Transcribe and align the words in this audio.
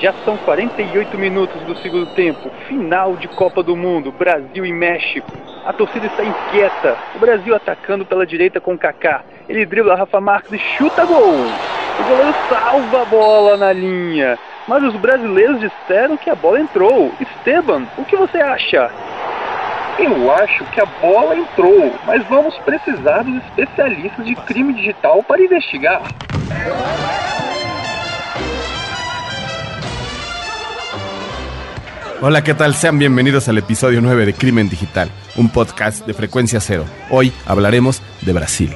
Já 0.00 0.12
são 0.24 0.36
48 0.38 1.16
minutos 1.16 1.60
do 1.62 1.76
segundo 1.78 2.06
tempo, 2.14 2.50
final 2.68 3.16
de 3.16 3.28
Copa 3.28 3.62
do 3.62 3.74
Mundo, 3.76 4.12
Brasil 4.12 4.66
e 4.66 4.72
México. 4.72 5.30
A 5.64 5.72
torcida 5.72 6.06
está 6.06 6.22
inquieta. 6.22 6.96
O 7.14 7.18
Brasil 7.18 7.54
atacando 7.54 8.04
pela 8.04 8.26
direita 8.26 8.60
com 8.60 8.78
Kaká. 8.78 9.22
Ele 9.48 9.64
dribla 9.64 9.96
Rafa 9.96 10.20
Marques 10.20 10.52
e 10.52 10.58
chuta 10.58 11.04
gol. 11.04 11.34
O 11.98 12.04
goleiro 12.08 12.34
salva 12.48 13.02
a 13.02 13.04
bola 13.04 13.56
na 13.56 13.72
linha. 13.72 14.38
Mas 14.68 14.82
os 14.82 14.94
brasileiros 14.96 15.60
disseram 15.60 16.16
que 16.16 16.28
a 16.28 16.34
bola 16.34 16.60
entrou. 16.60 17.12
Esteban, 17.20 17.84
o 17.96 18.04
que 18.04 18.16
você 18.16 18.38
acha? 18.38 18.90
Eu 19.98 20.30
acho 20.30 20.64
que 20.66 20.80
a 20.80 20.86
bola 20.86 21.36
entrou, 21.36 21.92
mas 22.04 22.22
vamos 22.26 22.56
precisar 22.58 23.22
dos 23.22 23.36
especialistas 23.46 24.26
de 24.26 24.34
crime 24.34 24.74
digital 24.74 25.22
para 25.22 25.42
investigar. 25.42 26.02
Hola, 32.22 32.42
¿qué 32.42 32.54
tal? 32.54 32.74
Sean 32.74 32.98
bienvenidos 32.98 33.46
al 33.48 33.58
episodio 33.58 34.00
9 34.00 34.24
de 34.24 34.32
Crimen 34.32 34.70
Digital, 34.70 35.10
un 35.36 35.50
podcast 35.50 36.06
de 36.06 36.14
frecuencia 36.14 36.60
cero. 36.60 36.86
Hoy 37.10 37.30
hablaremos 37.44 38.00
de 38.22 38.32
Brasil. 38.32 38.74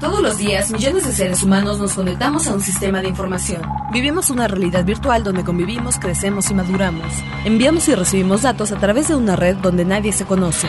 Todos 0.00 0.20
los 0.20 0.36
días, 0.36 0.72
millones 0.72 1.06
de 1.06 1.12
seres 1.12 1.44
humanos 1.44 1.78
nos 1.78 1.94
conectamos 1.94 2.48
a 2.48 2.54
un 2.54 2.60
sistema 2.60 3.00
de 3.00 3.08
información. 3.08 3.62
Vivimos 3.92 4.30
una 4.30 4.48
realidad 4.48 4.84
virtual 4.84 5.22
donde 5.22 5.44
convivimos, 5.44 6.00
crecemos 6.00 6.50
y 6.50 6.54
maduramos. 6.54 7.06
Enviamos 7.44 7.88
y 7.88 7.94
recibimos 7.94 8.42
datos 8.42 8.72
a 8.72 8.78
través 8.78 9.06
de 9.06 9.14
una 9.14 9.36
red 9.36 9.56
donde 9.56 9.84
nadie 9.84 10.12
se 10.12 10.24
conoce. 10.24 10.66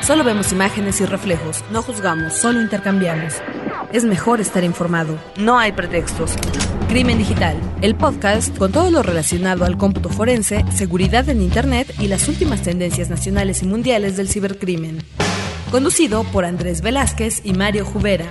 Solo 0.00 0.24
vemos 0.24 0.50
imágenes 0.50 1.00
y 1.02 1.04
reflejos, 1.04 1.62
no 1.70 1.82
juzgamos, 1.82 2.32
solo 2.32 2.60
intercambiamos. 2.62 3.34
Es 3.92 4.04
mejor 4.04 4.40
estar 4.40 4.64
informado. 4.64 5.18
No 5.36 5.58
hay 5.58 5.72
pretextos. 5.72 6.32
Crimen 6.88 7.18
Digital, 7.18 7.58
el 7.82 7.94
podcast 7.94 8.56
con 8.56 8.72
todo 8.72 8.90
lo 8.90 9.02
relacionado 9.02 9.66
al 9.66 9.76
cómputo 9.76 10.08
forense, 10.08 10.64
seguridad 10.72 11.28
en 11.28 11.42
Internet 11.42 11.94
y 11.98 12.08
las 12.08 12.26
últimas 12.26 12.62
tendencias 12.62 13.10
nacionales 13.10 13.62
y 13.62 13.66
mundiales 13.66 14.16
del 14.16 14.30
cibercrimen. 14.30 15.02
Conducido 15.70 16.24
por 16.24 16.46
Andrés 16.46 16.80
Velázquez 16.80 17.42
y 17.44 17.52
Mario 17.52 17.84
Jubera. 17.84 18.24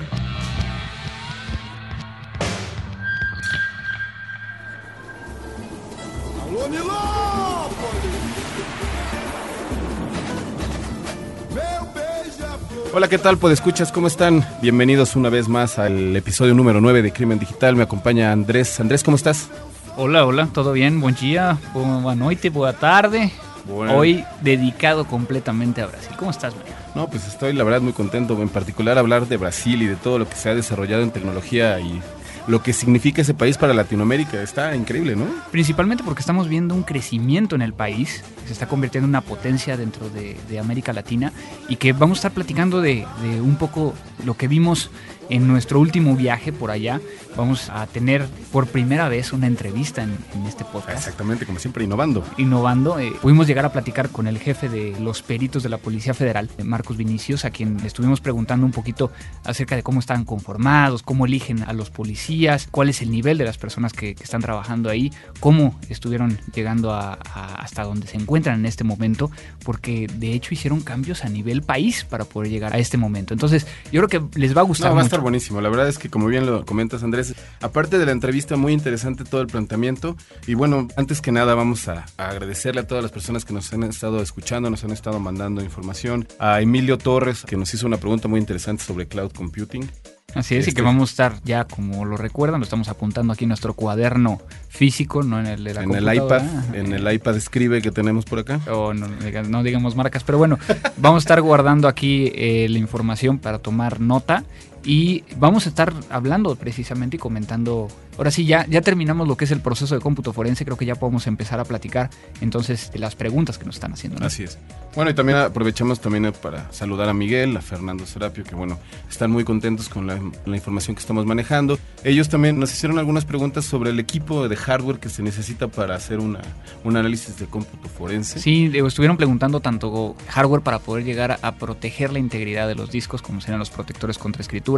Hola, 12.94 13.08
¿qué 13.08 13.18
tal? 13.18 13.38
Pues 13.38 13.54
escuchas, 13.54 13.90
¿cómo 13.90 14.08
están? 14.08 14.46
Bienvenidos 14.62 15.16
una 15.16 15.30
vez 15.30 15.48
más 15.48 15.80
al 15.80 16.14
episodio 16.14 16.54
número 16.54 16.82
9 16.82 17.02
de 17.02 17.14
Crimen 17.14 17.40
Digital. 17.40 17.78
Me 17.78 17.84
acompaña 17.84 18.34
Andrés. 18.34 18.82
Andrés, 18.82 19.02
¿cómo 19.02 19.16
estás? 19.16 19.48
Hola, 19.96 20.26
hola, 20.26 20.50
¿todo 20.52 20.74
bien? 20.74 21.00
Buen 21.00 21.16
día, 21.16 21.58
buena 21.74 22.16
noche, 22.16 22.50
buena 22.50 22.78
tarde. 22.78 23.32
Bueno. 23.64 23.96
Hoy 23.96 24.26
dedicado 24.42 25.06
completamente 25.06 25.82
a 25.82 25.86
Brasil. 25.86 26.12
¿Cómo 26.20 26.32
estás, 26.32 26.54
María? 26.54 26.76
No, 26.94 27.08
pues 27.08 27.26
estoy 27.28 27.54
la 27.54 27.64
verdad 27.64 27.80
muy 27.80 27.94
contento, 27.94 28.40
en 28.42 28.50
particular 28.50 28.98
hablar 28.98 29.26
de 29.26 29.38
Brasil 29.38 29.82
y 29.82 29.88
de 29.88 29.96
todo 29.96 30.20
lo 30.20 30.28
que 30.28 30.36
se 30.36 30.50
ha 30.50 30.56
desarrollado 30.56 31.02
en 31.02 31.12
tecnología 31.12 31.80
y 31.80 32.02
lo 32.48 32.62
que 32.62 32.74
significa 32.74 33.22
ese 33.22 33.34
país 33.34 33.58
para 33.58 33.74
Latinoamérica. 33.74 34.42
Está 34.42 34.76
increíble, 34.76 35.16
¿no? 35.16 35.26
Principalmente 35.52 36.04
porque 36.04 36.22
estamos 36.22 36.48
viendo 36.48 36.76
un 36.76 36.84
crecimiento 36.84 37.56
en 37.56 37.62
el 37.62 37.74
país, 37.74 38.24
se 38.46 38.54
está 38.54 38.68
convirtiendo 38.68 39.06
en 39.06 39.12
una 39.12 39.22
potencia 39.22 39.78
dentro 39.78 40.10
de, 40.10 40.38
de 40.50 40.60
América 40.60 40.94
Latina 40.94 41.32
y 41.68 41.76
que 41.76 41.94
vamos 41.94 42.18
a 42.18 42.20
estar 42.20 42.32
platicando 42.32 42.82
de, 42.82 43.06
de 43.22 43.42
un 43.42 43.56
poco 43.56 43.94
lo 44.26 44.36
que 44.36 44.48
vimos 44.48 44.90
en 45.32 45.48
nuestro 45.48 45.80
último 45.80 46.16
viaje 46.16 46.52
por 46.52 46.70
allá. 46.70 47.02
Vamos 47.36 47.70
a 47.70 47.88
tener 47.88 48.28
por 48.52 48.68
primera 48.68 49.08
vez 49.08 49.32
una 49.32 49.48
entrevista 49.48 50.04
en, 50.04 50.18
en 50.36 50.46
este 50.46 50.66
podcast. 50.66 50.98
Exactamente, 50.98 51.46
como 51.46 51.60
siempre, 51.60 51.84
innovando. 51.84 52.24
innovando. 52.38 53.00
Eh, 53.00 53.14
pudimos 53.22 53.48
llegar 53.48 53.66
a 53.66 53.72
platicar 53.72 54.10
con 54.10 54.28
el 54.28 54.38
jefe 54.38 54.68
de 54.68 55.00
los 55.00 55.22
peritos 55.22 55.64
de 55.64 55.70
la 55.70 55.78
Policía 55.78 56.14
Federal, 56.14 56.50
eh, 56.58 56.64
Marcos 56.64 56.98
Vinicius, 56.98 57.46
a 57.46 57.50
quien 57.50 57.80
estuvimos 57.86 58.20
preguntando 58.20 58.66
un 58.66 58.74
poquito 58.74 59.12
acerca 59.46 59.76
de 59.76 59.84
cómo 59.84 60.02
están 60.02 60.26
conformados, 60.26 61.02
cómo 61.02 61.26
eligen 61.26 61.64
a 61.64 61.74
los 61.74 61.90
policías, 61.90 62.68
cuál 62.70 62.90
es 62.90 63.02
el 63.02 63.10
nivel 63.10 63.38
de 63.38 63.46
las 63.46 63.58
personas 63.58 63.94
que, 63.94 64.14
que 64.16 64.24
están 64.24 64.42
trabajando 64.42 64.90
ahí, 64.90 65.12
cómo 65.40 65.80
estuvieron 65.90 66.38
llegando 66.54 66.94
a, 66.94 67.14
a 67.14 67.56
hasta 67.56 67.84
donde 67.84 68.08
se 68.08 68.18
encuentran 68.18 68.60
en 68.60 68.66
este 68.66 68.84
momento, 68.84 69.32
porque 69.64 70.08
de 70.14 70.34
hecho 70.34 70.54
hicieron 70.54 70.82
cambios 70.82 71.24
a 71.24 71.30
nivel 71.30 71.62
país 71.62 72.04
para 72.04 72.26
poder 72.26 72.52
llegar 72.52 72.76
a 72.76 72.78
este 72.78 72.98
momento. 72.98 73.34
Entonces, 73.34 73.66
yo 73.92 74.06
creo 74.06 74.08
que 74.30 74.40
les 74.40 74.56
va 74.56 74.62
a 74.62 74.66
gustar 74.66 74.90
No, 74.90 74.96
va 74.96 75.02
a 75.02 75.04
mucho. 75.06 75.21
Estar 75.22 75.24
buenísimo. 75.24 75.62
La 75.62 75.70
verdad 75.70 75.88
es 75.88 75.98
que, 76.00 76.10
como 76.10 76.28
bien 76.28 76.46
lo 76.46 76.66
comentas, 76.66 77.04
Andrés, 77.04 77.36
aparte 77.62 77.98
de 78.00 78.06
la 78.06 78.12
entrevista, 78.12 78.58
muy 78.58 78.74
interesante 78.74 79.24
todo 79.24 79.42
el 79.42 79.48
planteamiento. 79.48 80.16
Y 80.48 80.56
bueno, 80.56 80.88
antes 80.98 81.22
que 81.22 81.32
nada, 81.32 81.54
vamos 81.56 81.88
a, 81.88 82.06
a 82.18 82.30
agradecerle 82.30 82.82
a 82.82 82.88
todas 82.88 83.04
las 83.04 83.12
personas 83.12 83.46
que 83.46 83.54
nos 83.54 83.72
han 83.74 83.84
estado 83.84 84.22
escuchando, 84.22 84.70
nos 84.70 84.84
han 84.84 84.92
estado 84.92 85.20
mandando 85.20 85.62
información. 85.64 86.28
A 86.40 86.62
Emilio 86.62 86.98
Torres, 86.98 87.44
que 87.46 87.56
nos 87.58 87.74
hizo 87.74 87.86
una 87.88 87.98
pregunta 87.98 88.28
muy 88.28 88.40
interesante 88.40 88.84
sobre 88.84 89.08
cloud 89.08 89.32
computing. 89.32 89.90
Así 90.34 90.56
es, 90.56 90.66
y 90.66 90.70
Este- 90.70 90.76
que 90.80 90.82
vamos 90.82 91.10
a 91.10 91.12
estar 91.12 91.44
ya, 91.44 91.66
como 91.66 92.06
lo 92.06 92.16
recuerdan, 92.16 92.62
lo 92.62 92.64
estamos 92.64 92.88
apuntando 92.88 93.34
aquí 93.34 93.44
en 93.44 93.50
nuestro 93.50 93.74
cuaderno 93.74 94.42
físico, 94.70 95.24
no 95.24 95.38
en 95.42 95.46
el 95.46 95.62
de 95.66 95.74
la 95.74 95.84
En 95.84 95.94
el 95.94 96.14
iPad, 96.16 96.42
en 96.74 96.94
el 96.94 97.14
iPad 97.14 97.36
escribe 97.36 97.82
que 97.82 97.92
tenemos 97.92 98.24
por 98.24 98.40
acá. 98.40 98.62
o 98.72 98.94
no, 98.94 99.10
no 99.50 99.62
digamos 99.64 99.98
marcas, 99.98 100.24
pero 100.24 100.38
bueno, 100.38 100.58
vamos 100.96 101.18
a 101.18 101.24
estar 101.26 101.42
guardando 101.42 101.90
aquí 101.90 102.32
eh, 102.34 102.68
la 102.70 102.78
información 102.78 103.40
para 103.40 103.60
tomar 103.60 104.00
nota 104.00 104.46
y 104.84 105.24
vamos 105.38 105.66
a 105.66 105.70
estar 105.70 105.94
hablando 106.10 106.56
precisamente 106.56 107.18
y 107.18 107.20
comentando. 107.20 107.88
Ahora 108.18 108.32
sí, 108.32 108.46
ya, 108.46 108.66
ya 108.68 108.82
terminamos 108.82 109.28
lo 109.28 109.38
que 109.38 109.46
es 109.46 109.52
el 109.52 109.62
proceso 109.62 109.96
de 109.96 110.02
cómputo 110.02 110.34
forense, 110.34 110.66
creo 110.66 110.78
que 110.78 110.86
ya 110.86 110.96
podemos 110.96 111.28
empezar 111.28 111.60
a 111.60 111.64
platicar 111.64 112.10
entonces 112.42 112.92
de 112.92 113.00
las 113.00 113.16
preguntas 113.16 113.58
que 113.58 113.66
nos 113.66 113.76
están 113.76 113.94
haciendo. 113.94 114.20
¿no? 114.20 114.26
Así 114.26 114.44
es. 114.44 114.58
Bueno, 114.96 115.10
y 115.10 115.14
también 115.14 115.38
aprovechamos 115.38 116.02
también 116.02 116.26
eh, 116.26 116.32
para 116.34 116.72
saludar 116.72 117.08
a 117.08 117.14
Miguel, 117.14 117.56
a 117.56 117.62
Fernando 117.62 118.06
Serapio, 118.06 118.44
que 118.44 118.56
bueno, 118.56 118.78
están 119.10 119.32
muy 119.32 119.46
contentos 119.46 119.88
con 119.88 120.06
la, 120.06 120.20
la 120.46 120.56
información 120.56 120.96
que 120.96 121.00
estamos 121.00 121.26
manejando. 121.26 121.80
Ellos 122.04 122.28
también 122.28 122.60
nos 122.60 122.74
hicieron 122.74 123.00
algunas 123.00 123.24
preguntas 123.24 123.64
sobre 123.64 123.92
el 123.92 124.00
equipo 124.00 124.50
de 124.50 124.56
hardware 124.58 125.00
que 125.00 125.10
se 125.10 125.24
necesita 125.24 125.70
para 125.70 125.96
hacer 125.96 126.20
una, 126.20 126.42
un 126.84 126.98
análisis 126.98 127.38
de 127.38 127.46
cómputo 127.46 127.88
forense. 127.88 128.40
Sí, 128.40 128.72
estuvieron 128.74 129.16
preguntando 129.16 129.62
tanto 129.62 130.16
hardware 130.28 130.62
para 130.62 130.80
poder 130.80 131.06
llegar 131.06 131.40
a 131.42 131.56
proteger 131.56 132.12
la 132.12 132.20
integridad 132.20 132.68
de 132.68 132.76
los 132.76 132.92
discos, 132.92 133.22
como 133.22 133.40
serán 133.40 133.60
los 133.60 133.70
protectores 133.70 134.18
contra 134.18 134.42
escritura. 134.42 134.71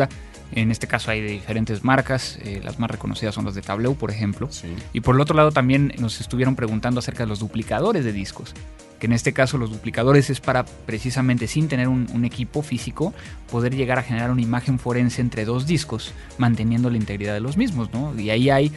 En 0.56 0.70
este 0.70 0.86
caso 0.86 1.10
hay 1.10 1.22
de 1.22 1.30
diferentes 1.30 1.84
marcas, 1.84 2.38
eh, 2.44 2.62
las 2.64 2.78
más 2.78 2.92
reconocidas 2.92 3.34
son 3.34 3.46
las 3.46 3.56
de 3.56 3.62
Tableau, 3.62 3.96
por 3.96 4.12
ejemplo. 4.12 4.48
Sí. 4.52 4.68
Y 4.94 5.02
por 5.02 5.16
el 5.16 5.22
otro 5.22 5.36
lado 5.36 5.52
también 5.52 5.94
nos 5.98 6.22
estuvieron 6.22 6.56
preguntando 6.56 7.00
acerca 7.00 7.24
de 7.24 7.28
los 7.28 7.40
duplicadores 7.40 8.06
de 8.06 8.14
discos, 8.14 8.54
que 9.00 9.08
en 9.08 9.14
este 9.14 9.34
caso 9.34 9.58
los 9.58 9.72
duplicadores 9.72 10.30
es 10.30 10.40
para 10.40 10.64
precisamente 10.64 11.48
sin 11.48 11.68
tener 11.68 11.88
un, 11.88 12.08
un 12.14 12.24
equipo 12.24 12.62
físico 12.62 13.14
poder 13.50 13.76
llegar 13.76 13.98
a 13.98 14.04
generar 14.04 14.30
una 14.30 14.42
imagen 14.42 14.78
forense 14.78 15.22
entre 15.22 15.44
dos 15.44 15.66
discos, 15.66 16.14
manteniendo 16.38 16.92
la 16.92 16.98
integridad 16.98 17.34
de 17.34 17.40
los 17.40 17.58
mismos, 17.58 17.92
¿no? 17.92 18.18
Y 18.20 18.30
ahí 18.30 18.52
hay 18.52 18.72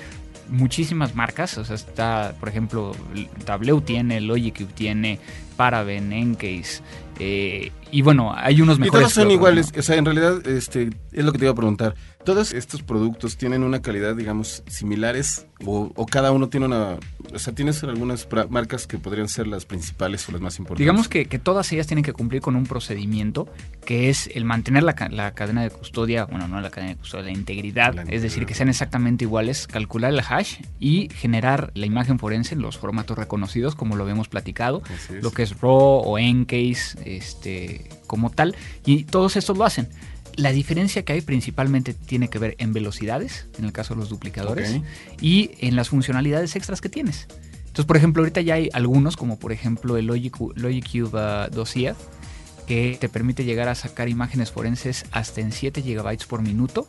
muchísimas 0.49 1.15
marcas, 1.15 1.59
o 1.59 1.65
sea, 1.65 1.76
está, 1.76 2.34
por 2.38 2.49
ejemplo, 2.49 2.93
Tableau 3.44 3.81
tiene, 3.81 4.21
Logicube 4.21 4.72
tiene, 4.72 5.19
Paraben, 5.56 6.12
Encase, 6.12 6.82
eh, 7.19 7.72
y 7.91 8.03
bueno, 8.03 8.32
hay 8.37 8.60
unos 8.60 8.78
Y 8.78 8.82
mejores. 8.82 9.03
todos 9.04 9.12
son 9.15 9.22
otros, 9.25 9.34
iguales, 9.34 9.72
¿no? 9.72 9.81
o 9.81 9.82
sea, 9.82 9.97
en 9.97 10.04
realidad 10.04 10.47
este, 10.47 10.91
es 11.12 11.25
lo 11.25 11.32
que 11.32 11.38
te 11.38 11.44
iba 11.44 11.53
a 11.53 11.56
preguntar. 11.56 11.94
¿Todos 12.25 12.53
estos 12.53 12.82
productos 12.82 13.37
tienen 13.37 13.62
una 13.62 13.81
calidad, 13.81 14.16
digamos, 14.16 14.65
similares? 14.66 15.47
¿O, 15.65 15.93
o 15.94 16.06
cada 16.06 16.32
uno 16.32 16.49
tiene 16.49 16.66
una... 16.66 16.97
O 17.32 17.38
sea, 17.38 17.55
tienes 17.55 17.82
algunas 17.84 18.26
marcas 18.50 18.88
que 18.88 18.99
podrían 18.99 19.28
ser 19.28 19.47
las 19.47 19.65
principales 19.65 20.28
o 20.28 20.32
las 20.32 20.41
más 20.41 20.59
importantes? 20.59 20.81
Digamos 20.84 21.09
que, 21.09 21.26
que 21.26 21.38
todas 21.38 21.71
ellas 21.72 21.87
tienen 21.87 22.03
que 22.05 22.12
cumplir 22.12 22.43
con 22.43 22.56
un 22.56 22.66
procedimiento 22.66 23.49
que 23.84 24.10
es 24.10 24.28
el 24.34 24.44
mantener 24.44 24.82
la, 24.82 24.97
la 25.10 25.32
cadena 25.34 25.62
de 25.62 25.71
custodia, 25.71 26.25
bueno, 26.25 26.49
no 26.49 26.61
la 26.61 26.70
cadena 26.70 26.94
de 26.94 26.99
custodia, 26.99 27.26
la 27.26 27.31
integridad, 27.31 27.94
La 27.94 28.02
es 28.02 28.23
decir, 28.23 28.44
que 28.44 28.55
sean 28.55 28.69
exactamente 28.69 29.25
iguales, 29.25 29.69
calcular 29.69 30.12
el 30.12 30.20
hash 30.20 30.56
y 30.81 31.08
generar 31.14 31.70
la 31.75 31.87
imagen 31.87 32.19
forense 32.19 32.55
en 32.56 32.62
los 32.62 32.76
formatos 32.76 33.17
reconocidos, 33.17 33.76
como 33.76 33.94
lo 33.94 34.02
habíamos 34.02 34.29
platicado, 34.29 34.82
lo 35.23 35.31
que 35.31 35.44
es 35.44 35.61
RAW 35.61 36.02
o 36.05 36.19
Encase, 36.19 36.99
este, 37.06 37.88
como 38.06 38.31
tal, 38.31 38.56
y 38.85 39.05
todos 39.05 39.37
estos 39.37 39.56
lo 39.56 39.64
hacen. 39.64 39.88
La 40.37 40.53
diferencia 40.53 41.03
que 41.05 41.14
hay 41.14 41.23
principalmente 41.23 41.94
tiene 41.94 42.29
que 42.29 42.38
ver 42.38 42.56
en 42.58 42.73
velocidades, 42.73 43.47
en 43.58 43.64
el 43.64 43.73
caso 43.73 43.94
de 43.94 44.00
los 44.00 44.11
duplicadores, 44.11 44.81
y 45.20 45.53
en 45.61 45.76
las 45.76 45.88
funcionalidades 45.88 46.56
extras 46.56 46.81
que 46.81 46.88
tienes. 46.88 47.26
Entonces, 47.76 47.85
por 47.87 47.97
ejemplo, 47.97 48.23
ahorita 48.23 48.41
ya 48.41 48.55
hay 48.55 48.70
algunos, 48.73 49.17
como 49.17 49.38
por 49.38 49.53
ejemplo 49.53 49.97
el 49.97 50.06
Logic, 50.06 50.35
Logicube 50.55 51.11
uh, 51.14 51.50
Dossier, 51.50 51.94
que 52.67 52.97
te 52.99 53.08
permite 53.08 53.44
llegar 53.44 53.69
a 53.69 53.75
sacar 53.75 54.08
imágenes 54.08 54.50
forenses 54.50 55.05
hasta 55.12 55.41
en 55.41 55.53
7 55.53 55.82
GB 55.82 56.26
por 56.26 56.43
minuto 56.43 56.88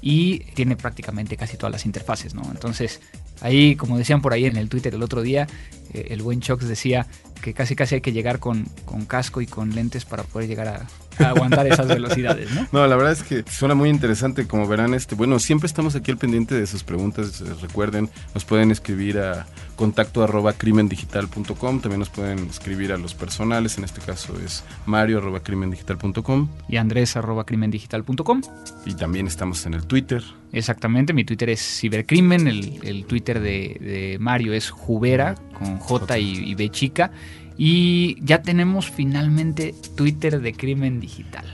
y 0.00 0.40
tiene 0.54 0.76
prácticamente 0.76 1.36
casi 1.36 1.56
todas 1.56 1.72
las 1.72 1.86
interfaces, 1.86 2.34
¿no? 2.34 2.42
Entonces, 2.50 3.00
ahí, 3.40 3.76
como 3.76 3.98
decían 3.98 4.22
por 4.22 4.32
ahí 4.32 4.46
en 4.46 4.56
el 4.56 4.68
Twitter 4.68 4.94
el 4.94 5.02
otro 5.02 5.22
día, 5.22 5.46
eh, 5.94 6.08
el 6.10 6.22
buen 6.22 6.40
Chox 6.40 6.66
decía 6.66 7.06
que 7.42 7.52
casi 7.54 7.74
casi 7.74 7.96
hay 7.96 8.00
que 8.00 8.12
llegar 8.12 8.38
con, 8.38 8.66
con 8.84 9.04
casco 9.04 9.40
y 9.40 9.46
con 9.46 9.74
lentes 9.74 10.04
para 10.04 10.22
poder 10.22 10.48
llegar 10.48 10.68
a, 10.68 10.86
aguantar 11.28 11.66
esas 11.66 11.88
velocidades, 11.88 12.50
¿no? 12.52 12.66
No, 12.72 12.86
la 12.86 12.96
verdad 12.96 13.12
es 13.12 13.22
que 13.22 13.44
suena 13.50 13.74
muy 13.74 13.90
interesante, 13.90 14.46
como 14.46 14.66
verán, 14.66 14.94
este, 14.94 15.14
bueno, 15.14 15.38
siempre 15.38 15.66
estamos 15.66 15.94
aquí 15.94 16.10
al 16.10 16.18
pendiente 16.18 16.54
de 16.54 16.66
sus 16.66 16.84
preguntas, 16.84 17.40
eh, 17.40 17.44
recuerden, 17.60 18.08
nos 18.34 18.44
pueden 18.44 18.70
escribir 18.70 19.18
a 19.18 19.46
contacto 19.76 20.22
arroba 20.22 20.52
crimendigital.com, 20.52 21.80
también 21.80 21.98
nos 21.98 22.10
pueden 22.10 22.38
escribir 22.48 22.92
a 22.92 22.96
los 22.96 23.14
personales, 23.14 23.78
en 23.78 23.84
este 23.84 24.00
caso 24.00 24.38
es 24.44 24.64
mario 24.86 25.18
arroba 25.18 25.40
crimendigital.com. 25.40 26.48
Y 26.68 26.76
andrés 26.76 27.16
arroba 27.16 27.44
crimendigital.com. 27.44 28.42
Y 28.86 28.94
también 28.94 29.26
estamos 29.26 29.66
en 29.66 29.74
el 29.74 29.84
Twitter. 29.86 30.22
Exactamente, 30.52 31.14
mi 31.14 31.24
Twitter 31.24 31.50
es 31.50 31.60
cibercrimen, 31.80 32.46
el, 32.46 33.04
Twitter 33.06 33.40
de, 33.40 34.18
Mario 34.20 34.52
es 34.52 34.70
jubera, 34.70 35.34
con 35.58 35.78
J 35.82 36.18
y, 36.18 36.50
y 36.50 36.54
B 36.54 36.70
chica. 36.70 37.10
Y 37.58 38.16
ya 38.24 38.42
tenemos 38.42 38.90
finalmente 38.90 39.74
Twitter 39.94 40.40
de 40.40 40.54
Crimen 40.54 41.00
Digital. 41.00 41.44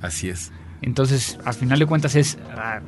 Así 0.00 0.28
es. 0.28 0.52
Entonces, 0.82 1.38
al 1.44 1.54
final 1.54 1.78
de 1.78 1.86
cuentas 1.86 2.14
es 2.14 2.38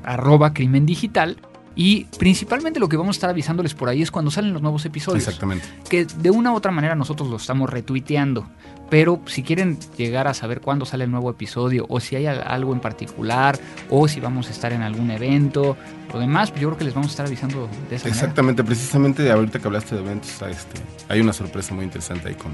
arroba 0.05 0.55
crimen 0.55 0.87
digital. 0.87 1.37
Y 1.77 2.05
principalmente 2.19 2.81
lo 2.81 2.89
que 2.89 2.97
vamos 2.97 3.17
a 3.17 3.19
estar 3.19 3.31
avisándoles 3.31 3.75
por 3.75 3.89
ahí 3.89 4.03
es 4.03 4.11
cuando 4.11 4.31
salen 4.31 4.53
los 4.53 4.63
nuevos 4.63 4.85
episodios. 4.85 5.27
Exactamente. 5.27 5.67
Que 5.89 6.05
de 6.05 6.31
una 6.31 6.53
u 6.53 6.57
otra 6.57 6.73
manera 6.73 6.95
nosotros 6.95 7.29
lo 7.29 7.37
estamos 7.37 7.71
retuiteando. 7.71 8.47
Pero 8.91 9.21
si 9.27 9.45
quieren 9.45 9.79
llegar 9.97 10.27
a 10.27 10.35
saber 10.35 10.61
cuándo 10.61 10.85
sale 10.85 11.05
el 11.05 11.13
nuevo 11.13 11.31
episodio, 11.31 11.87
o 11.89 12.01
si 12.01 12.17
hay 12.17 12.27
algo 12.27 12.73
en 12.73 12.81
particular, 12.81 13.59
o 13.89 14.09
si 14.09 14.19
vamos 14.19 14.49
a 14.49 14.51
estar 14.51 14.73
en 14.73 14.83
algún 14.83 15.13
evento, 15.13 15.77
o 16.13 16.19
demás, 16.19 16.53
yo 16.55 16.69
creo 16.69 16.77
que 16.77 16.85
les 16.85 16.95
vamos 16.95 17.09
a 17.09 17.11
estar 17.13 17.27
avisando 17.27 17.69
de 17.89 17.97
esa 17.97 18.09
Exactamente, 18.09 18.65
precisamente 18.65 19.31
ahorita 19.31 19.61
que 19.61 19.67
hablaste 19.69 19.95
de 19.95 20.01
eventos, 20.01 20.31
este, 20.43 20.81
hay 21.09 21.21
una 21.21 21.33
sorpresa 21.33 21.73
muy 21.73 21.85
interesante 21.85 22.31
ahí 22.31 22.35
con, 22.35 22.53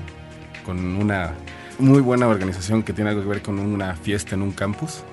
con 0.67 0.79
una 0.97 1.33
muy 1.79 2.01
buena 2.01 2.27
organización 2.27 2.83
que 2.83 2.93
tiene 2.93 3.11
algo 3.11 3.23
que 3.23 3.29
ver 3.29 3.43
con 3.43 3.59
una 3.59 3.95
fiesta 3.95 4.35
en 4.35 4.43
un 4.43 4.53
campus. 4.53 5.05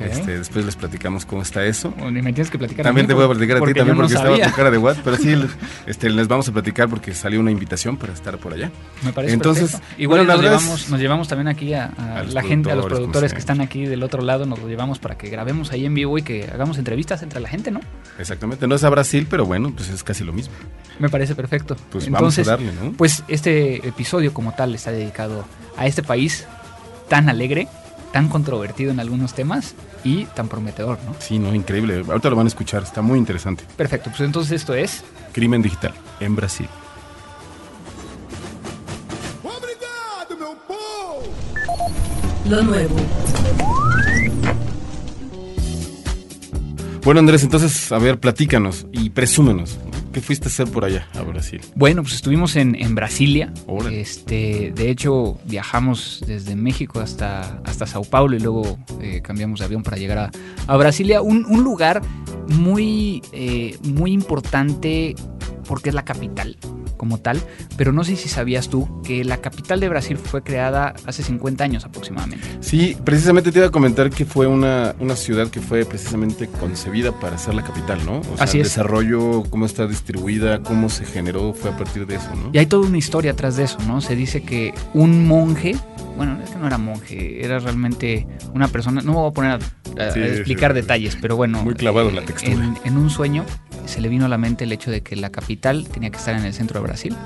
Este, 0.00 0.38
después 0.38 0.64
les 0.64 0.76
platicamos 0.76 1.26
cómo 1.26 1.42
está 1.42 1.64
eso. 1.64 1.92
me 1.96 2.22
tienes 2.32 2.50
que 2.50 2.58
platicar 2.58 2.84
También 2.84 3.06
te 3.06 3.14
voy 3.14 3.24
a 3.24 3.28
platicar 3.28 3.56
a 3.56 3.60
ti 3.60 3.74
también 3.74 3.96
porque 3.96 4.14
estaba 4.14 4.38
tu 4.38 4.52
cara 4.52 4.70
de 4.70 4.78
what, 4.78 4.96
pero 5.04 5.16
sí, 5.16 5.34
este, 5.86 6.08
les 6.10 6.28
vamos 6.28 6.48
a 6.48 6.52
platicar 6.52 6.88
porque 6.88 7.14
salió 7.14 7.40
una 7.40 7.50
invitación 7.50 7.96
para 7.96 8.12
estar 8.12 8.38
por 8.38 8.52
allá. 8.52 8.70
Me 9.02 9.12
parece 9.12 9.34
Entonces, 9.34 9.80
Igual 9.98 10.26
nos, 10.26 10.40
llevamos, 10.40 10.88
nos 10.88 11.00
llevamos 11.00 11.28
también 11.28 11.48
aquí 11.48 11.74
a, 11.74 11.90
la 12.28 12.42
gente, 12.42 12.70
a 12.70 12.76
los 12.76 12.86
productores 12.86 13.32
que 13.32 13.40
están 13.40 13.60
aquí 13.60 13.86
del 13.86 14.02
otro 14.02 14.22
lado, 14.22 14.46
nos 14.46 14.58
lo 14.58 14.68
llevamos 14.68 14.98
para 14.98 15.16
que 15.16 15.28
grabemos 15.28 15.72
ahí 15.72 15.84
en 15.84 15.94
vivo 15.94 16.16
y 16.18 16.22
que 16.22 16.48
hagamos 16.52 16.78
entrevistas 16.78 17.22
entre 17.22 17.40
la 17.40 17.48
gente, 17.48 17.70
¿no? 17.70 17.80
Exactamente, 18.18 18.66
no 18.66 18.74
es 18.74 18.84
a 18.84 18.90
Brasil, 18.90 19.26
pero 19.28 19.46
bueno, 19.46 19.72
pues 19.74 19.88
es 19.88 20.02
casi 20.04 20.24
lo 20.24 20.32
mismo. 20.32 20.54
Me 20.98 21.08
parece 21.08 21.34
perfecto. 21.34 21.76
Pues 21.90 22.08
vamos 22.08 22.38
a 22.38 22.42
darle, 22.42 22.72
¿no? 22.72 22.92
Pues 22.92 23.24
este 23.28 23.86
episodio 23.86 24.32
como 24.32 24.52
tal 24.52 24.74
está 24.74 24.92
dedicado 24.92 25.44
a 25.76 25.86
este 25.86 26.02
país 26.02 26.46
tan 27.08 27.28
alegre, 27.28 27.68
tan 28.12 28.28
controvertido 28.28 28.90
en 28.90 29.00
algunos 29.00 29.34
temas 29.34 29.74
y 30.04 30.26
tan 30.26 30.48
prometedor, 30.48 30.98
¿no? 31.04 31.14
Sí, 31.18 31.38
no, 31.38 31.54
increíble. 31.54 32.04
Ahorita 32.06 32.30
lo 32.30 32.36
van 32.36 32.46
a 32.46 32.48
escuchar, 32.48 32.82
está 32.82 33.02
muy 33.02 33.18
interesante. 33.18 33.64
Perfecto, 33.76 34.10
pues 34.10 34.20
entonces 34.20 34.52
esto 34.52 34.74
es... 34.74 35.02
Crimen 35.32 35.62
Digital, 35.62 35.94
en 36.20 36.36
Brasil. 36.36 36.68
Lo 42.48 42.60
nuevo. 42.62 42.96
Bueno, 47.04 47.18
Andrés, 47.18 47.42
entonces, 47.42 47.90
a 47.90 47.98
ver, 47.98 48.20
platícanos 48.20 48.86
y 48.92 49.10
presúmenos. 49.10 49.76
¿Qué 50.12 50.20
fuiste 50.20 50.46
a 50.46 50.48
hacer 50.48 50.68
por 50.68 50.84
allá, 50.84 51.08
a 51.14 51.22
Brasil? 51.22 51.60
Bueno, 51.74 52.02
pues 52.02 52.14
estuvimos 52.14 52.54
en, 52.54 52.94
Brasilia. 52.94 53.52
Este, 53.90 54.72
de 54.72 54.88
hecho, 54.88 55.40
viajamos 55.44 56.22
desde 56.26 56.54
México 56.54 57.00
hasta, 57.00 57.60
hasta 57.64 57.86
Sao 57.86 58.04
Paulo 58.04 58.36
y 58.36 58.40
luego 58.40 58.78
eh, 59.00 59.20
cambiamos 59.20 59.58
de 59.58 59.64
avión 59.64 59.82
para 59.82 59.96
llegar 59.96 60.30
a, 60.68 60.76
Brasilia. 60.76 61.22
Un, 61.22 61.42
lugar 61.64 62.02
muy, 62.48 63.20
eh, 63.32 63.76
muy 63.82 64.12
importante 64.12 65.16
porque 65.66 65.88
es 65.88 65.96
la 65.96 66.04
capital 66.04 66.56
como 66.96 67.18
tal, 67.18 67.40
pero 67.76 67.92
no 67.92 68.04
sé 68.04 68.16
si 68.16 68.28
sabías 68.28 68.68
tú 68.68 69.02
que 69.02 69.24
la 69.24 69.38
capital 69.38 69.80
de 69.80 69.88
Brasil 69.88 70.16
fue 70.16 70.42
creada 70.42 70.94
hace 71.06 71.22
50 71.22 71.64
años 71.64 71.84
aproximadamente. 71.84 72.46
Sí, 72.60 72.96
precisamente 73.04 73.52
te 73.52 73.58
iba 73.58 73.68
a 73.68 73.70
comentar 73.70 74.10
que 74.10 74.24
fue 74.24 74.46
una, 74.46 74.94
una 75.00 75.16
ciudad 75.16 75.48
que 75.48 75.60
fue 75.60 75.84
precisamente 75.84 76.48
concebida 76.48 77.12
para 77.12 77.38
ser 77.38 77.54
la 77.54 77.62
capital, 77.62 78.04
¿no? 78.04 78.20
O 78.20 78.36
sea, 78.36 78.44
Así 78.44 78.58
el 78.58 78.64
desarrollo, 78.64 79.42
cómo 79.50 79.66
está 79.66 79.86
distribuida, 79.86 80.62
cómo 80.62 80.88
se 80.88 81.04
generó, 81.04 81.54
fue 81.54 81.70
a 81.70 81.76
partir 81.76 82.06
de 82.06 82.16
eso, 82.16 82.34
¿no? 82.34 82.50
Y 82.52 82.58
hay 82.58 82.66
toda 82.66 82.86
una 82.86 82.98
historia 82.98 83.32
atrás 83.32 83.56
de 83.56 83.64
eso, 83.64 83.78
¿no? 83.86 84.00
Se 84.00 84.16
dice 84.16 84.42
que 84.42 84.74
un 84.94 85.26
monje, 85.26 85.76
bueno, 86.16 86.38
es 86.42 86.50
que 86.50 86.58
no 86.58 86.66
era 86.66 86.78
monje, 86.78 87.44
era 87.44 87.58
realmente 87.58 88.26
una 88.54 88.68
persona, 88.68 89.02
no 89.02 89.12
me 89.12 89.18
voy 89.18 89.30
a 89.30 89.32
poner 89.32 89.60
a, 89.98 90.06
explicar 90.18 90.74
detalles, 90.74 91.16
pero 91.20 91.36
bueno. 91.36 91.62
Muy 91.62 91.74
clavado 91.74 92.10
la 92.10 92.22
textura. 92.22 92.52
En, 92.54 92.76
en 92.84 92.96
un 92.96 93.10
sueño 93.10 93.44
se 93.86 94.00
le 94.00 94.08
vino 94.08 94.26
a 94.26 94.28
la 94.28 94.38
mente 94.38 94.64
el 94.64 94.72
hecho 94.72 94.90
de 94.90 95.02
que 95.02 95.16
la 95.16 95.30
capital 95.30 95.88
tenía 95.88 96.10
que 96.10 96.18
estar 96.18 96.36
en 96.36 96.44
el 96.44 96.52
centro 96.52 96.80
de 96.80 96.86
Brasil 96.86 97.16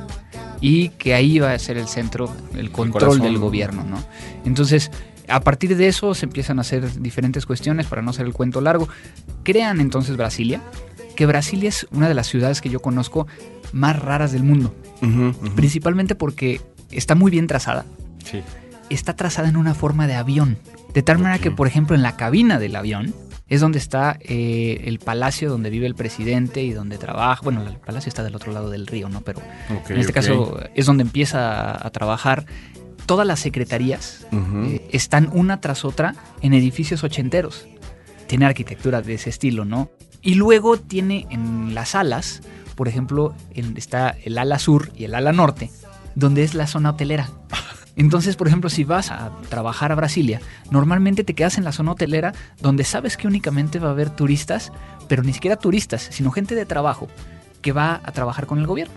y 0.60 0.90
que 0.90 1.14
ahí 1.14 1.36
iba 1.36 1.52
a 1.52 1.58
ser 1.58 1.76
el 1.78 1.86
centro, 1.86 2.34
el 2.54 2.70
control 2.70 3.20
del 3.20 3.38
gobierno, 3.38 3.84
¿no? 3.84 4.02
Entonces, 4.44 4.90
a 5.28 5.40
partir 5.40 5.76
de 5.76 5.88
eso 5.88 6.14
se 6.14 6.26
empiezan 6.26 6.58
a 6.58 6.62
hacer 6.62 7.00
diferentes 7.00 7.46
cuestiones 7.46 7.86
para 7.86 8.02
no 8.02 8.10
hacer 8.10 8.26
el 8.26 8.32
cuento 8.32 8.60
largo. 8.60 8.88
Crean 9.42 9.80
entonces 9.80 10.16
Brasilia, 10.16 10.60
que 11.14 11.26
Brasilia 11.26 11.68
es 11.68 11.86
una 11.90 12.08
de 12.08 12.14
las 12.14 12.26
ciudades 12.28 12.60
que 12.60 12.68
yo 12.68 12.80
conozco 12.80 13.26
más 13.72 13.98
raras 13.98 14.32
del 14.32 14.44
mundo, 14.44 14.74
principalmente 15.54 16.14
porque 16.14 16.60
está 16.90 17.14
muy 17.14 17.30
bien 17.30 17.46
trazada. 17.46 17.84
Sí. 18.24 18.42
Está 18.90 19.16
trazada 19.16 19.48
en 19.48 19.56
una 19.56 19.74
forma 19.74 20.06
de 20.06 20.14
avión, 20.14 20.58
de 20.94 21.02
tal 21.02 21.18
manera 21.18 21.38
que, 21.40 21.50
por 21.50 21.66
ejemplo, 21.66 21.96
en 21.96 22.02
la 22.02 22.16
cabina 22.16 22.58
del 22.58 22.76
avión 22.76 23.14
es 23.48 23.60
donde 23.60 23.78
está 23.78 24.18
eh, 24.20 24.82
el 24.84 24.98
palacio 24.98 25.48
donde 25.48 25.70
vive 25.70 25.86
el 25.86 25.94
presidente 25.94 26.62
y 26.62 26.72
donde 26.72 26.98
trabaja. 26.98 27.40
Bueno, 27.42 27.62
el 27.66 27.76
palacio 27.76 28.08
está 28.08 28.24
del 28.24 28.34
otro 28.34 28.52
lado 28.52 28.70
del 28.70 28.86
río, 28.86 29.08
¿no? 29.08 29.20
Pero 29.20 29.40
en 29.88 29.98
este 29.98 30.12
caso 30.12 30.58
es 30.74 30.86
donde 30.86 31.02
empieza 31.02 31.86
a, 31.86 31.90
trabajar. 31.90 32.46
Todas 33.06 33.24
las 33.24 33.38
secretarías 33.38 34.26
eh, 34.32 34.88
están 34.90 35.30
una 35.32 35.60
tras 35.60 35.84
otra 35.84 36.16
en 36.42 36.54
edificios 36.54 37.04
ochenteros. 37.04 37.66
Tiene 38.26 38.46
arquitectura 38.46 39.00
de 39.00 39.14
ese 39.14 39.30
estilo, 39.30 39.64
¿no? 39.64 39.90
Y 40.22 40.34
luego 40.34 40.76
tiene 40.76 41.28
en 41.30 41.72
las 41.72 41.94
alas, 41.94 42.42
por 42.74 42.88
ejemplo, 42.88 43.32
está 43.54 44.16
el 44.24 44.38
ala 44.38 44.58
sur 44.58 44.90
y 44.96 45.04
el 45.04 45.14
ala 45.14 45.32
norte, 45.32 45.70
donde 46.16 46.42
es 46.42 46.54
la 46.54 46.66
zona 46.66 46.90
hotelera. 46.90 47.30
Entonces, 47.96 48.36
por 48.36 48.46
ejemplo, 48.46 48.68
si 48.68 48.84
vas 48.84 49.10
a 49.10 49.32
trabajar 49.48 49.90
a 49.90 49.94
Brasilia, 49.94 50.40
normalmente 50.70 51.24
te 51.24 51.34
quedas 51.34 51.56
en 51.56 51.64
la 51.64 51.72
zona 51.72 51.92
hotelera 51.92 52.34
donde 52.60 52.84
sabes 52.84 53.16
que 53.16 53.26
únicamente 53.26 53.78
va 53.78 53.88
a 53.88 53.92
haber 53.92 54.10
turistas, 54.10 54.70
pero 55.08 55.22
ni 55.22 55.32
siquiera 55.32 55.56
turistas, 55.56 56.08
sino 56.10 56.30
gente 56.30 56.54
de 56.54 56.66
trabajo 56.66 57.08
que 57.62 57.72
va 57.72 58.00
a 58.04 58.12
trabajar 58.12 58.46
con 58.46 58.58
el 58.58 58.66
gobierno. 58.66 58.94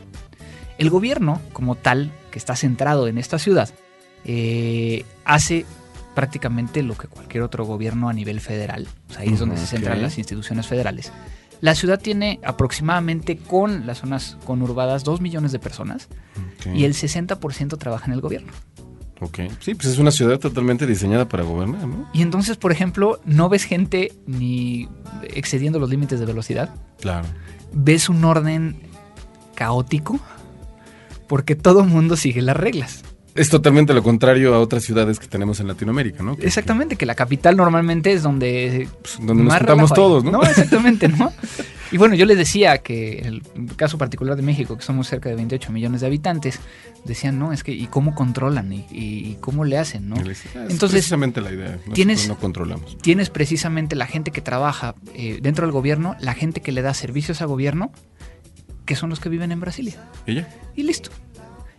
El 0.78 0.90
gobierno, 0.90 1.42
como 1.54 1.76
tal, 1.76 2.12
que 2.30 2.40
está 2.40 2.56
centrado 2.56 3.08
en 3.08 3.18
esta 3.18 3.40
ciudad, 3.40 3.70
eh, 4.26 5.06
hace 5.24 5.66
prácticamente 6.14 6.84
lo 6.84 6.96
que 6.96 7.08
cualquier 7.08 7.44
otro 7.44 7.66
gobierno 7.66 8.10
a 8.10 8.14
nivel 8.14 8.42
federal. 8.42 8.88
O 9.10 9.14
sea, 9.14 9.22
ahí 9.22 9.30
es 9.30 9.40
donde 9.40 9.58
se 9.58 9.66
centran 9.66 10.02
las 10.02 10.18
instituciones 10.18 10.68
federales. 10.68 11.12
La 11.62 11.76
ciudad 11.76 12.00
tiene 12.00 12.40
aproximadamente 12.44 13.38
con 13.38 13.86
las 13.86 14.00
zonas 14.00 14.38
conurbadas 14.46 15.04
2 15.04 15.22
millones 15.22 15.52
de 15.52 15.60
personas 15.60 16.08
y 16.74 16.86
el 16.86 16.94
60% 16.94 17.78
trabaja 17.78 18.06
en 18.08 18.14
el 18.14 18.22
gobierno. 18.22 18.52
Ok, 19.22 19.40
sí, 19.60 19.76
pues 19.76 19.88
es 19.88 19.98
una 19.98 20.12
ciudad 20.12 20.40
totalmente 20.40 20.88
diseñada 20.88 21.28
para 21.28 21.44
gobernar, 21.44 21.88
¿no? 21.88 22.10
Y 22.14 22.22
entonces, 22.22 22.58
por 22.58 22.72
ejemplo, 22.72 23.20
no 23.26 23.50
ves 23.50 23.66
gente 23.66 24.14
ni 24.26 24.88
excediendo 25.24 25.78
los 25.80 25.90
límites 25.90 26.20
de 26.20 26.26
velocidad. 26.26 26.70
Claro. 27.00 27.28
Ves 27.74 28.08
un 28.08 28.24
orden 28.24 28.78
caótico 29.56 30.20
porque 31.28 31.56
todo 31.56 31.84
mundo 31.84 32.16
sigue 32.16 32.42
las 32.42 32.56
reglas. 32.56 33.04
Es 33.36 33.50
totalmente 33.50 33.94
lo 33.94 34.02
contrario 34.04 34.56
a 34.56 34.60
otras 34.60 34.84
ciudades 34.84 35.20
que 35.20 35.28
tenemos 35.28 35.60
en 35.60 35.68
Latinoamérica, 35.68 36.24
¿no? 36.24 36.36
exactamente, 36.42 36.96
que 36.96 37.06
la 37.06 37.16
capital 37.16 37.56
normalmente 37.56 38.12
es 38.12 38.24
donde... 38.24 38.88
Pues, 39.02 39.18
donde 39.22 39.44
nos 39.44 39.56
juntamos 39.56 39.94
todos, 39.94 40.24
¿no? 40.24 40.32
No, 40.32 40.44
exactamente, 40.44 41.08
¿no? 41.08 41.32
Y 41.92 41.98
bueno, 41.98 42.16
yo 42.16 42.26
les 42.26 42.38
decía 42.38 42.80
que 42.80 43.20
el 43.20 43.42
caso 43.76 43.98
particular 43.98 44.36
de 44.36 44.42
México, 44.42 44.78
que 44.78 44.84
somos 44.84 45.08
cerca 45.08 45.30
de 45.30 45.36
28 45.36 45.72
millones 45.72 46.02
de 46.02 46.08
habitantes, 46.08 46.60
decían, 47.06 47.40
no, 47.40 47.52
es 47.52 47.64
que, 47.64 47.72
¿y 47.72 47.88
cómo 47.88 48.14
controlan? 48.14 48.72
¿Y, 48.72 49.38
cómo 49.42 49.66
le 49.66 49.78
hacen? 49.78 50.10
¿no? 50.10 50.16
Es 50.16 50.46
Entonces, 50.54 50.92
precisamente 50.92 51.42
la 51.42 51.52
idea, 51.52 51.80
tienes, 51.94 52.28
no 52.28 52.38
controlamos. 52.38 52.98
Tienes 53.00 53.30
precisamente 53.30 53.96
la 53.96 54.06
gente 54.06 54.32
que 54.32 54.42
trabaja 54.42 54.96
eh, 55.16 55.40
dentro 55.42 55.66
del 55.66 55.72
gobierno, 55.72 56.16
la 56.20 56.34
gente 56.34 56.62
que 56.62 56.72
le 56.72 56.82
da 56.82 56.94
servicios 56.94 57.42
al 57.42 57.48
gobierno, 57.48 57.92
que 58.86 58.96
son 58.96 59.10
los 59.10 59.20
que 59.20 59.30
viven 59.30 59.52
en 59.52 59.60
Brasilia. 59.60 60.04
¿Y 60.26 60.36
ya? 60.36 60.48
Y 60.76 60.84
listo. 60.84 61.10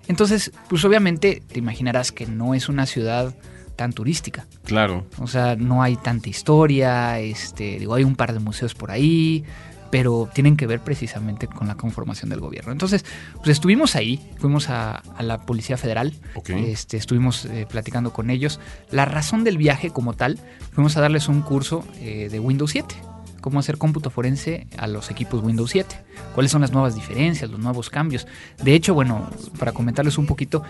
Entonces, 0.08 0.50
pues 0.68 0.84
obviamente 0.84 1.42
te 1.46 1.58
imaginarás 1.60 2.10
que 2.10 2.26
no 2.26 2.54
es 2.54 2.68
una 2.68 2.86
ciudad 2.86 3.34
tan 3.76 3.92
turística. 3.92 4.46
Claro. 4.64 5.06
O 5.18 5.26
sea, 5.26 5.56
no 5.56 5.82
hay 5.82 5.96
tanta 5.96 6.28
historia, 6.28 7.18
este, 7.18 7.78
digo, 7.78 7.94
hay 7.94 8.04
un 8.04 8.16
par 8.16 8.32
de 8.32 8.38
museos 8.38 8.74
por 8.74 8.90
ahí, 8.90 9.44
pero 9.90 10.28
tienen 10.32 10.56
que 10.56 10.66
ver 10.66 10.80
precisamente 10.80 11.46
con 11.46 11.68
la 11.68 11.76
conformación 11.76 12.30
del 12.30 12.40
gobierno. 12.40 12.72
Entonces, 12.72 13.04
pues 13.36 13.48
estuvimos 13.48 13.96
ahí, 13.96 14.20
fuimos 14.38 14.68
a, 14.68 15.02
la 15.20 15.44
Policía 15.46 15.76
Federal, 15.76 16.14
este, 16.48 16.96
estuvimos 16.96 17.44
eh, 17.44 17.66
platicando 17.68 18.12
con 18.12 18.30
ellos. 18.30 18.60
La 18.90 19.04
razón 19.04 19.44
del 19.44 19.58
viaje 19.58 19.90
como 19.90 20.14
tal, 20.14 20.38
fuimos 20.72 20.96
a 20.96 21.00
darles 21.00 21.28
un 21.28 21.42
curso 21.42 21.84
eh, 22.00 22.28
de 22.30 22.40
Windows 22.40 22.70
7 22.70 23.10
cómo 23.40 23.58
hacer 23.58 23.78
cómputo 23.78 24.10
forense 24.10 24.66
a 24.76 24.86
los 24.86 25.10
equipos 25.10 25.42
Windows 25.42 25.70
7, 25.70 25.96
cuáles 26.34 26.52
son 26.52 26.60
las 26.60 26.72
nuevas 26.72 26.94
diferencias, 26.94 27.50
los 27.50 27.58
nuevos 27.58 27.90
cambios. 27.90 28.26
De 28.62 28.74
hecho, 28.74 28.94
bueno, 28.94 29.28
para 29.58 29.72
comentarles 29.72 30.18
un 30.18 30.26
poquito, 30.26 30.62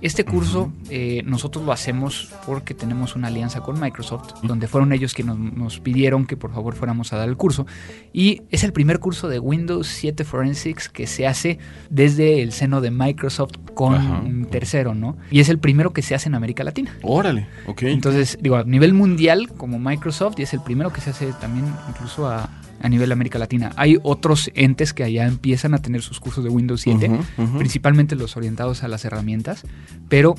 este 0.00 0.24
curso 0.24 0.72
eh, 0.90 1.22
nosotros 1.24 1.64
lo 1.64 1.72
hacemos 1.72 2.32
porque 2.46 2.74
tenemos 2.74 3.16
una 3.16 3.28
alianza 3.28 3.60
con 3.60 3.80
Microsoft, 3.80 4.34
donde 4.42 4.68
fueron 4.68 4.92
ellos 4.92 5.12
que 5.12 5.24
nos, 5.24 5.80
pidieron 5.80 6.26
que 6.26 6.36
por 6.36 6.52
favor 6.52 6.74
fuéramos 6.74 7.12
a 7.12 7.16
dar 7.16 7.28
el 7.28 7.36
curso. 7.36 7.66
Y 8.12 8.42
es 8.50 8.62
el 8.64 8.72
primer 8.72 9.00
curso 9.00 9.28
de 9.28 9.38
Windows 9.38 9.88
7 9.88 10.24
Forensics 10.24 10.88
que 10.88 11.06
se 11.06 11.26
hace 11.26 11.58
desde 11.90 12.42
el 12.42 12.52
seno 12.52 12.80
de 12.80 12.90
Microsoft 12.90 13.54
con 13.74 13.94
un 13.94 14.44
tercero, 14.46 14.94
¿no? 14.94 15.16
Y 15.30 15.40
es 15.40 15.48
el 15.48 15.58
primero 15.58 15.92
que 15.92 16.02
se 16.02 16.14
hace 16.14 16.28
en 16.28 16.34
América 16.34 16.64
Latina. 16.64 16.96
Órale, 17.02 17.48
ok. 17.66 17.82
Entonces, 17.82 18.38
digo, 18.40 18.56
a 18.56 18.64
nivel 18.64 18.94
mundial 18.94 19.48
como 19.56 19.78
Microsoft, 19.78 20.38
y 20.38 20.42
es 20.42 20.54
el 20.54 20.60
primero 20.60 20.92
que 20.92 21.00
se 21.00 21.10
hace 21.10 21.32
también 21.40 21.66
incluso 21.88 22.28
a, 22.28 22.48
a 22.80 22.88
nivel 22.88 23.12
América 23.12 23.38
Latina. 23.38 23.72
Hay 23.76 23.98
otros 24.02 24.50
entes 24.54 24.92
que 24.92 25.04
allá 25.04 25.26
empiezan 25.26 25.74
a 25.74 25.78
tener 25.78 26.02
sus 26.02 26.20
cursos 26.20 26.44
de 26.44 26.50
Windows 26.50 26.80
7, 26.82 27.10
principalmente 27.56 28.16
los 28.16 28.36
orientados 28.36 28.82
a 28.82 28.88
las 28.88 29.04
herramientas, 29.04 29.64
pero 30.08 30.34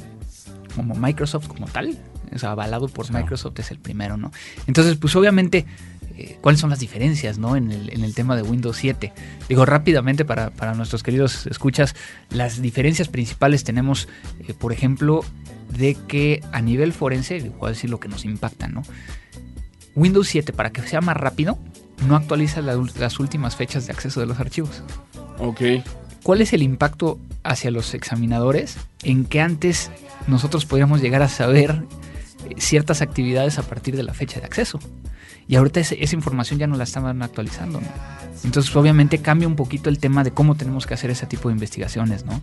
como 0.76 0.96
Microsoft 0.96 1.48
como 1.48 1.68
tal, 1.68 1.98
o 2.34 2.38
sea, 2.38 2.52
avalado 2.52 2.88
por 2.88 3.12
Microsoft 3.12 3.60
es 3.60 3.72
el 3.72 3.80
primero, 3.80 4.18
¿no? 4.18 4.32
Entonces, 4.68 4.98
pues 4.98 5.16
obviamente, 5.16 5.66
eh, 6.16 6.38
¿cuáles 6.42 6.62
son 6.62 6.70
las 6.70 6.80
diferencias, 6.80 7.38
¿no? 7.38 7.56
En 7.56 7.72
el, 7.72 7.92
en 7.92 8.04
el 8.04 8.14
tema 8.14 8.36
de 8.36 8.44
Windows 8.44 8.78
7. 8.78 9.12
Digo 9.48 9.66
rápidamente 9.66 10.26
para, 10.26 10.52
nuestros 10.76 11.04
queridos 11.04 11.48
escuchas, 11.48 11.96
las 12.30 12.62
diferencias 12.62 13.08
principales 13.08 13.64
tenemos, 13.64 14.08
eh, 14.48 14.54
por 14.54 14.72
ejemplo, 14.72 15.24
de 15.78 15.96
que 15.96 16.44
a 16.52 16.62
nivel 16.62 16.94
forense, 16.94 17.52
voy 17.58 17.68
a 17.68 17.72
decir 17.72 17.90
lo 17.90 18.00
que 18.00 18.08
nos 18.08 18.26
impacta, 18.26 18.68
¿no? 18.68 18.84
Windows 19.96 20.28
7, 20.28 20.54
para 20.54 20.72
que 20.72 20.82
sea 20.84 21.02
más 21.02 21.18
rápido, 21.18 21.58
no 22.08 22.16
actualiza 22.16 22.62
las 22.62 23.20
últimas 23.20 23.56
fechas 23.56 23.88
de 23.88 23.94
acceso 23.94 24.20
de 24.20 24.26
los 24.26 24.40
archivos. 24.40 24.84
Ok. 25.38 25.62
¿Cuál 26.24 26.42
es 26.42 26.54
el 26.54 26.64
impacto 26.64 27.20
hacia 27.44 27.72
los 27.72 27.94
examinadores 27.94 28.78
en 29.04 29.26
que 29.26 29.42
antes 29.42 29.90
nosotros 30.28 30.66
podíamos 30.66 31.02
llegar 31.02 31.22
a 31.22 31.30
saber 31.30 31.84
eh, 32.50 32.56
ciertas 32.58 33.02
actividades 33.02 33.58
a 33.58 33.64
partir 33.64 33.96
de 33.96 34.04
la 34.04 34.14
fecha 34.14 34.40
de 34.40 34.46
acceso? 34.46 34.80
Y 35.48 35.56
ahorita 35.56 35.80
esa, 35.80 36.16
información 36.16 36.60
ya 36.60 36.68
no 36.68 36.78
la 36.78 36.84
estaban 36.84 37.24
actualizando. 37.24 37.82
Entonces, 38.44 38.76
obviamente 38.76 39.18
cambia 39.18 39.48
un 39.48 39.56
poquito 39.56 39.90
el 39.90 39.98
tema 39.98 40.24
de 40.24 40.32
cómo 40.32 40.56
tenemos 40.56 40.86
que 40.86 40.94
hacer 40.94 41.10
ese 41.10 41.26
tipo 41.26 41.50
de 41.50 41.54
investigaciones, 41.54 42.24
¿no? 42.24 42.42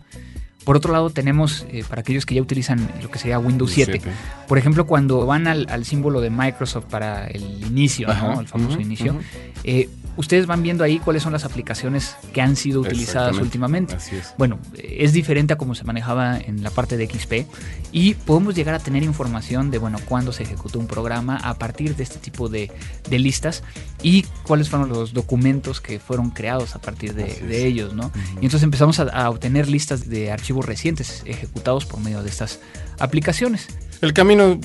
Por 0.66 0.76
otro 0.76 0.92
lado, 0.92 1.10
tenemos, 1.10 1.64
eh, 1.70 1.84
para 1.88 2.00
aquellos 2.00 2.26
que 2.26 2.34
ya 2.34 2.42
utilizan 2.42 2.90
lo 3.00 3.08
que 3.08 3.20
sería 3.20 3.38
Windows 3.38 3.70
7, 3.70 4.00
por 4.48 4.58
ejemplo, 4.58 4.84
cuando 4.84 5.24
van 5.24 5.46
al, 5.46 5.84
símbolo 5.84 6.20
de 6.20 6.28
Microsoft 6.28 6.86
para 6.86 7.28
el 7.28 7.64
inicio, 7.64 8.08
el 8.10 8.48
famoso 8.48 8.80
inicio, 8.80 9.14
eh, 9.62 9.88
ustedes 10.16 10.46
van 10.46 10.62
viendo 10.62 10.84
ahí 10.84 10.98
cuáles 10.98 11.22
son 11.22 11.32
las 11.32 11.44
aplicaciones 11.44 12.16
que 12.32 12.40
han 12.40 12.56
sido 12.56 12.80
utilizadas 12.80 13.38
últimamente. 13.38 13.94
Así 13.94 14.16
es. 14.16 14.34
Bueno, 14.38 14.58
es 14.74 15.12
diferente 15.12 15.54
a 15.54 15.56
cómo 15.56 15.74
se 15.74 15.84
manejaba 15.84 16.38
en 16.38 16.62
la 16.62 16.70
parte 16.70 16.96
de 16.96 17.06
XP 17.06 17.46
y 17.92 18.14
podemos 18.14 18.54
llegar 18.54 18.74
a 18.74 18.78
tener 18.78 19.02
información 19.02 19.70
de, 19.70 19.78
bueno, 19.78 19.98
cuándo 20.06 20.32
se 20.32 20.42
ejecutó 20.42 20.78
un 20.78 20.86
programa 20.86 21.36
a 21.36 21.54
partir 21.54 21.96
de 21.96 22.02
este 22.02 22.18
tipo 22.18 22.48
de, 22.48 22.70
listas 23.10 23.62
y 24.02 24.24
cuáles 24.42 24.68
fueron 24.68 24.88
los 24.90 25.14
documentos 25.14 25.80
que 25.80 25.98
fueron 25.98 26.30
creados 26.30 26.74
a 26.74 26.80
partir 26.80 27.14
de, 27.14 27.66
ellos, 27.66 27.94
¿no? 27.94 28.12
Y 28.40 28.44
entonces 28.44 28.62
empezamos 28.62 29.00
a 29.00 29.30
obtener 29.30 29.68
listas 29.68 30.08
de 30.08 30.30
archivos 30.30 30.66
recientes 30.66 31.22
ejecutados 31.24 31.86
por 31.86 32.00
medio 32.00 32.22
de 32.22 32.28
estas 32.28 32.60
aplicaciones. 32.98 33.68
El 34.02 34.12
camino 34.12 34.60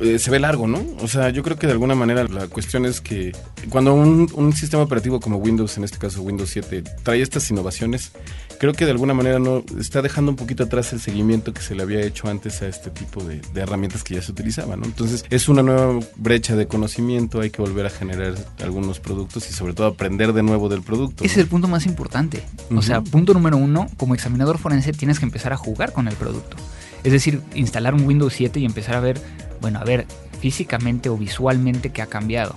eh, 0.00 0.18
se 0.18 0.30
ve 0.30 0.38
largo, 0.38 0.68
¿no? 0.68 0.84
O 1.00 1.08
sea, 1.08 1.30
yo 1.30 1.42
creo 1.42 1.58
que 1.58 1.66
de 1.66 1.72
alguna 1.72 1.94
manera 1.96 2.24
la 2.24 2.46
cuestión 2.46 2.86
es 2.86 3.00
que 3.00 3.32
cuando 3.68 3.94
un, 3.94 4.52
sistema 4.52 4.82
operativo 4.82 5.20
como 5.20 5.36
Windows, 5.38 5.76
en 5.76 5.84
este 5.84 5.98
caso 5.98 6.22
Windows 6.22 6.50
7, 6.50 6.84
trae 7.02 7.20
estas 7.20 7.50
innovaciones, 7.50 8.12
creo 8.58 8.72
que 8.72 8.84
de 8.84 8.92
alguna 8.92 9.14
manera 9.14 9.38
no 9.38 9.64
está 9.78 10.00
dejando 10.00 10.30
un 10.30 10.36
poquito 10.36 10.64
atrás 10.64 10.92
el 10.92 11.00
seguimiento 11.00 11.52
que 11.52 11.62
se 11.62 11.74
le 11.74 11.82
había 11.82 12.00
hecho 12.00 12.28
antes 12.28 12.62
a 12.62 12.68
este 12.68 12.90
tipo 12.90 13.22
de, 13.24 13.40
herramientas 13.54 14.04
que 14.04 14.14
ya 14.14 14.22
se 14.22 14.30
utilizaban, 14.30 14.80
¿no? 14.80 14.86
Entonces, 14.86 15.24
es 15.30 15.48
una 15.48 15.62
nueva 15.62 15.98
brecha 16.16 16.54
de 16.54 16.66
conocimiento, 16.66 17.40
hay 17.40 17.50
que 17.50 17.60
volver 17.60 17.86
a 17.86 17.90
generar 17.90 18.34
algunos 18.62 19.00
productos 19.00 19.50
y 19.50 19.52
sobre 19.52 19.74
todo 19.74 19.88
aprender 19.88 20.32
de 20.32 20.42
nuevo 20.42 20.68
del 20.68 20.82
producto. 20.82 21.24
Ese 21.24 21.34
es 21.34 21.38
el 21.38 21.48
punto 21.48 21.66
más 21.66 21.86
importante. 21.86 22.42
O 22.74 22.82
sea, 22.82 23.00
punto 23.00 23.34
número 23.34 23.56
uno, 23.56 23.88
como 23.96 24.14
examinador 24.14 24.58
forense 24.58 24.92
tienes 24.92 25.18
que 25.18 25.24
empezar 25.24 25.52
a 25.52 25.56
jugar 25.56 25.92
con 25.92 26.06
el 26.08 26.14
producto. 26.14 26.56
Es 27.04 27.12
decir, 27.12 27.42
instalar 27.54 27.94
un 27.94 28.04
Windows 28.04 28.32
7 28.34 28.60
y 28.60 28.64
empezar 28.64 28.96
a 28.96 29.00
ver 29.00 29.20
bueno, 29.60 29.78
a 29.78 29.84
ver, 29.84 30.06
físicamente 30.40 31.08
o 31.08 31.16
visualmente 31.16 31.90
qué 31.90 32.02
ha 32.02 32.06
cambiado. 32.06 32.56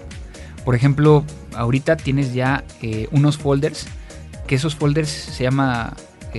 Por 0.65 0.75
ejemplo, 0.75 1.23
ahorita 1.55 1.97
tienes 1.97 2.33
ya 2.33 2.63
eh, 2.81 3.07
unos 3.11 3.37
folders, 3.37 3.87
que 4.47 4.55
esos 4.55 4.75
folders 4.75 5.09
se 5.09 5.43
llama 5.43 5.95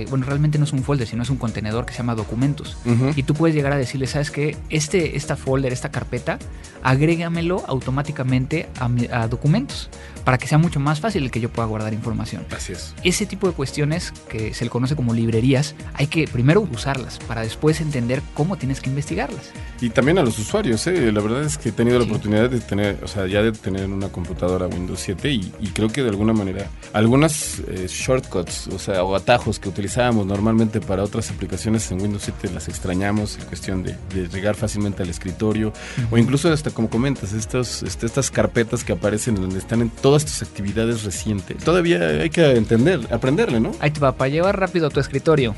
bueno, 0.09 0.25
realmente 0.25 0.57
no 0.57 0.63
es 0.63 0.73
un 0.73 0.83
folder, 0.83 1.07
sino 1.07 1.23
es 1.23 1.29
un 1.29 1.37
contenedor 1.37 1.85
que 1.85 1.91
se 1.91 1.99
llama 1.99 2.15
documentos. 2.15 2.77
Y 3.15 3.23
tú 3.23 3.33
puedes 3.33 3.55
llegar 3.55 3.73
a 3.73 3.77
decirle, 3.77 4.07
¿sabes 4.07 4.31
qué? 4.31 4.57
Este, 4.69 5.15
esta 5.15 5.35
folder, 5.35 5.71
esta 5.71 5.91
carpeta, 5.91 6.39
agrégamelo 6.81 7.63
automáticamente 7.67 8.67
a, 9.11 9.27
documentos 9.27 9.89
para 10.23 10.37
que 10.37 10.47
sea 10.47 10.57
mucho 10.57 10.79
más 10.79 10.99
fácil 10.99 11.23
el 11.23 11.31
que 11.31 11.39
yo 11.39 11.49
pueda 11.49 11.67
guardar 11.67 11.93
información. 11.93 12.45
Así 12.55 12.73
es. 12.73 12.95
Ese 13.03 13.25
tipo 13.25 13.47
de 13.47 13.53
cuestiones 13.53 14.11
que 14.29 14.53
se 14.53 14.63
le 14.63 14.69
conoce 14.69 14.95
como 14.95 15.13
librerías, 15.13 15.75
hay 15.93 16.07
que 16.07 16.27
primero 16.27 16.61
usarlas 16.61 17.19
para 17.19 17.41
después 17.41 17.81
entender 17.81 18.21
cómo 18.33 18.57
tienes 18.57 18.81
que 18.81 18.89
investigarlas. 18.89 19.51
Y 19.81 19.89
también 19.89 20.17
a 20.17 20.23
los 20.23 20.39
usuarios, 20.39 20.85
¿eh? 20.87 21.11
la 21.11 21.21
verdad 21.21 21.43
es 21.43 21.57
que 21.57 21.69
he 21.69 21.71
tenido 21.71 21.99
la 21.99 22.05
oportunidad 22.05 22.49
de 22.49 22.59
tener, 22.59 22.99
o 23.03 23.07
sea, 23.07 23.27
ya 23.27 23.41
de 23.41 23.51
tener 23.51 23.89
una 23.89 24.09
computadora 24.09 24.67
Windows 24.67 24.99
7 25.01 25.29
y, 25.31 25.51
creo 25.73 25.89
que 25.89 26.03
de 26.03 26.09
alguna 26.09 26.33
manera 26.33 26.67
algunas 26.93 27.59
eh, 27.67 27.87
shortcuts, 27.89 28.67
o 28.67 28.79
sea, 28.79 29.03
o 29.03 29.15
atajos 29.15 29.59
que 29.59 29.69
utilizábamos 29.69 30.25
normalmente 30.25 30.79
para 30.79 31.03
otras 31.03 31.31
aplicaciones 31.31 31.91
en 31.91 32.01
Windows 32.01 32.23
7 32.23 32.51
las 32.53 32.67
extrañamos 32.67 33.37
en 33.37 33.45
cuestión 33.45 33.83
de, 33.83 33.97
llegar 34.31 34.55
fácilmente 34.55 35.03
al 35.03 35.09
escritorio 35.09 35.73
o 36.11 36.17
incluso 36.17 36.51
hasta 36.51 36.71
como 36.71 36.89
comentas, 36.89 37.33
estos, 37.33 37.83
este, 37.83 38.05
estas 38.05 38.31
carpetas 38.31 38.83
que 38.83 38.93
aparecen 38.93 39.35
donde 39.35 39.57
están 39.57 39.81
en 39.81 39.89
todas 40.13 40.25
tus 40.25 40.43
actividades 40.43 41.03
recientes. 41.03 41.57
Todavía 41.63 42.07
hay 42.07 42.29
que 42.29 42.51
entender, 42.51 42.99
aprenderle, 43.09 43.59
¿no? 43.59 43.71
Ahí 43.79 43.89
te 43.89 43.99
va, 43.99 44.11
para 44.11 44.29
llevar 44.29 44.59
rápido 44.59 44.85
a 44.85 44.89
tu 44.91 44.99
escritorio, 44.99 45.55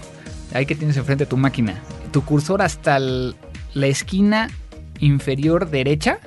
ahí 0.54 0.66
que 0.66 0.76
tienes 0.76 0.96
enfrente 0.96 1.26
tu 1.26 1.36
máquina, 1.36 1.82
tu 2.14 2.24
cursor 2.24 2.62
hasta 2.62 2.98
la 3.00 3.88
esquina 3.88 4.50
inferior 5.02 5.70
derecha 5.70 6.20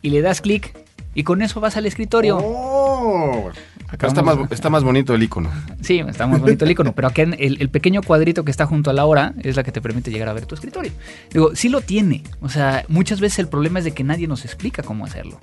y 0.00 0.08
le 0.08 0.22
das 0.22 0.40
clic 0.40 0.74
y 1.14 1.22
con 1.24 1.42
eso 1.42 1.60
vas 1.60 1.76
al 1.76 1.84
escritorio. 1.84 2.38
Oh. 2.40 3.50
Acá 3.88 4.06
está 4.06 4.22
más, 4.22 4.38
está 4.50 4.70
más 4.70 4.82
bonito 4.82 5.14
el 5.14 5.22
icono. 5.22 5.50
Sí, 5.82 5.98
está 5.98 6.26
más 6.26 6.40
bonito 6.40 6.64
el 6.64 6.70
icono, 6.70 6.94
pero 6.94 7.08
acá 7.08 7.24
el, 7.24 7.60
el, 7.60 7.68
pequeño 7.68 8.00
cuadrito 8.00 8.42
que 8.42 8.50
está 8.50 8.64
junto 8.64 8.88
a 8.88 8.94
la 8.94 9.04
hora 9.04 9.34
es 9.42 9.54
la 9.54 9.64
que 9.64 9.70
te 9.70 9.82
permite 9.82 10.10
llegar 10.10 10.30
a 10.30 10.32
ver 10.32 10.46
tu 10.46 10.54
escritorio. 10.54 10.92
Digo, 11.30 11.54
sí 11.54 11.68
lo 11.68 11.82
tiene. 11.82 12.22
O 12.40 12.48
sea, 12.48 12.86
muchas 12.88 13.20
veces 13.20 13.40
el 13.40 13.48
problema 13.48 13.80
es 13.80 13.84
de 13.84 13.90
que 13.90 14.02
nadie 14.02 14.26
nos 14.26 14.46
explica 14.46 14.82
cómo 14.82 15.04
hacerlo. 15.04 15.38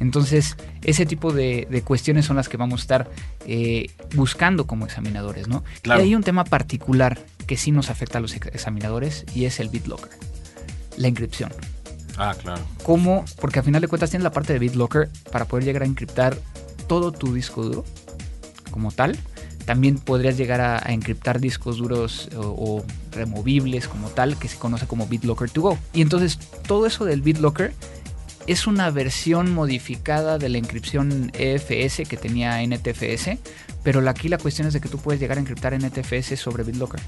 Entonces, 0.00 0.56
ese 0.82 1.06
tipo 1.06 1.32
de, 1.32 1.82
cuestiones 1.84 2.26
son 2.26 2.36
las 2.36 2.48
que 2.48 2.56
vamos 2.56 2.80
a 2.80 2.82
estar 2.82 3.10
eh, 3.46 3.90
buscando 4.14 4.66
como 4.66 4.84
examinadores, 4.84 5.48
¿no? 5.48 5.64
Y 5.84 5.90
hay 5.90 6.14
un 6.14 6.22
tema 6.22 6.44
particular 6.44 7.18
que 7.46 7.56
sí 7.56 7.70
nos 7.70 7.90
afecta 7.90 8.18
a 8.18 8.20
los 8.20 8.34
examinadores 8.34 9.24
y 9.34 9.44
es 9.44 9.60
el 9.60 9.68
BitLocker, 9.68 10.10
la 10.96 11.08
encripción. 11.08 11.52
Ah, 12.16 12.34
claro. 12.40 12.62
¿Cómo? 12.82 13.24
Porque 13.40 13.58
al 13.58 13.64
final 13.64 13.80
de 13.80 13.88
cuentas 13.88 14.10
tienes 14.10 14.24
la 14.24 14.32
parte 14.32 14.52
de 14.52 14.58
BitLocker 14.58 15.08
para 15.32 15.46
poder 15.46 15.64
llegar 15.64 15.82
a 15.82 15.86
encriptar 15.86 16.36
todo 16.86 17.12
tu 17.12 17.34
disco 17.34 17.62
duro 17.64 17.84
como 18.70 18.92
tal. 18.92 19.16
También 19.64 19.98
podrías 19.98 20.36
llegar 20.36 20.60
a, 20.60 20.78
encriptar 20.92 21.40
discos 21.40 21.78
duros 21.78 22.28
o, 22.36 22.84
removibles 23.12 23.88
como 23.88 24.08
tal, 24.10 24.36
que 24.36 24.48
se 24.48 24.58
conoce 24.58 24.86
como 24.86 25.06
BitLocker 25.06 25.48
to 25.50 25.62
go. 25.62 25.78
Y 25.94 26.02
entonces 26.02 26.38
todo 26.66 26.86
eso 26.86 27.04
del 27.04 27.22
BitLocker 27.22 27.72
es 28.46 28.66
una 28.66 28.90
versión 28.90 29.52
modificada 29.52 30.38
de 30.38 30.48
la 30.48 30.58
encripción 30.58 31.30
EFS 31.34 32.08
que 32.08 32.16
tenía 32.16 32.62
NTFS, 32.62 33.38
pero 33.82 34.06
aquí 34.08 34.28
la 34.28 34.38
cuestión 34.38 34.68
es 34.68 34.74
de 34.74 34.80
que 34.80 34.88
tú 34.88 34.98
puedes 34.98 35.20
llegar 35.20 35.38
a 35.38 35.40
encriptar 35.40 35.74
NTFS 35.78 36.38
sobre 36.38 36.64
BitLocker. 36.64 37.00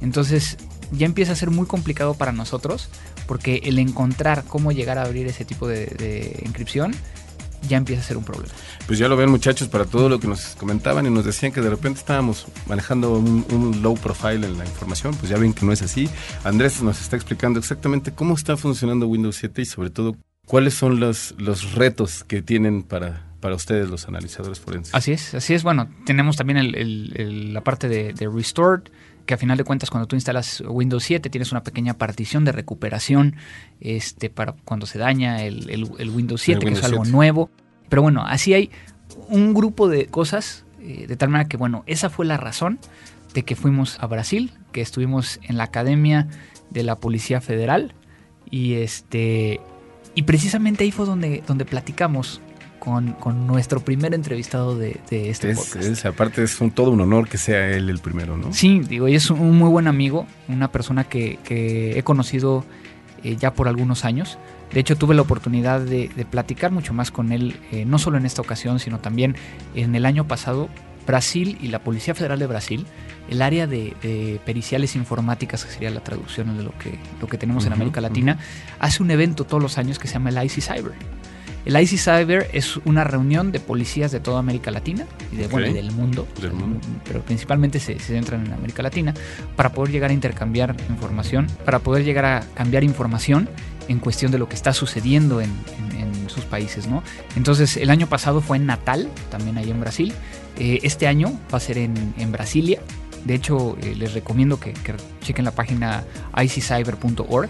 Entonces 0.00 0.56
ya 0.92 1.06
empieza 1.06 1.32
a 1.32 1.36
ser 1.36 1.50
muy 1.50 1.66
complicado 1.66 2.14
para 2.14 2.32
nosotros 2.32 2.88
porque 3.26 3.60
el 3.64 3.78
encontrar 3.78 4.44
cómo 4.44 4.72
llegar 4.72 4.98
a 4.98 5.02
abrir 5.02 5.26
ese 5.26 5.44
tipo 5.44 5.66
de, 5.68 5.86
de 5.86 6.42
encripción 6.44 6.94
ya 7.66 7.76
empieza 7.76 8.02
a 8.02 8.04
ser 8.04 8.16
un 8.16 8.24
problema. 8.24 8.52
Pues 8.86 8.98
ya 8.98 9.08
lo 9.08 9.16
ven 9.16 9.30
muchachos 9.30 9.68
para 9.68 9.84
todo 9.84 10.08
lo 10.08 10.20
que 10.20 10.28
nos 10.28 10.54
comentaban 10.56 11.06
y 11.06 11.10
nos 11.10 11.24
decían 11.24 11.52
que 11.52 11.60
de 11.60 11.70
repente 11.70 11.98
estábamos 12.00 12.46
manejando 12.66 13.12
un, 13.12 13.82
low 13.82 13.96
profile 13.96 14.46
en 14.46 14.58
la 14.58 14.64
información, 14.64 15.14
pues 15.16 15.30
ya 15.30 15.38
ven 15.38 15.52
que 15.52 15.66
no 15.66 15.72
es 15.72 15.82
así. 15.82 16.08
Andrés 16.44 16.82
nos 16.82 17.00
está 17.00 17.16
explicando 17.16 17.58
exactamente 17.58 18.12
cómo 18.12 18.34
está 18.34 18.56
funcionando 18.56 19.06
Windows 19.06 19.36
7 19.36 19.62
y 19.62 19.64
sobre 19.64 19.90
todo 19.90 20.16
cuáles 20.48 20.74
son 20.74 20.98
los, 20.98 21.34
los 21.38 21.74
retos 21.74 22.24
que 22.24 22.42
tienen 22.42 22.82
para 22.82 23.28
para 23.40 23.54
ustedes 23.54 23.88
los 23.88 24.08
analizadores 24.08 24.58
forenses. 24.58 24.94
Así 24.94 25.12
es, 25.12 25.34
así 25.34 25.54
es. 25.54 25.62
Bueno, 25.62 25.88
tenemos 26.04 26.36
también 26.36 27.52
la 27.54 27.60
parte 27.62 27.88
de, 27.88 28.12
de 28.12 28.28
Restored, 28.28 28.82
que 29.26 29.34
a 29.34 29.36
final 29.36 29.58
de 29.58 29.64
cuentas 29.64 29.90
cuando 29.90 30.08
tú 30.08 30.16
instalas 30.16 30.62
Windows 30.66 31.04
7 31.04 31.30
tienes 31.30 31.52
una 31.52 31.62
pequeña 31.62 31.94
partición 31.94 32.44
de 32.44 32.52
recuperación 32.52 33.36
este, 33.80 34.30
para 34.30 34.54
cuando 34.64 34.86
se 34.86 34.98
daña 34.98 35.44
el, 35.44 35.84
Windows 36.12 36.40
7, 36.42 36.64
que 36.64 36.72
es 36.72 36.82
algo 36.82 37.04
nuevo. 37.04 37.50
Pero 37.88 38.02
bueno, 38.02 38.24
así 38.26 38.54
hay 38.54 38.70
un 39.28 39.54
grupo 39.54 39.88
de 39.88 40.06
cosas, 40.06 40.64
eh, 40.80 41.06
de 41.06 41.16
tal 41.16 41.28
manera 41.28 41.48
que 41.48 41.56
bueno, 41.56 41.84
esa 41.86 42.10
fue 42.10 42.26
la 42.26 42.38
razón 42.38 42.78
de 43.34 43.44
que 43.44 43.54
fuimos 43.54 43.98
a 44.00 44.06
Brasil, 44.06 44.52
que 44.72 44.80
estuvimos 44.80 45.38
en 45.42 45.58
la 45.58 45.64
Academia 45.64 46.26
de 46.70 46.82
la 46.82 46.96
Policía 46.96 47.40
Federal 47.40 47.94
y 48.50 48.74
este 48.74 49.60
y 50.18 50.22
precisamente 50.22 50.82
ahí 50.82 50.90
fue 50.90 51.06
donde, 51.06 51.44
donde 51.46 51.64
platicamos 51.64 52.40
con, 52.80 53.14
nuestro 53.46 53.78
primer 53.78 54.14
entrevistado 54.14 54.76
de, 54.76 55.00
este 55.12 55.54
podcast. 55.54 56.06
aparte 56.06 56.42
es 56.42 56.60
un, 56.60 56.72
todo 56.72 56.90
un 56.90 57.00
honor 57.00 57.28
que 57.28 57.38
sea 57.38 57.70
él 57.70 57.88
el 57.88 58.00
primero, 58.00 58.36
¿no? 58.36 58.52
Sí, 58.52 58.80
digo, 58.80 59.06
y 59.06 59.14
es 59.14 59.30
un 59.30 59.56
muy 59.56 59.68
buen 59.68 59.86
amigo, 59.86 60.26
una 60.48 60.72
persona 60.72 61.04
que, 61.04 61.38
he 61.48 62.02
conocido 62.02 62.64
eh, 63.22 63.36
ya 63.36 63.54
por 63.54 63.68
algunos 63.68 64.04
años. 64.04 64.38
De 64.72 64.80
hecho, 64.80 64.96
tuve 64.96 65.14
la 65.14 65.22
oportunidad 65.22 65.82
de, 65.82 66.10
platicar 66.28 66.72
mucho 66.72 66.92
más 66.92 67.12
con 67.12 67.30
él, 67.30 67.54
eh, 67.70 67.84
no 67.84 68.00
solo 68.00 68.18
en 68.18 68.26
esta 68.26 68.42
ocasión, 68.42 68.80
sino 68.80 68.98
también 68.98 69.36
en 69.76 69.94
el 69.94 70.04
año 70.04 70.26
pasado. 70.26 70.68
Brasil 71.08 71.56
y 71.62 71.68
la 71.68 71.78
Policía 71.78 72.14
Federal 72.14 72.38
de 72.38 72.46
Brasil, 72.46 72.86
el 73.30 73.40
área 73.40 73.66
de, 73.66 74.40
periciales 74.44 74.94
informáticas, 74.94 75.64
que 75.64 75.72
sería 75.72 75.90
la 75.90 76.04
traducción 76.04 76.56
de 76.56 76.62
lo 76.62 76.76
que, 76.78 76.98
lo 77.20 77.26
que 77.26 77.38
tenemos 77.38 77.64
en 77.64 77.72
América 77.72 78.02
Latina, 78.02 78.38
hace 78.78 79.02
un 79.02 79.10
evento 79.10 79.44
todos 79.44 79.62
los 79.62 79.78
años 79.78 79.98
que 79.98 80.06
se 80.06 80.14
llama 80.14 80.28
el 80.28 80.44
IC 80.44 80.60
Cyber. 80.60 80.92
El 81.64 81.80
IC 81.80 81.98
Cyber 81.98 82.50
es 82.52 82.76
una 82.84 83.04
reunión 83.04 83.52
de 83.52 83.58
policías 83.58 84.12
de 84.12 84.20
toda 84.20 84.38
América 84.38 84.70
Latina 84.70 85.06
y, 85.32 85.36
de, 85.36 85.48
bueno, 85.48 85.72
del 85.72 85.92
mundo, 85.92 86.28
pero 87.04 87.22
principalmente 87.22 87.80
se, 87.80 87.98
centran 87.98 88.46
en 88.46 88.52
América 88.52 88.82
Latina 88.82 89.14
para 89.56 89.72
poder 89.72 89.90
llegar 89.90 90.10
a 90.10 90.14
intercambiar 90.14 90.76
información, 90.90 91.46
para 91.64 91.78
poder 91.78 92.04
llegar 92.04 92.26
a 92.26 92.40
cambiar 92.54 92.84
información 92.84 93.48
en 93.88 93.98
cuestión 93.98 94.30
de 94.30 94.38
lo 94.38 94.48
que 94.48 94.54
está 94.54 94.72
sucediendo 94.72 95.40
en, 95.40 95.50
sus 96.28 96.44
países, 96.44 96.86
¿no? 96.86 97.02
Entonces, 97.36 97.78
el 97.78 97.88
año 97.88 98.06
pasado 98.06 98.42
fue 98.42 98.58
en 98.58 98.66
Natal, 98.66 99.08
también 99.30 99.56
ahí 99.56 99.70
en 99.70 99.80
Brasil. 99.80 100.12
Eh, 100.58 100.80
este 100.82 101.06
año 101.06 101.38
va 101.52 101.58
a 101.58 101.60
ser 101.60 101.78
en, 101.78 102.32
Brasilia. 102.32 102.80
De 103.24 103.34
hecho, 103.34 103.76
eh, 103.80 103.94
les 103.96 104.12
recomiendo 104.14 104.58
que, 104.58 104.72
que 104.72 104.94
chequen 105.22 105.44
la 105.44 105.52
página 105.52 106.04
iccyber.org 106.36 107.48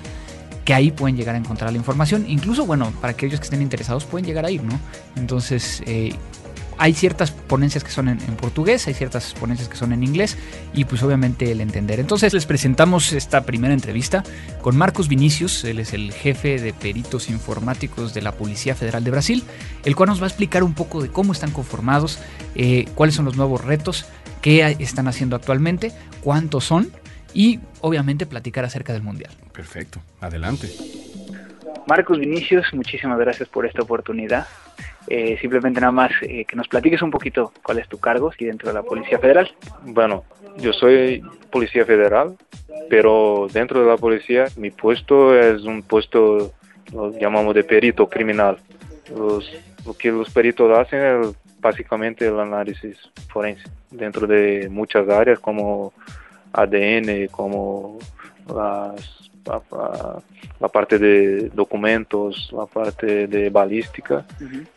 que 0.69 0.75
ahí 0.75 0.91
pueden 0.91 1.17
llegar 1.17 1.35
a 1.35 1.39
encontrar 1.39 1.73
la 1.73 1.79
información. 1.79 2.27
Incluso, 2.29 2.67
bueno, 2.67 2.93
para 3.01 3.13
aquellos 3.13 3.41
que 3.41 3.45
estén 3.45 3.63
interesados 3.63 4.05
pueden 4.05 4.27
llegar 4.27 4.45
a 4.45 4.51
ir, 4.51 4.63
¿no? 4.63 4.79
Entonces, 5.17 5.83
eh, 5.87 6.15
hay 6.79 6.95
ciertas 6.95 7.33
ponencias 7.33 7.85
que 7.85 7.91
son 7.91 8.09
en, 8.09 8.19
portugués, 8.37 8.87
hay 8.87 8.95
ciertas 8.95 9.35
ponencias 9.35 9.69
que 9.69 9.77
son 9.77 9.93
en 9.93 10.03
inglés 10.03 10.39
y 10.73 10.85
pues 10.85 11.03
obviamente 11.03 11.51
el 11.51 11.61
entender. 11.61 12.01
Entonces 12.01 12.33
les 12.33 12.47
presentamos 12.47 13.13
esta 13.13 13.45
primera 13.45 13.75
entrevista 13.75 14.23
con 14.63 14.77
Marcos 14.77 15.09
Vinicius, 15.09 15.65
él 15.65 15.81
es 15.81 15.93
el 15.93 16.13
jefe 16.13 16.59
de 16.59 16.73
peritos 16.73 17.29
informáticos 17.31 18.15
de 18.15 18.23
la 18.23 18.33
Policía 18.33 18.75
Federal 18.75 19.03
de 19.03 19.11
Brasil, 19.11 19.45
el 19.85 19.97
cual 19.97 20.09
nos 20.09 20.21
va 20.21 20.25
a 20.25 20.29
explicar 20.29 20.63
un 20.63 20.75
poco 20.75 21.03
de 21.03 21.09
cómo 21.09 21.33
están 21.33 21.51
conformados, 21.51 22.21
eh, 22.55 22.87
cuáles 22.95 23.17
son 23.17 23.25
los 23.25 23.37
nuevos 23.37 23.65
retos, 23.65 24.07
qué 24.41 24.77
están 24.79 25.09
haciendo 25.09 25.37
actualmente, 25.37 25.93
cuántos 26.23 26.65
son 26.65 26.91
y 27.35 27.61
obviamente 27.81 28.25
platicar 28.25 28.65
acerca 28.65 28.93
del 28.93 29.03
Mundial. 29.03 29.33
Perfecto, 29.53 30.01
adelante. 30.21 30.69
Marcos 31.89 32.19
Vinicius, 32.19 32.67
muchísimas 32.73 33.19
gracias 33.19 33.49
por 33.49 33.67
esta 33.67 33.83
oportunidad. 33.83 34.47
Eh, 35.11 35.39
simplemente 35.41 35.81
nada 35.81 35.93
más 35.93 36.13
eh, 36.23 36.45
que 36.45 36.57
nos 36.57 36.69
platiques 36.69 37.01
un 37.01 37.11
poquito 37.11 37.53
cuál 37.63 37.79
es 37.79 37.89
tu 37.89 37.99
cargo 37.99 38.29
aquí 38.29 38.45
dentro 38.45 38.69
de 38.69 38.75
la 38.75 38.83
Policía 38.83 39.19
Federal. 39.19 39.51
Bueno, 39.83 40.25
yo 40.59 40.73
soy 40.73 41.23
Policía 41.51 41.87
Federal, 41.87 42.37
pero 42.91 43.47
dentro 43.53 43.81
de 43.81 43.87
la 43.87 43.97
policía 43.97 44.47
mi 44.57 44.71
puesto 44.71 45.39
es 45.39 45.63
un 45.65 45.83
puesto, 45.83 46.53
lo 46.93 47.19
llamamos 47.19 47.55
de 47.55 47.65
perito 47.65 48.09
criminal. 48.09 48.59
lo 49.15 49.95
que 49.97 50.11
los 50.11 50.31
peritos 50.31 50.77
hacen 50.77 51.01
es 51.03 51.35
básicamente 51.61 52.27
el 52.27 52.39
análisis 52.39 52.97
forense 53.29 53.65
dentro 53.91 54.27
de 54.27 54.69
muchas 54.71 55.09
áreas 55.09 55.39
como 55.39 55.93
ADN, 56.53 57.29
como 57.31 57.99
las, 58.47 59.28
la, 59.49 60.69
parte 60.69 60.99
de 60.99 61.49
documentos, 61.51 62.51
la 62.53 62.67
parte 62.67 63.27
de 63.27 63.51
balística 63.51 64.27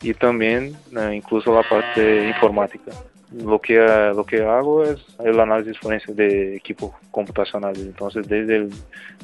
y 0.02 0.14
también 0.14 0.76
eh, 0.98 1.16
incluso 1.16 1.54
la 1.54 1.68
parte 1.68 2.28
informática. 2.28 2.92
Lo 3.32 3.60
que, 3.60 3.78
lo 4.14 4.26
que 4.26 4.44
hago 4.44 4.84
es 4.84 5.00
el 5.24 5.40
análisis 5.40 5.78
forense 5.80 6.14
de 6.14 6.56
equipo 6.56 6.94
computacional, 7.12 7.76
entonces 7.78 8.28
desde 8.28 8.68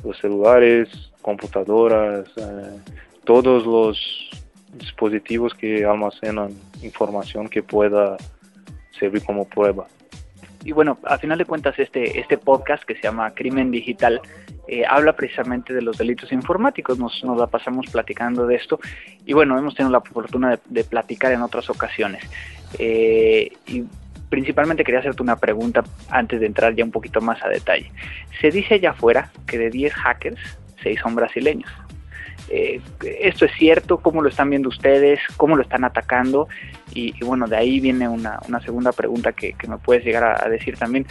los 0.04 0.18
celulares, 0.20 0.88
computadoras, 1.22 2.26
eh, 2.38 2.80
todos 3.26 3.66
los 3.66 4.30
dispositivos 4.78 5.54
que 5.54 5.84
almacenan 5.84 6.52
información 6.82 7.50
que 7.50 7.62
pueda 7.64 8.16
servir 8.98 9.24
como 9.26 9.46
prueba. 9.46 9.88
Y 10.64 10.72
bueno, 10.72 10.98
a 11.04 11.18
final 11.18 11.38
de 11.38 11.46
cuentas 11.46 11.78
este, 11.78 12.20
este 12.20 12.38
podcast 12.38 12.84
que 12.84 12.96
se 12.96 13.04
llama 13.04 13.34
Crimen 13.34 13.72
Digital 13.72 14.22
eh, 14.68 14.84
habla 14.88 15.14
precisamente 15.14 15.74
de 15.74 15.82
los 15.82 15.98
delitos 15.98 16.32
informáticos, 16.32 17.00
nos, 17.00 17.24
nos 17.24 17.38
la 17.38 17.48
pasamos 17.48 17.88
platicando 17.88 18.46
de 18.46 18.56
esto 18.56 18.80
y 19.26 19.34
bueno, 19.34 19.58
hemos 19.58 19.76
tenido 19.76 19.92
la 19.92 20.02
fortuna 20.02 20.60
de, 20.66 20.84
platicar 20.84 21.32
en 21.32 21.42
otras 21.42 21.70
ocasiones. 21.70 22.24
Eh, 22.78 23.52
y 23.68 23.84
principalmente 24.30 24.84
quería 24.84 25.00
hacerte 25.00 25.24
una 25.24 25.38
pregunta 25.38 25.84
antes 26.10 26.40
de 26.40 26.46
entrar 26.46 26.76
ya 26.76 26.84
un 26.84 26.92
poquito 26.92 27.22
más 27.22 27.42
a 27.44 27.50
detalle. 27.50 27.92
Se 28.42 28.52
dice 28.52 28.76
allá 28.76 28.92
afuera 28.92 29.32
que 29.46 29.58
de 29.58 29.70
10 29.70 29.94
hackers, 29.94 30.60
6 30.84 31.00
son 31.02 31.16
brasileños. 31.16 31.72
Eh, 32.50 32.80
esto 33.04 33.46
es 33.46 33.52
cierto, 33.58 33.98
cómo 33.98 34.22
lo 34.22 34.30
están 34.30 34.50
viendo 34.50 34.70
ustedes, 34.70 35.20
cómo 35.36 35.56
lo 35.56 35.62
están 35.62 35.84
atacando. 35.84 36.48
Y, 36.94 37.14
bueno, 37.24 37.48
de 37.48 37.58
ahí 37.58 37.80
viene 37.80 38.08
una, 38.08 38.40
segunda 38.64 38.92
pregunta 38.92 39.34
que, 39.34 39.56
me 39.68 39.78
puedes 39.78 40.04
llegar 40.04 40.44
a, 40.44 40.50
decir 40.50 40.78
también. 40.78 41.06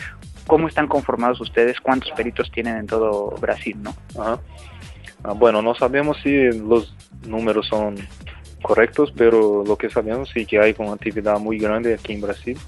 ¿Cómo 0.47 0.69
están 0.69 0.87
conformados 0.87 1.41
ustedes? 1.41 1.81
¿Cuántos 1.81 2.11
peritos 2.13 2.51
tienen 2.51 2.77
en 2.77 2.87
todo 2.87 3.31
Brasil? 3.41 3.77
¿no? 3.83 3.95
Ah, 4.19 4.39
bueno, 5.35 5.61
no 5.63 5.75
sabemos 5.75 6.19
si 6.23 6.51
los 6.53 6.95
números 7.27 7.67
son 7.67 7.97
correctos, 8.63 9.13
pero 9.17 9.65
lo 9.65 9.77
que 9.77 9.91
sabemos 9.91 10.31
es 10.35 10.47
que 10.47 10.61
hay 10.61 10.75
una 10.79 10.93
actividad 10.93 11.39
muy 11.39 11.59
grande 11.59 11.95
aquí 11.95 12.13
en 12.13 12.21
Brasil 12.21 12.59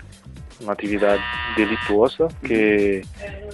una 0.60 0.72
actividad 0.72 1.18
delituosa 1.56 2.28
que 2.42 3.04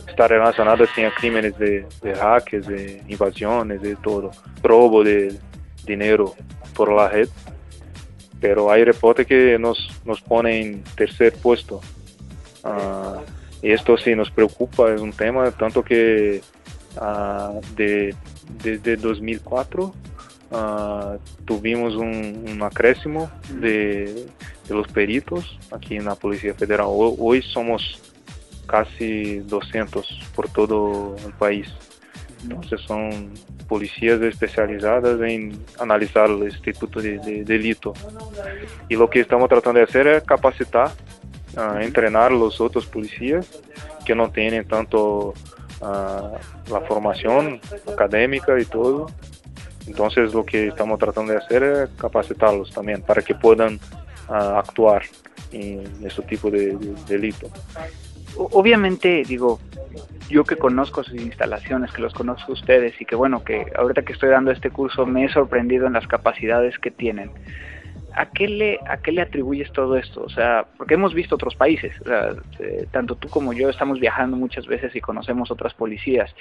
está 0.09 0.29
relacionada 0.29 0.85
assim, 0.85 1.05
a 1.05 1.15
crímenes 1.15 1.57
de, 1.59 1.87
de 2.03 2.15
hackers, 2.15 2.67
de 2.67 3.03
invasiones, 3.09 3.83
de 3.83 3.97
todo, 3.97 4.31
robo 4.63 5.05
de 5.05 5.39
dinero 5.85 6.35
por 6.75 6.93
la 6.93 7.09
red. 7.09 7.29
Pero 8.41 8.71
hay 8.71 8.85
reportes 8.85 9.27
que 9.27 9.59
nos, 9.59 9.91
nos 10.05 10.21
ponen 10.21 10.55
en 10.55 10.85
tercer 10.97 11.35
puesto. 11.35 11.81
Uh, 12.63 13.21
y 13.65 13.73
esto 13.73 13.97
sí 13.97 14.15
nos 14.15 14.31
preocupa, 14.31 14.95
es 14.95 15.01
un 15.01 15.13
tema, 15.13 15.51
tanto 15.51 15.83
que 15.83 16.41
uh, 17.01 17.61
de, 17.75 18.15
desde 18.63 18.97
2004 18.97 19.85
uh, 19.85 21.19
tuvimos 21.45 21.97
un 21.97 22.61
acréscimo 22.63 23.31
de 23.61 24.29
de 24.69 24.83
peritos 24.93 25.59
aquí 25.71 25.97
en 25.97 26.07
la 26.07 26.15
Policía 26.15 26.55
Federal. 26.55 26.87
Hoy 26.89 27.43
somos 27.43 28.01
casi 28.67 29.39
200 29.41 30.31
por 30.35 30.49
todo 30.49 31.17
el 31.25 31.33
país. 31.35 31.69
Entonces 32.43 32.81
son 32.83 33.33
policías 33.69 34.21
especializadas 34.21 35.21
en 35.23 35.59
analizar 35.79 36.29
el 36.29 36.45
instituto 36.45 37.01
de, 37.01 37.45
delito. 37.45 37.95
Y 38.89 38.97
lo 38.97 39.09
que 39.09 39.21
estamos 39.21 39.49
tratando 39.49 39.79
de 39.79 39.85
hacer 39.85 40.07
es 40.07 40.23
capacitar, 40.25 40.91
entrenar 41.81 42.33
los 42.33 42.61
otros 42.61 42.87
policías 42.87 43.61
que 44.05 44.15
no 44.15 44.31
tienen 44.31 44.67
tanto 44.67 45.35
uh, 45.81 46.71
la 46.71 46.81
formación 46.87 47.61
académica 47.93 48.59
y 48.59 48.65
todo. 48.65 49.07
Entonces 49.87 50.33
lo 50.33 50.45
que 50.45 50.69
estamos 50.69 50.99
tratando 50.99 51.33
de 51.33 51.39
hacer 51.39 51.63
es 51.63 51.91
capacitarlos 51.99 52.71
también 52.71 53.03
para 53.03 53.23
que 53.23 53.35
puedan 53.35 53.79
a 54.29 54.59
actuar 54.59 55.03
en 55.53 55.85
ese 56.05 56.23
tipo 56.23 56.51
de, 56.51 56.77
delito. 57.07 57.49
Obviamente, 58.37 59.23
digo, 59.27 59.61
yo 60.29 60.45
que 60.45 60.57
conozco 60.57 61.05
sus 61.05 61.15
instalaciones, 61.15 61.93
que 61.93 62.03
los 62.03 62.15
conozco 62.15 62.53
ustedes 62.53 63.01
y 63.01 63.05
que 63.05 63.15
bueno, 63.15 63.45
que 63.45 63.67
ahorita 63.77 64.03
que 64.03 64.13
estoy 64.13 64.31
dando 64.31 64.51
este 64.51 64.71
curso 64.71 65.07
me 65.07 65.25
he 65.25 65.29
sorprendido 65.29 65.87
en 65.87 65.93
las 65.93 66.07
capacidades 66.07 66.79
que 66.79 66.91
tienen. 66.91 67.31
¿A 68.17 68.27
qué 68.27 68.47
le, 68.47 68.79
a 68.87 68.99
qué 68.99 69.11
le 69.11 69.23
atribuyes 69.23 69.73
todo 69.73 69.97
esto? 69.97 70.23
O 70.23 70.29
sea, 70.29 70.67
porque 70.77 70.95
hemos 70.95 71.15
visto 71.15 71.35
otros 71.35 71.57
países, 71.57 71.93
eh, 72.61 72.87
tanto 72.93 73.17
tú 73.17 73.29
como 73.29 73.53
yo 73.53 73.69
estamos 73.69 73.99
viajando 73.99 74.37
muchas 74.37 74.67
veces 74.67 74.95
y 74.95 75.01
conocemos 75.01 75.51
otras 75.51 75.75
policías. 75.75 76.35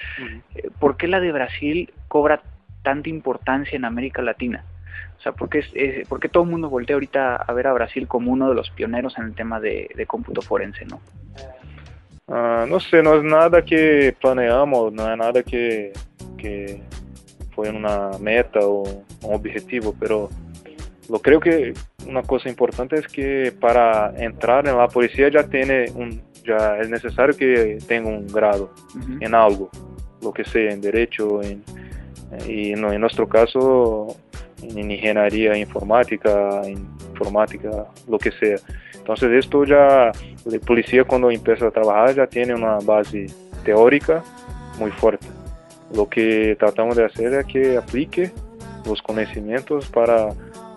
Eh, 0.56 0.70
¿Por 0.80 0.98
qué 0.98 1.08
la 1.08 1.20
de 1.20 1.32
Brasil 1.32 1.92
cobra 2.08 2.42
tanta 2.84 3.10
importancia 3.10 3.76
en 3.76 3.86
América 3.86 4.22
Latina? 4.22 4.64
O 5.18 5.22
sea, 5.22 5.32
¿por 5.32 5.50
qué, 5.50 5.64
es, 5.74 6.08
porque 6.08 6.30
todo 6.30 6.44
el 6.44 6.50
mundo 6.50 6.70
voltea 6.70 6.96
ahorita 6.96 7.38
a 7.38 7.54
ver 7.54 7.66
a 7.66 7.74
Brasil 7.74 8.08
como 8.08 8.32
uno 8.32 8.50
de 8.50 8.56
los 8.56 8.70
pioneros 8.70 9.18
en 9.18 9.26
el 9.26 9.34
tema 9.34 9.60
de, 9.60 9.90
cómputo 10.06 10.42
forense, 10.42 10.86
¿no? 10.86 11.00
Ah, 12.28 12.66
no 12.70 12.80
sé, 12.80 13.02
no 13.02 13.16
es 13.16 13.24
nada 13.24 13.64
que 13.64 14.16
planeamos, 14.22 14.94
no 14.94 15.12
es 15.12 15.18
nada 15.18 15.42
que, 15.42 15.92
que 16.38 16.84
fue 17.56 17.70
una 17.70 18.12
meta 18.20 18.60
o 18.60 18.84
un 18.84 19.34
objetivo, 19.34 19.96
pero 20.00 20.30
lo 21.10 21.20
creo 21.20 21.40
que 21.40 21.74
una 22.08 22.22
cosa 22.24 22.50
importante 22.50 22.96
es 22.96 23.08
que 23.08 23.54
para 23.60 24.14
entrar 24.18 24.68
en 24.68 24.78
la 24.78 24.88
policía 24.88 25.30
ya 25.30 25.44
tiene 25.44 25.86
un, 25.96 26.22
ya 26.46 26.78
es 26.80 26.90
necesario 26.90 27.36
que 27.36 27.78
tenga 27.88 28.10
un 28.10 28.28
grado 28.28 28.74
en 29.20 29.36
algo, 29.36 29.70
lo 30.22 30.32
que 30.34 30.44
sea, 30.44 30.72
en 30.72 30.82
derecho, 30.82 31.42
en, 31.42 31.64
y 32.48 32.74
no, 32.74 32.92
en 32.92 33.02
nuestro 33.02 33.28
caso 33.28 34.16
en 34.62 34.92
ingeniería 34.92 35.58
informática, 35.58 36.62
informática, 36.68 37.86
lo 38.08 38.18
que 38.18 38.32
sea. 38.32 38.58
Entonces 38.96 39.32
esto 39.32 39.66
ya, 39.66 40.12
la 40.46 40.60
policía 40.66 41.04
cuando 41.04 41.30
empieza 41.30 41.68
a 41.68 41.72
trabajar 41.72 42.16
ya 42.16 42.28
tiene 42.28 42.56
una 42.56 42.78
base 42.80 43.28
teórica 43.66 44.24
muy 44.80 44.92
fuerte. 44.92 45.28
Lo 45.94 46.08
que 46.08 46.56
tratamos 46.58 46.96
de 46.96 47.06
hacer 47.06 47.34
es 47.34 47.46
que 47.46 47.78
aplique 47.78 48.32
los 48.86 49.02
conocimientos 49.02 49.90
para 49.90 50.30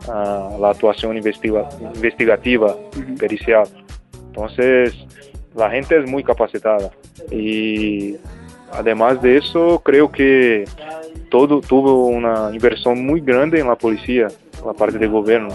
uh, 0.08 0.60
la 0.60 0.70
actuación 0.70 1.16
investiga 1.16 1.68
investigativa, 1.94 2.76
pericial. 3.18 3.66
Entonces 4.28 4.94
la 5.54 5.70
gente 5.70 5.98
es 5.98 6.10
muy 6.10 6.22
capacitada 6.22 6.90
y 7.30 8.16
además 8.72 9.22
de 9.22 9.38
eso 9.38 9.80
creo 9.82 10.10
que 10.10 10.64
todo 11.30 11.60
tuvo 11.60 12.06
una 12.06 12.50
inversión 12.52 13.04
muy 13.04 13.20
grande 13.20 13.60
en 13.60 13.66
la 13.66 13.76
policía, 13.76 14.28
la 14.64 14.72
parte 14.72 14.98
del 14.98 15.10
gobierno, 15.10 15.48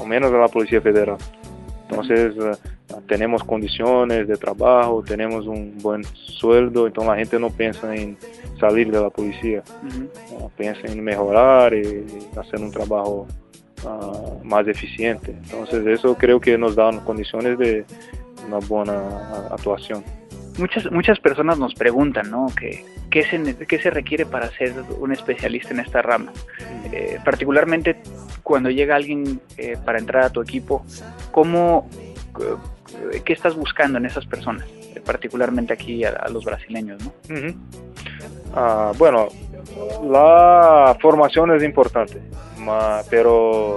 al 0.00 0.06
menos 0.06 0.30
en 0.30 0.40
la 0.40 0.48
Policía 0.48 0.80
Federal. 0.80 1.16
Entonces 1.88 2.34
uh, 2.36 3.00
tenemos 3.06 3.42
condiciones 3.44 4.28
de 4.28 4.36
trabajo, 4.36 5.02
tenemos 5.02 5.46
un 5.46 5.76
buen 5.78 6.04
sueldo, 6.04 6.86
entonces 6.86 7.10
la 7.10 7.16
gente 7.16 7.38
no 7.38 7.50
piensa 7.50 7.94
en 7.94 8.16
salir 8.58 8.90
de 8.90 9.00
la 9.00 9.10
policía, 9.10 9.62
uh, 10.30 10.48
piensa 10.56 10.80
en 10.86 11.02
mejorar 11.02 11.74
y 11.74 12.04
hacer 12.36 12.60
un 12.60 12.70
trabajo 12.70 13.26
uh, 13.84 14.44
más 14.44 14.66
eficiente. 14.68 15.32
Entonces 15.44 15.86
eso 15.86 16.14
creo 16.16 16.40
que 16.40 16.56
nos 16.58 16.74
da 16.74 16.90
condiciones 17.04 17.58
de 17.58 17.84
una 18.46 18.58
buena 18.58 19.46
actuación. 19.50 20.04
Muchas, 20.58 20.90
muchas 20.90 21.18
personas 21.18 21.58
nos 21.58 21.74
preguntan, 21.74 22.30
¿no? 22.30 22.46
Que, 22.58 22.84
¿qué, 23.10 23.24
se, 23.24 23.56
¿Qué 23.66 23.78
se 23.78 23.90
requiere 23.90 24.26
para 24.26 24.50
ser 24.50 24.74
un 25.00 25.12
especialista 25.12 25.70
en 25.70 25.80
esta 25.80 26.02
rama? 26.02 26.32
Eh, 26.92 27.18
particularmente 27.24 27.96
cuando 28.42 28.68
llega 28.70 28.96
alguien 28.96 29.40
eh, 29.56 29.76
para 29.84 29.98
entrar 29.98 30.24
a 30.24 30.30
tu 30.30 30.42
equipo, 30.42 30.84
¿cómo, 31.30 31.88
eh, 32.40 33.22
¿qué 33.24 33.32
estás 33.32 33.54
buscando 33.54 33.98
en 33.98 34.06
esas 34.06 34.26
personas? 34.26 34.66
particularmente 35.04 35.72
aquí 35.72 36.04
a, 36.04 36.28
los 36.28 36.44
brasileños, 36.44 37.02
¿no? 37.02 37.12
Ah, 38.54 38.92
bueno, 38.96 39.30
la 40.04 40.96
formación 41.00 41.50
es 41.56 41.62
importante, 41.64 42.20
pero 43.10 43.76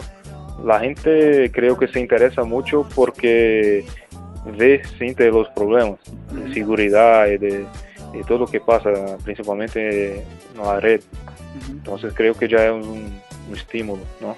la 0.63 0.79
gente 0.79 1.51
creo 1.51 1.77
que 1.77 1.87
se 1.87 1.99
interesa 1.99 2.43
mucho 2.43 2.87
porque 2.95 3.85
ve, 4.57 4.81
siente 4.97 5.29
los 5.29 5.49
problemas 5.49 5.99
de 6.31 6.53
seguridad 6.53 7.27
y 7.27 7.37
de, 7.37 7.65
todo 8.27 8.39
lo 8.39 8.47
que 8.47 8.61
pasa, 8.61 8.89
principalmente 9.23 10.19
en 10.19 10.61
la 10.63 10.79
red. 10.79 11.01
Entonces 11.69 12.13
creo 12.15 12.33
que 12.33 12.47
ya 12.47 12.65
es 12.65 12.71
un, 12.71 13.19
estímulo, 13.53 14.01
¿no? 14.21 14.35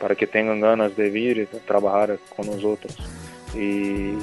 Para 0.00 0.14
que 0.14 0.26
tengan 0.26 0.60
ganas 0.60 0.96
de 0.96 1.10
vir 1.10 1.38
y 1.38 1.56
trabajar 1.66 2.18
con 2.36 2.46
nosotros. 2.46 2.96
Y, 3.54 4.14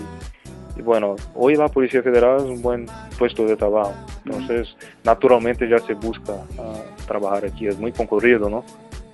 bueno, 0.81 1.15
hoy 1.35 1.55
la 1.55 1.67
Policía 1.67 2.01
Federal 2.01 2.37
es 2.37 2.43
un 2.43 2.61
buen 2.61 2.85
puesto 3.17 3.45
de 3.45 3.55
trabajo. 3.55 3.93
Entonces, 4.25 4.75
naturalmente 5.03 5.67
ya 5.67 5.79
se 5.79 5.93
busca 5.93 6.33
ah, 6.57 6.81
trabajar 7.07 7.45
aquí. 7.45 7.67
Es 7.67 7.77
muy 7.77 7.91
concurrido, 7.91 8.49
¿no? 8.49 8.63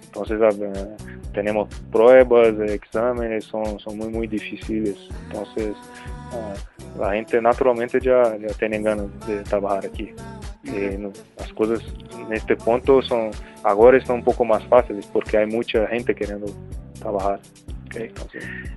Entonces, 0.08 0.40
ah, 0.42 0.88
tenemos 1.34 1.70
pruebas, 1.92 2.60
exámenes, 2.70 3.46
son, 3.46 3.80
son 3.80 3.98
muy, 3.98 4.10
muy 4.10 4.28
difíciles. 4.28 4.98
Entonces, 5.28 5.76
ah, 6.34 6.54
la 7.00 7.14
gente 7.14 7.42
naturalmente 7.42 8.00
ya, 8.02 8.38
ya 8.38 8.48
tiene 8.58 8.82
ganas 8.82 9.08
de 9.28 9.44
trabajar 9.44 9.86
aquí. 9.86 10.12
Eh, 10.66 11.12
las 11.38 11.54
cosas 11.54 11.82
en 12.20 12.34
este 12.34 12.56
punto 12.56 13.02
son, 13.02 13.32
ahora 13.64 13.98
están 13.98 14.18
un 14.18 14.24
poco 14.24 14.44
más 14.44 14.64
fáciles 14.66 15.06
porque 15.14 15.38
hay 15.38 15.46
mucha 15.46 15.88
gente 15.88 16.14
queriendo 16.14 16.48
trabajar. 17.00 17.40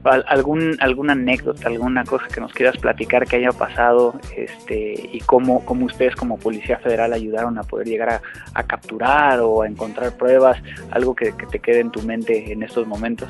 ¿Algún, 0.04 0.76
¿Alguna 0.80 1.12
anécdota, 1.12 1.68
alguna 1.68 2.04
cosa 2.04 2.26
que 2.28 2.40
nos 2.40 2.52
quieras 2.52 2.76
platicar 2.78 3.26
que 3.26 3.36
haya 3.36 3.52
pasado 3.52 4.18
este, 4.36 4.94
y 5.12 5.20
cómo, 5.20 5.64
cómo 5.64 5.86
ustedes 5.86 6.16
como 6.16 6.38
Policía 6.38 6.78
Federal 6.78 7.12
ayudaron 7.12 7.58
a 7.58 7.62
poder 7.62 7.86
llegar 7.86 8.20
a, 8.54 8.62
capturar 8.62 9.40
o 9.40 9.62
a 9.62 9.68
encontrar 9.68 10.16
pruebas? 10.16 10.58
Algo 10.90 11.14
que, 11.14 11.32
te 11.32 11.58
quede 11.58 11.80
en 11.80 11.90
tu 11.90 12.02
mente 12.02 12.52
en 12.52 12.62
estos 12.62 12.86
momentos. 12.86 13.28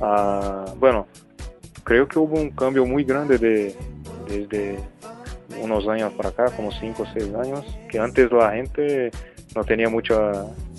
Ah, 0.00 0.64
bueno, 0.78 1.06
creo 1.84 2.08
que 2.08 2.18
hubo 2.18 2.40
un 2.40 2.50
cambio 2.50 2.84
muy 2.84 3.04
grande 3.04 3.38
de, 3.38 3.74
desde 4.26 4.78
unos 5.60 5.86
años 5.88 6.12
para 6.14 6.30
acá, 6.30 6.46
como 6.56 6.72
5 6.72 7.02
o 7.02 7.06
6 7.06 7.34
años, 7.34 7.78
que 7.88 7.98
antes 7.98 8.30
la 8.32 8.52
gente 8.52 9.10
no 9.54 9.64
tenía 9.64 9.88
mucha 9.88 10.32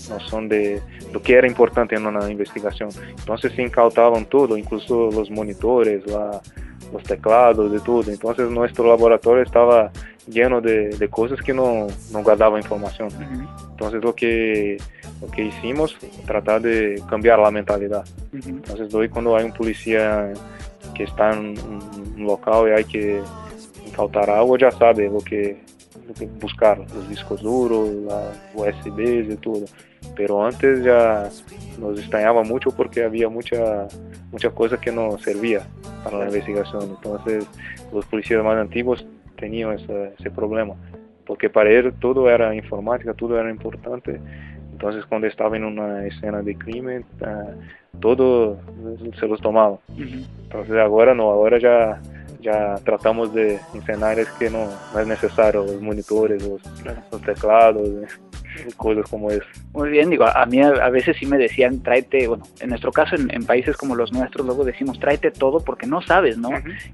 noción 0.09 0.49
de 0.49 0.81
lo 1.13 1.21
que 1.21 1.33
era 1.33 1.47
importante 1.47 1.95
en 1.95 2.05
una 2.05 2.29
investigación. 2.29 2.89
Entonces 3.17 3.53
se 3.53 3.61
incautaban 3.61 4.25
todo, 4.25 4.57
incluso 4.57 5.09
los 5.11 5.29
monitores, 5.31 6.03
los 6.07 7.03
teclados, 7.03 7.71
de 7.71 7.79
todo. 7.79 8.11
Entonces 8.11 8.49
nuestro 8.49 8.87
laboratorio 8.87 9.43
estaba 9.43 9.91
lleno 10.27 10.59
de, 10.61 11.07
cosas 11.09 11.41
que 11.41 11.53
no, 11.53 11.87
no 12.11 12.23
guardaba 12.23 12.57
información. 12.57 13.09
Entonces 13.71 14.03
lo 14.03 14.13
que, 14.13 14.77
lo 15.21 15.27
que 15.31 15.45
hicimos, 15.45 15.97
tratar 16.25 16.61
de 16.61 17.01
cambiar 17.09 17.39
la 17.39 17.51
mentalidad. 17.51 18.05
Entonces 18.33 18.93
hoy 18.93 19.09
cuando 19.09 19.35
hay 19.35 19.45
un 19.45 19.53
policía 19.53 20.33
que 20.93 21.03
está 21.03 21.31
en 21.31 21.57
un 21.59 22.25
local 22.25 22.69
y 22.69 22.71
hay 22.71 22.83
que 22.85 23.21
incautar 23.85 24.29
algo, 24.29 24.57
ya 24.57 24.71
sabe 24.71 25.09
lo 25.09 25.19
que 25.19 25.64
buscar 26.39 26.79
los 26.79 27.09
discos 27.09 27.41
duros, 27.41 27.89
las 27.89 28.37
USBs 28.53 29.33
y 29.33 29.37
todo. 29.37 29.65
Pero 30.15 30.45
antes 30.45 30.83
ya 30.83 31.29
nos 31.79 31.99
extrañaba 31.99 32.43
mucho 32.43 32.71
porque 32.71 33.03
había 33.03 33.29
mucha, 33.29 33.87
mucha 34.31 34.49
cosa 34.49 34.79
que 34.79 34.91
no 34.91 35.17
servía 35.17 35.61
para 36.03 36.19
la 36.19 36.25
investigación. 36.25 36.83
Entonces 36.83 37.47
los 37.91 38.05
policías 38.05 38.43
más 38.43 38.57
antiguos 38.57 39.05
tenían 39.37 39.73
ese, 39.73 40.13
ese 40.17 40.31
problema, 40.31 40.75
porque 41.25 41.49
para 41.49 41.71
ellos 41.71 41.93
todo 41.99 42.29
era 42.29 42.55
informática, 42.55 43.13
todo 43.13 43.39
era 43.39 43.49
importante. 43.49 44.19
Entonces 44.71 45.05
cuando 45.05 45.27
estaba 45.27 45.55
en 45.57 45.63
una 45.63 46.05
escena 46.05 46.41
de 46.41 46.55
crimen, 46.55 47.05
ah, 47.21 47.51
todo 47.99 48.59
se 49.19 49.27
los 49.27 49.41
tomaba. 49.41 49.79
Entonces 49.97 50.75
ahora 50.75 51.13
no, 51.13 51.31
ahora 51.31 51.57
ya 51.59 52.01
ya 52.45 52.75
tratamos 52.85 53.33
de 53.33 53.59
enseñar 53.73 54.19
es 54.19 54.29
que 54.39 54.49
no, 54.51 54.69
es 54.99 55.07
necesario 55.07 55.63
los 55.63 55.81
monitores, 55.81 56.47
los, 56.47 56.61
teclados, 57.23 57.89
cosas 58.77 59.09
como 59.09 59.31
eso. 59.31 59.45
Muy 59.73 59.89
bien, 59.89 60.11
digo, 60.11 60.25
a 60.25 60.45
mí 60.45 60.61
a, 60.61 60.89
veces 60.89 61.17
sí 61.17 61.25
me 61.25 61.37
decían, 61.37 61.81
tráete, 61.81 62.27
bueno, 62.27 62.45
en 62.59 62.69
nuestro 62.69 62.91
caso, 62.91 63.15
en, 63.15 63.45
países 63.45 63.75
como 63.75 63.95
los 63.95 64.13
nuestros, 64.13 64.45
luego 64.45 64.63
decimos, 64.63 64.99
tráete 64.99 65.31
todo 65.31 65.59
porque 65.59 65.87
no 65.87 66.01
sabes, 66.03 66.37
¿no? 66.37 66.49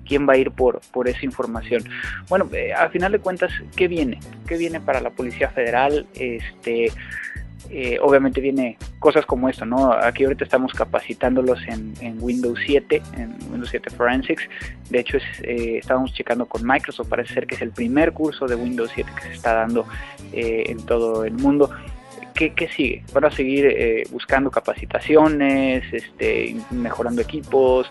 ¿Quién 0.07 0.27
va 0.27 0.33
a 0.33 0.37
ir 0.37 0.51
por, 0.51 0.79
por 0.91 1.09
esa 1.09 1.25
información? 1.25 1.83
Bueno, 2.29 2.49
eh, 2.53 2.73
al 2.73 2.89
final 2.89 3.11
de 3.11 3.19
cuentas, 3.19 3.51
¿qué 3.75 3.89
viene? 3.89 4.19
¿Qué 4.47 4.57
viene 4.57 4.79
para 4.79 5.01
la 5.01 5.09
Policía 5.09 5.49
Federal? 5.49 6.07
Este 6.15 6.91
eh, 7.69 7.99
obviamente 8.01 8.41
viene 8.41 8.77
cosas 9.01 9.25
como 9.25 9.49
esto, 9.49 9.65
¿no? 9.65 9.91
Aquí 9.91 10.23
ahorita 10.23 10.43
estamos 10.43 10.73
capacitándolos 10.73 11.59
en, 11.67 12.17
Windows 12.21 12.59
7, 12.63 13.01
en 13.17 13.35
Windows 13.51 13.69
7 13.71 13.89
Forensics. 13.89 14.47
De 14.91 14.99
hecho, 14.99 15.17
es, 15.17 15.23
eh, 15.41 15.79
estábamos 15.79 16.13
checando 16.13 16.45
con 16.45 16.65
Microsoft, 16.65 17.09
parece 17.09 17.33
ser 17.33 17.47
que 17.47 17.55
es 17.55 17.61
el 17.63 17.71
primer 17.71 18.13
curso 18.13 18.45
de 18.45 18.53
Windows 18.53 18.91
7 18.93 19.09
que 19.15 19.21
se 19.23 19.33
está 19.33 19.55
dando 19.55 19.87
eh, 20.31 20.65
en 20.67 20.85
todo 20.85 21.25
el 21.25 21.33
mundo. 21.33 21.71
¿Qué, 22.35 22.69
sigue? 22.75 23.03
¿Van 23.13 23.25
a 23.25 23.31
seguir 23.31 24.07
buscando 24.11 24.49
capacitaciones, 24.49 25.83
este, 25.91 26.55
mejorando 26.71 27.21
equipos, 27.21 27.87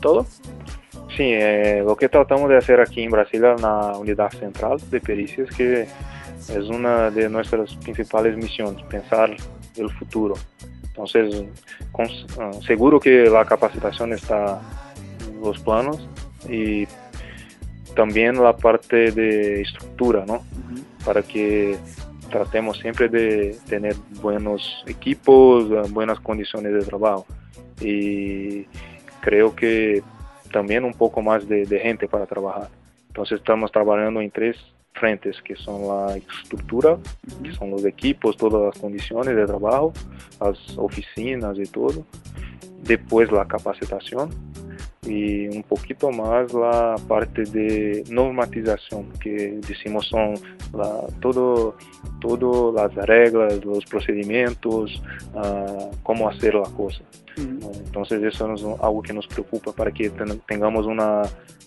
todo? 0.00 0.26
Sí, 1.16 1.32
lo 1.82 1.96
que 1.96 2.08
tratamos 2.08 2.50
de 2.50 2.58
hacer 2.58 2.80
aquí 2.80 3.02
en 3.02 3.10
Brasil 3.10 3.42
en 3.44 3.62
la 3.62 3.96
unidad 3.96 4.30
central 4.32 4.78
de 4.90 5.00
pericias 5.00 5.48
que 5.56 5.86
es 6.48 6.68
una 6.68 7.10
de 7.10 7.28
nuestras 7.28 7.74
principales 7.76 8.36
misiones, 8.36 8.82
pensar 8.84 9.34
el 9.78 9.90
futuro. 9.90 10.34
Entonces, 10.84 11.44
ah, 12.38 12.50
seguro 12.66 12.98
que 12.98 13.24
la 13.24 13.44
capacitación 13.44 14.12
está 14.12 14.60
en 15.28 15.40
los 15.40 15.58
planos 15.60 16.08
y 16.48 16.86
también 17.94 18.42
la 18.42 18.56
parte 18.56 19.10
de 19.10 19.62
estructura, 19.62 20.24
¿no? 20.26 20.42
Para 21.04 21.22
que 21.22 21.76
tratemos 22.30 22.78
siempre 22.78 23.08
de 23.08 23.56
tener 23.68 23.94
buenos 24.20 24.84
equipos, 24.86 25.90
buenas 25.92 26.20
condiciones 26.20 26.72
de 26.72 26.80
trabajo. 26.80 27.26
Y 27.80 28.64
creo 29.20 29.54
que 29.54 30.02
también 30.52 30.84
un 30.84 30.94
poco 30.94 31.22
más 31.22 31.46
de, 31.48 31.66
gente 31.80 32.08
para 32.08 32.26
trabajar. 32.26 32.68
Entonces 33.08 33.38
estamos 33.38 33.72
trabajando 33.72 34.20
en 34.20 34.30
tres 34.30 34.56
frentes, 34.98 35.40
que 35.42 35.56
son 35.56 35.86
la 35.86 36.16
estructura, 36.16 36.98
que 37.42 37.52
son 37.52 37.70
los 37.70 37.84
equipos, 37.84 38.36
todas 38.36 38.74
las 38.74 38.82
condiciones 38.82 39.36
de 39.36 39.46
trabajo, 39.46 39.92
las 40.40 40.78
oficinas 40.78 41.56
y 41.58 41.64
todo. 41.64 42.04
Después 42.82 43.30
la 43.32 43.46
capacitación 43.46 44.30
y 45.06 45.48
un 45.48 45.62
poquito 45.62 46.10
más 46.10 46.52
la 46.52 46.96
parte 47.06 47.42
de 47.44 48.04
normatización, 48.10 49.10
que 49.20 49.58
decimos 49.66 50.06
son 50.06 50.34
la, 50.74 51.06
todo, 51.20 51.76
todo 52.20 52.72
las 52.72 52.94
reglas, 52.94 53.64
los 53.64 53.84
procedimientos, 53.84 55.02
uh, 55.34 55.90
cómo 56.02 56.28
hacer 56.28 56.54
la 56.54 56.68
cosa. 56.70 57.02
Entonces 57.36 58.22
eso 58.22 58.52
es 58.54 58.64
algo 58.80 59.02
que 59.02 59.12
nos 59.12 59.26
preocupa 59.26 59.70
para 59.72 59.90
que 59.90 60.10
tengamos 60.48 60.86
una, 60.86 61.22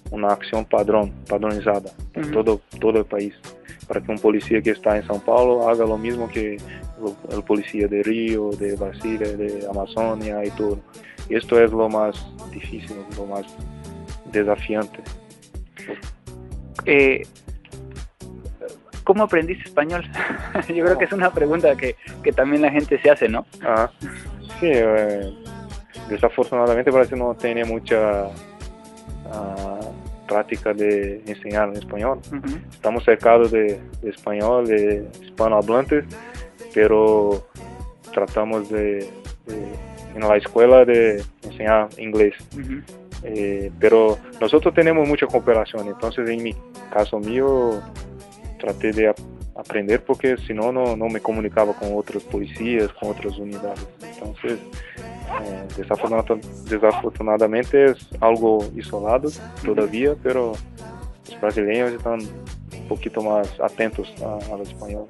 una 0.10 0.30
acción 0.30 0.66
padrón, 0.66 1.12
padronizada 1.28 1.92
en 2.16 2.32
todo, 2.32 2.60
todo 2.80 2.98
el 2.98 3.06
país, 3.06 3.36
para 3.88 4.02
que 4.02 4.12
un 4.12 4.18
policía 4.18 4.62
que 4.62 4.72
está 4.72 4.98
en 4.98 5.04
São 5.04 5.20
Paulo 5.24 5.70
haga 5.70 5.86
lo 5.86 5.98
mismo 5.98 6.28
que 6.28 6.58
el 7.32 7.44
policía 7.44 7.88
de 7.88 8.02
Río, 8.02 8.50
de 8.50 8.76
Brasilia, 8.76 9.32
de 9.38 9.68
Amazonia 9.70 10.44
y 10.44 10.50
todo. 10.52 10.80
Esto 11.30 11.62
es 11.62 11.72
lo 11.72 11.90
más 11.90 12.16
difícil, 12.52 12.98
lo 13.18 13.26
más 13.26 13.46
desafiante. 14.32 15.00
Eh, 16.86 17.26
¿Cómo 19.04 19.24
aprendiste 19.24 19.68
español? 19.68 20.06
Yo 20.68 20.86
creo 20.86 20.98
que 20.98 21.06
es 21.06 21.12
una 21.12 21.32
pregunta 21.32 21.76
que, 21.76 21.96
que 22.24 22.32
también 22.32 22.62
la 22.62 22.72
gente 22.72 23.00
se 23.02 23.10
hace, 23.10 23.28
¿no? 23.28 23.46
Ah, 23.64 23.90
sí, 24.60 24.68
eh, 24.72 25.34
desafortunadamente 26.10 26.92
parece 26.92 27.16
que 27.16 27.20
no 27.20 27.34
tiene 27.36 27.66
mucha 27.66 28.26
uh, 28.26 30.28
práctica 30.28 30.74
de 30.74 31.24
enseñar 31.26 31.70
en 31.70 31.78
español. 31.78 32.20
Estamos 32.72 33.04
cercados 33.04 33.52
de, 33.52 33.80
español, 34.04 34.68
de 34.68 35.08
hispanohablantes, 35.24 36.06
pero 36.74 37.48
tratamos 38.14 38.70
de, 38.70 39.10
en 40.16 40.22
la 40.22 40.38
escuela 40.38 40.86
de 40.86 41.24
enseñar 41.44 41.90
inglés. 41.98 42.36
Eh, 43.24 43.72
pero 43.80 44.18
nosotros 44.40 44.74
tenemos 44.74 45.08
mucha 45.08 45.28
cooperación, 45.28 45.88
entonces 45.88 46.30
en 46.30 46.42
mi 46.42 46.56
caso 46.92 47.20
mío 47.20 47.82
traté 48.60 48.94
de 48.94 49.14
aprender 49.56 50.02
porque 50.04 50.38
si 50.38 50.54
no, 50.54 50.72
no 50.72 51.10
me 51.10 51.20
comunicaba 51.20 51.74
con 51.74 51.98
otros 51.98 52.24
policías, 52.24 52.90
con 52.94 53.12
otras 53.12 53.38
unidades. 53.38 53.86
Entonces, 54.02 54.60
eh, 55.44 55.68
desafortunadamente 56.68 57.86
es 57.86 58.08
algo 58.20 58.66
isolado 58.76 59.30
todavía, 59.64 60.16
pero 60.24 60.54
los 61.30 61.42
brasileños 61.42 61.94
están 61.94 62.20
un 62.20 62.88
poquito 62.88 63.22
más 63.22 63.60
atentos 63.60 64.12
al 64.52 64.62
español. 64.62 65.06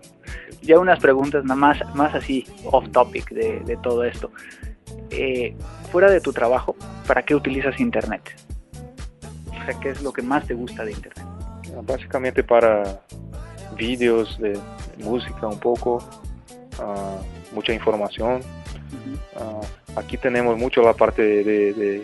Ya 0.62 0.78
unas 0.78 1.00
preguntas 1.00 1.46
más, 1.46 1.80
más 1.96 2.14
así 2.14 2.46
off 2.66 2.90
topic 2.92 3.30
de, 3.32 3.78
todo 3.82 4.04
esto. 4.04 4.30
Eh, 5.12 5.56
fuera 5.92 6.10
de 6.12 6.22
tu 6.22 6.32
trabajo, 6.32 6.76
¿para 7.08 7.24
qué 7.24 7.36
utilizas 7.36 7.80
Internet? 7.80 8.22
O 9.48 9.66
sea, 9.66 9.80
¿qué 9.80 9.90
es 9.90 10.02
lo 10.02 10.14
que 10.14 10.22
más 10.22 10.46
te 10.46 10.54
gusta 10.54 10.84
de 10.86 10.92
Internet? 10.92 11.26
Básicamente 11.84 12.44
para 12.44 13.02
vídeos 13.78 14.38
de, 14.40 14.60
música 14.98 15.48
un 15.48 15.60
poco, 15.60 16.04
ah, 16.80 17.18
mucha 17.54 17.74
información. 17.74 18.42
Uh 19.36 19.62
aquí 19.96 20.18
tenemos 20.18 20.58
mucho 20.58 20.82
la 20.82 20.94
parte 20.94 21.22
de, 21.22 22.04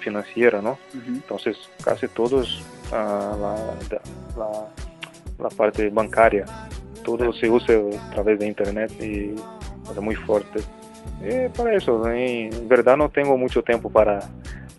financiera, 0.00 0.62
¿no? 0.62 0.78
Entonces 0.94 1.58
casi 1.84 2.08
todos 2.08 2.62
uh, 2.90 2.94
la, 2.94 4.66
la, 5.38 5.48
parte 5.50 5.90
bancaria, 5.90 6.46
todo 7.04 7.32
se 7.34 7.50
usa 7.50 7.74
a 7.74 8.10
través 8.14 8.38
de 8.38 8.46
internet 8.46 8.90
y 8.98 9.34
es 9.90 10.00
muy 10.00 10.14
fuerte. 10.14 10.60
Y 11.22 11.48
para 11.50 11.74
eso, 11.74 12.08
en 12.10 12.68
verdad 12.68 12.96
no 12.96 13.08
tengo 13.10 13.36
mucho 13.36 13.62
tiempo 13.62 13.90
para 13.90 14.20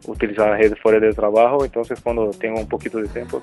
utilizar 0.07 0.49
la 0.49 0.57
red 0.57 0.75
fuera 0.81 0.99
del 0.99 1.15
trabajo, 1.15 1.63
entonces 1.63 1.99
cuando 2.01 2.31
tengo 2.31 2.59
un 2.59 2.67
poquito 2.67 2.97
de 2.97 3.07
tiempo 3.07 3.41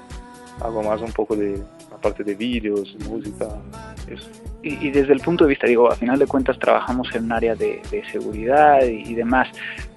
hago 0.61 0.83
más 0.83 1.01
un 1.01 1.13
poco 1.13 1.37
de 1.37 1.63
la 1.91 1.97
parte 2.01 2.25
de 2.25 2.35
vídeos, 2.35 2.97
música, 3.09 3.47
eso. 4.09 4.29
Y, 4.63 4.91
desde 4.91 5.13
el 5.13 5.21
punto 5.21 5.45
de 5.45 5.51
vista, 5.51 5.67
digo, 5.67 5.91
a 5.91 5.95
final 5.95 6.19
de 6.19 6.27
cuentas 6.27 6.59
trabajamos 6.59 7.15
en 7.15 7.25
un 7.25 7.33
área 7.33 7.55
de, 7.55 7.81
seguridad 8.11 8.83
y, 8.83 9.15
demás, 9.15 9.49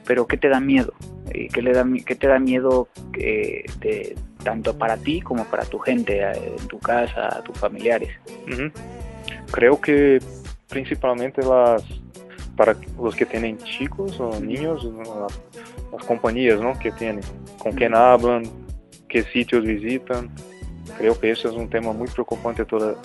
pero 0.05 0.27
¿qué 0.27 0.37
te 0.37 0.49
da 0.49 0.59
miedo? 0.59 0.93
¿Qué, 1.31 1.61
le 1.61 1.73
da, 1.73 1.85
qué 2.05 2.15
te 2.15 2.27
da 2.27 2.37
miedo 2.37 2.87
eh, 3.17 3.65
de, 3.79 4.15
tanto 4.43 4.77
para 4.77 4.97
ti 4.97 5.21
como 5.21 5.45
para 5.45 5.65
tu 5.65 5.79
gente, 5.79 6.21
eh, 6.21 6.55
en 6.59 6.67
tu 6.67 6.77
casa, 6.77 7.37
a 7.37 7.41
tus 7.41 7.57
familiares? 7.57 8.09
Creo 9.51 9.81
que 9.81 10.19
principalmente 10.69 11.41
las 11.41 11.83
para 12.55 12.75
los 13.01 13.15
que 13.15 13.25
tienen 13.25 13.57
chicos 13.59 14.19
o 14.19 14.39
niños, 14.39 14.83
las, 14.83 16.03
compañías 16.05 16.59
¿no? 16.59 16.77
que 16.79 16.91
tienen, 16.91 17.23
con 17.59 17.73
quién 17.73 17.95
hablan, 17.95 18.43
qué 19.07 19.23
sitios 19.23 19.63
visitan. 19.63 20.29
Creo 20.97 21.19
que 21.19 21.31
eso 21.31 21.49
es 21.49 21.55
un 21.55 21.69
tema 21.69 21.93
muy 21.93 22.07
preocupante 22.07 22.65
toda, 22.65 22.95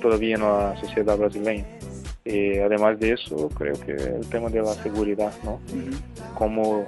todavía 0.00 0.36
en 0.36 0.42
la 0.42 0.76
sociedad 0.80 1.16
brasileña. 1.16 1.64
Y 2.24 2.58
además 2.58 3.00
de 3.00 3.12
eso, 3.12 3.48
creo 3.48 3.74
que 3.80 3.92
el 3.92 4.26
tema 4.28 4.48
de 4.48 4.62
la 4.62 4.74
seguridad, 4.74 5.32
¿no? 5.42 5.60
Como 6.34 6.86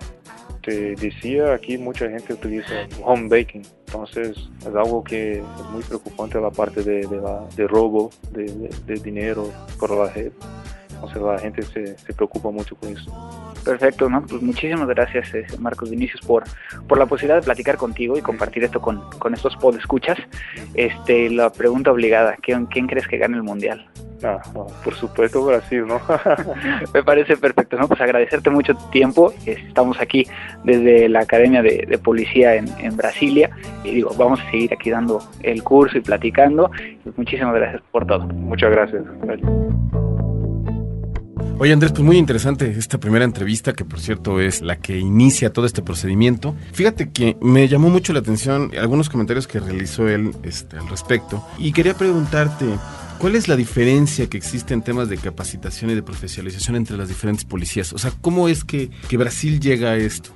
te 0.62 0.94
decía, 0.94 1.54
aquí 1.54 1.76
mucha 1.76 2.08
gente 2.08 2.32
utiliza 2.32 2.86
home 3.02 3.28
baking, 3.28 3.62
entonces 3.86 4.36
es 4.60 4.66
algo 4.66 5.04
que 5.04 5.38
es 5.38 5.70
muy 5.72 5.82
preocupante 5.82 6.40
la 6.40 6.50
parte 6.50 6.82
de, 6.82 7.02
la, 7.02 7.46
de 7.56 7.66
robo 7.66 8.10
de, 8.32 8.70
de, 8.86 8.94
dinero 8.94 9.50
por 9.78 9.90
la 9.90 10.10
red. 10.12 10.32
Entonces 11.06 11.22
la 11.22 11.38
gente 11.38 11.62
se, 11.62 11.98
se 11.98 12.12
preocupa 12.12 12.50
mucho 12.50 12.76
con 12.76 12.90
eso. 12.90 13.10
Perfecto, 13.64 14.10
¿no? 14.10 14.22
Pues 14.26 14.42
muchísimas 14.42 14.86
gracias, 14.88 15.34
eh, 15.34 15.46
Marcos 15.58 15.90
Vinicius, 15.90 16.20
por, 16.20 16.44
por 16.86 16.98
la 16.98 17.06
posibilidad 17.06 17.36
de 17.36 17.44
platicar 17.44 17.76
contigo 17.76 18.18
y 18.18 18.20
compartir 18.20 18.62
esto 18.64 18.80
con, 18.80 19.10
con 19.18 19.32
estos 19.32 19.56
escuchas 19.78 20.18
Este, 20.74 21.30
la 21.30 21.50
pregunta 21.50 21.90
obligada, 21.90 22.36
¿quién, 22.42 22.66
¿quién 22.66 22.86
crees 22.86 23.08
que 23.08 23.16
gane 23.16 23.36
el 23.36 23.42
Mundial? 23.42 23.86
Ah, 24.22 24.40
por 24.82 24.94
supuesto 24.94 25.44
Brasil, 25.44 25.86
¿no? 25.86 26.00
Me 26.94 27.02
parece 27.02 27.36
perfecto, 27.36 27.76
¿no? 27.76 27.88
Pues 27.88 28.00
agradecerte 28.00 28.48
mucho 28.48 28.74
tiempo. 28.90 29.34
Estamos 29.44 30.00
aquí 30.00 30.26
desde 30.62 31.08
la 31.08 31.20
Academia 31.20 31.62
de, 31.62 31.98
Policía 32.02 32.54
en, 32.54 32.66
en, 32.78 32.96
Brasilia 32.96 33.50
y 33.82 33.96
digo, 33.96 34.14
vamos 34.16 34.40
a 34.40 34.50
seguir 34.50 34.72
aquí 34.72 34.90
dando 34.90 35.22
el 35.42 35.62
curso 35.62 35.98
y 35.98 36.00
platicando. 36.00 36.70
Muchísimas 37.16 37.54
gracias 37.54 37.82
por 37.90 38.06
todo. 38.06 38.26
Muchas 38.26 38.70
gracias. 38.70 39.02
Oye 41.56 41.72
Andrés, 41.72 41.92
pues 41.92 42.02
muy 42.02 42.18
interesante 42.18 42.68
esta 42.76 42.98
primera 42.98 43.24
entrevista, 43.24 43.72
que 43.74 43.84
por 43.84 44.00
cierto 44.00 44.40
es 44.40 44.60
la 44.60 44.76
que 44.76 44.98
inicia 44.98 45.52
todo 45.52 45.66
este 45.66 45.82
procedimiento. 45.82 46.56
Fíjate 46.72 47.10
que 47.10 47.36
me 47.40 47.68
llamó 47.68 47.90
mucho 47.90 48.12
la 48.12 48.18
atención 48.18 48.72
algunos 48.78 49.08
comentarios 49.08 49.46
que 49.46 49.60
realizó 49.60 50.08
él 50.08 50.32
este, 50.42 50.76
al 50.76 50.88
respecto. 50.88 51.46
Y 51.56 51.72
quería 51.72 51.94
preguntarte, 51.94 52.66
¿cuál 53.18 53.36
es 53.36 53.46
la 53.46 53.54
diferencia 53.54 54.28
que 54.28 54.36
existe 54.36 54.74
en 54.74 54.82
temas 54.82 55.08
de 55.08 55.16
capacitación 55.16 55.90
y 55.90 55.94
de 55.94 56.02
profesionalización 56.02 56.74
entre 56.74 56.96
las 56.96 57.08
diferentes 57.08 57.44
policías? 57.44 57.92
O 57.92 57.98
sea, 57.98 58.12
¿cómo 58.20 58.48
es 58.48 58.64
que, 58.64 58.90
que 59.08 59.16
Brasil 59.16 59.60
llega 59.60 59.90
a 59.90 59.96
esto? 59.96 60.30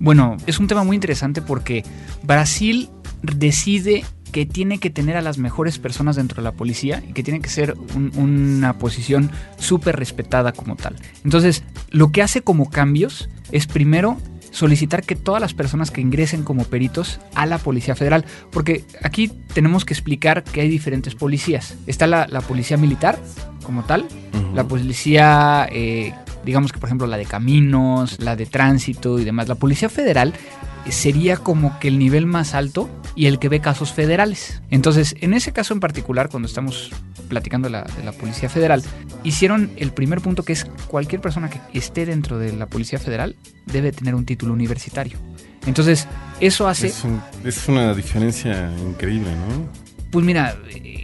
Bueno, 0.00 0.38
es 0.46 0.58
un 0.58 0.68
tema 0.68 0.84
muy 0.84 0.96
interesante 0.96 1.42
porque 1.42 1.84
Brasil 2.22 2.88
decide 3.22 4.04
que 4.32 4.46
tiene 4.46 4.78
que 4.78 4.90
tener 4.90 5.16
a 5.16 5.22
las 5.22 5.38
mejores 5.38 5.78
personas 5.78 6.16
dentro 6.16 6.36
de 6.36 6.42
la 6.42 6.52
policía 6.52 7.02
y 7.06 7.12
que 7.12 7.22
tiene 7.22 7.40
que 7.40 7.50
ser 7.50 7.76
una 8.16 8.78
posición 8.78 9.30
súper 9.58 9.96
respetada 9.96 10.52
como 10.52 10.74
tal. 10.74 10.96
Entonces, 11.22 11.62
lo 11.90 12.10
que 12.10 12.22
hace 12.22 12.42
como 12.42 12.70
cambios 12.70 13.28
es 13.52 13.66
primero 13.66 14.16
solicitar 14.50 15.02
que 15.02 15.16
todas 15.16 15.40
las 15.40 15.54
personas 15.54 15.90
que 15.90 16.00
ingresen 16.00 16.44
como 16.44 16.64
peritos 16.64 17.20
a 17.34 17.46
la 17.46 17.58
Policía 17.58 17.94
Federal, 17.94 18.24
porque 18.50 18.84
aquí 19.02 19.28
tenemos 19.54 19.84
que 19.84 19.94
explicar 19.94 20.44
que 20.44 20.60
hay 20.60 20.68
diferentes 20.68 21.14
policías. 21.14 21.76
Está 21.86 22.06
la, 22.06 22.26
policía 22.42 22.76
militar 22.76 23.18
como 23.64 23.84
tal, 23.84 24.06
la 24.54 24.64
policía, 24.64 25.68
eh, 25.70 26.14
digamos 26.44 26.72
que 26.72 26.78
por 26.78 26.88
ejemplo 26.88 27.06
la 27.06 27.16
de 27.16 27.24
caminos, 27.24 28.18
la 28.20 28.36
de 28.36 28.46
tránsito 28.46 29.18
y 29.18 29.24
demás. 29.24 29.48
La 29.48 29.54
Policía 29.54 29.88
Federal 29.88 30.34
sería 30.90 31.36
como 31.36 31.78
que 31.78 31.88
el 31.88 31.98
nivel 31.98 32.26
más 32.26 32.54
alto 32.54 32.90
y 33.14 33.26
el 33.26 33.38
que 33.38 33.48
ve 33.48 33.60
casos 33.60 33.92
federales. 33.92 34.62
Entonces, 34.70 35.14
en 35.20 35.34
ese 35.34 35.52
caso 35.52 35.74
en 35.74 35.80
particular, 35.80 36.28
cuando 36.28 36.46
estamos 36.46 36.90
platicando 37.28 37.68
de 37.68 37.72
la, 37.72 38.12
Policía 38.12 38.48
Federal, 38.48 38.82
hicieron 39.24 39.70
el 39.76 39.92
primer 39.92 40.20
punto 40.20 40.44
que 40.44 40.52
es 40.52 40.64
cualquier 40.88 41.20
persona 41.20 41.48
que 41.48 41.60
esté 41.72 42.06
dentro 42.06 42.38
de 42.38 42.52
la 42.52 42.66
Policía 42.66 42.98
Federal 42.98 43.36
debe 43.66 43.92
tener 43.92 44.14
un 44.14 44.24
título 44.24 44.52
universitario. 44.52 45.18
Entonces, 45.66 46.08
eso 46.40 46.68
hace... 46.68 46.92
Es, 47.44 47.68
una 47.68 47.94
diferencia 47.94 48.70
increíble, 48.78 49.30
¿no? 49.30 49.68
Pues 50.10 50.24
mira, 50.26 50.56
eh, 50.68 51.02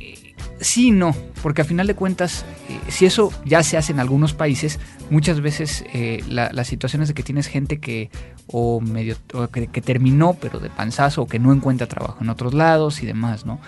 Sí, 0.61 0.91
no, 0.91 1.15
porque 1.43 1.63
a 1.63 1.65
final 1.65 1.87
de 1.87 1.95
cuentas, 1.95 2.45
eh, 2.69 2.79
si 2.91 3.07
eso 3.07 3.33
ya 3.45 3.63
se 3.63 3.77
hace 3.77 3.93
en 3.93 4.01
algunos 4.01 4.35
países, 4.35 4.81
muchas 5.09 5.41
veces 5.41 5.85
eh, 5.93 6.23
la, 6.29 6.51
las 6.53 6.67
situaciones 6.67 7.09
de 7.09 7.15
que 7.15 7.23
tienes 7.23 7.47
gente 7.47 7.79
que 7.79 8.11
o 8.49 8.81
medio 8.81 9.17
que, 9.53 9.69
que, 9.69 9.81
terminó 9.81 10.35
pero 10.35 10.59
de 10.59 10.71
panzazo 10.71 11.23
o 11.23 11.27
que 11.27 11.39
no 11.39 11.53
encuentra 11.53 11.87
trabajo 11.87 12.19
en 12.21 12.31
otros 12.31 12.55
lados 12.55 13.03
y 13.03 13.07
demás, 13.07 13.47
¿no? 13.47 13.61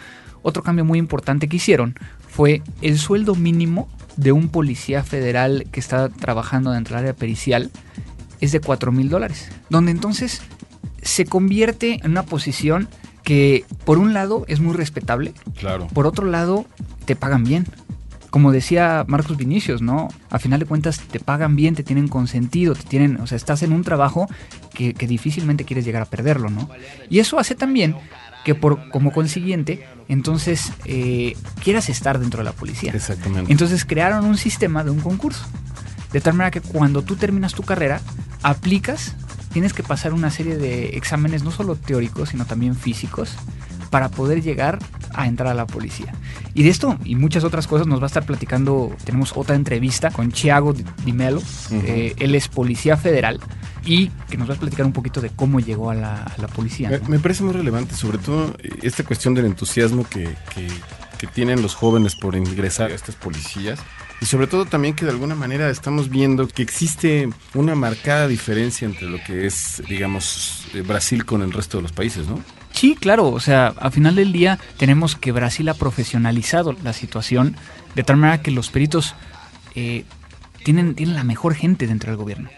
Otro 0.42 0.62
cambio 0.62 0.84
muy 0.84 0.98
importante 0.98 1.48
que 1.48 1.56
hicieron 1.56 1.94
fue 2.28 2.62
el 2.80 2.98
sueldo 2.98 3.34
mínimo 3.34 3.88
de 4.16 4.32
un 4.32 4.48
policía 4.48 5.02
federal 5.02 5.66
que 5.70 5.80
está 5.80 6.08
trabajando 6.08 6.72
dentro 6.72 6.96
del 6.96 7.04
área 7.04 7.16
pericial 7.16 7.70
es 8.40 8.52
de 8.52 8.60
4 8.60 8.90
mil 8.92 9.10
dólares, 9.10 9.50
donde 9.68 9.90
entonces 9.90 10.40
se 11.02 11.24
convierte 11.26 12.00
en 12.02 12.12
una 12.12 12.24
posición 12.24 12.88
que 13.22 13.64
por 13.84 13.98
un 13.98 14.14
lado 14.14 14.44
es 14.48 14.60
muy 14.60 14.74
respetable, 14.74 15.34
claro. 15.58 15.88
por 15.88 16.06
otro 16.06 16.26
lado 16.26 16.64
te 17.04 17.16
pagan 17.16 17.44
bien. 17.44 17.66
Como 18.30 18.52
decía 18.52 19.04
Marcos 19.08 19.36
Vinicius, 19.36 19.82
¿no? 19.82 20.08
A 20.30 20.38
final 20.38 20.60
de 20.60 20.66
cuentas 20.66 21.00
te 21.00 21.18
pagan 21.20 21.56
bien, 21.56 21.74
te 21.74 21.82
tienen 21.82 22.08
consentido, 22.08 22.74
te 22.74 22.84
tienen, 22.84 23.20
o 23.20 23.26
sea, 23.26 23.36
estás 23.36 23.62
en 23.62 23.72
un 23.72 23.82
trabajo 23.82 24.28
que, 24.72 24.94
que 24.94 25.06
difícilmente 25.06 25.64
quieres 25.64 25.84
llegar 25.84 26.02
a 26.02 26.06
perderlo, 26.06 26.48
¿no? 26.48 26.68
Y 27.08 27.18
eso 27.18 27.38
hace 27.38 27.54
también 27.54 27.96
que 28.44 28.54
por 28.54 28.88
como 28.90 29.12
consiguiente, 29.12 29.86
entonces 30.08 30.72
eh, 30.84 31.36
quieras 31.62 31.88
estar 31.88 32.18
dentro 32.18 32.38
de 32.38 32.44
la 32.44 32.52
policía. 32.52 32.92
Exactamente. 32.92 33.52
Entonces 33.52 33.84
crearon 33.84 34.24
un 34.24 34.36
sistema 34.36 34.84
de 34.84 34.90
un 34.90 35.00
concurso. 35.00 35.44
De 36.12 36.20
tal 36.20 36.34
manera 36.34 36.50
que 36.50 36.60
cuando 36.60 37.02
tú 37.02 37.16
terminas 37.16 37.54
tu 37.54 37.62
carrera, 37.62 38.00
aplicas, 38.42 39.14
tienes 39.52 39.72
que 39.72 39.82
pasar 39.82 40.12
una 40.12 40.30
serie 40.30 40.56
de 40.56 40.96
exámenes, 40.96 41.44
no 41.44 41.50
solo 41.50 41.76
teóricos, 41.76 42.30
sino 42.30 42.46
también 42.46 42.74
físicos, 42.74 43.36
para 43.90 44.09
poder 44.09 44.42
llegar 44.42 44.79
a 45.12 45.26
entrar 45.26 45.48
a 45.48 45.55
la 45.55 45.66
policía. 45.66 46.14
Y 46.55 46.62
de 46.62 46.70
esto 46.70 46.96
y 47.05 47.16
muchas 47.16 47.44
otras 47.44 47.66
cosas 47.66 47.87
nos 47.87 48.00
va 48.00 48.05
a 48.05 48.07
estar 48.07 48.24
platicando, 48.24 48.94
tenemos 49.05 49.33
otra 49.37 49.57
entrevista 49.57 50.11
con 50.11 50.31
Thiago 50.31 50.72
Di 50.72 51.12
Melo, 51.12 51.38
uh 51.38 51.42
-huh. 51.42 51.85
eh, 51.85 52.14
él 52.18 52.35
es 52.35 52.48
policía 52.48 52.96
federal 52.96 53.40
y 53.85 54.09
que 54.29 54.37
nos 54.37 54.48
va 54.48 54.55
a 54.55 54.57
platicar 54.57 54.87
un 54.87 54.92
poquito 54.92 55.20
de 55.20 55.31
cómo 55.31 55.61
llegó 55.61 55.90
a 55.90 55.94
la, 55.94 56.22
a 56.22 56.35
la 56.38 56.48
policía. 56.48 56.90
¿no? 56.90 56.98
Me, 57.03 57.09
me, 57.09 57.18
parece 57.18 57.42
muy 57.42 57.53
relevante, 57.53 57.94
sobre 57.94 58.18
todo 58.18 58.55
esta 58.83 59.05
cuestión 59.05 59.35
del 59.35 59.46
entusiasmo 59.46 60.05
que, 60.09 60.24
que, 60.55 60.68
que 61.18 61.26
tienen 61.26 61.62
los 61.62 61.74
jóvenes 61.74 62.14
por 62.16 62.37
ingresar 62.37 62.90
a 62.90 62.94
estas 62.94 63.14
policías. 63.14 63.79
Y 64.20 64.26
sobre 64.26 64.46
todo 64.46 64.66
también 64.66 64.94
que 64.94 65.07
de 65.07 65.12
alguna 65.12 65.35
manera 65.35 65.70
estamos 65.70 66.11
viendo 66.11 66.46
que 66.46 66.62
existe 66.62 67.31
una 67.55 67.74
marcada 67.74 68.29
diferencia 68.29 68.85
entre 68.85 69.09
lo 69.09 69.18
que 69.24 69.46
es, 69.46 69.83
digamos, 69.88 70.66
Brasil 70.87 71.24
con 71.24 71.40
el 71.40 71.53
resto 71.53 71.79
de 71.79 71.85
los 71.85 71.92
países, 71.92 72.29
¿no? 72.29 72.38
Sí, 72.72 72.96
claro, 72.98 73.28
o 73.28 73.40
sea, 73.40 73.74
a 73.78 73.90
final 73.90 74.14
del 74.14 74.33
día 74.33 74.59
tenemos 74.76 75.16
que 75.16 75.33
Brasil 75.33 75.68
ha 75.68 75.74
profesionalizado 75.74 76.74
la 76.83 76.92
situación 76.92 77.56
de 77.94 78.04
tal 78.04 78.16
manera 78.16 78.42
que 78.42 78.50
los 78.50 78.70
peritos 78.70 79.14
eh, 79.74 80.04
tienen, 80.64 80.94
tienen 80.94 81.14
la 81.14 81.24
mejor 81.24 81.54
gente 81.54 81.87
dentro 81.87 82.11
del 82.11 82.16
gobierno. 82.16 82.48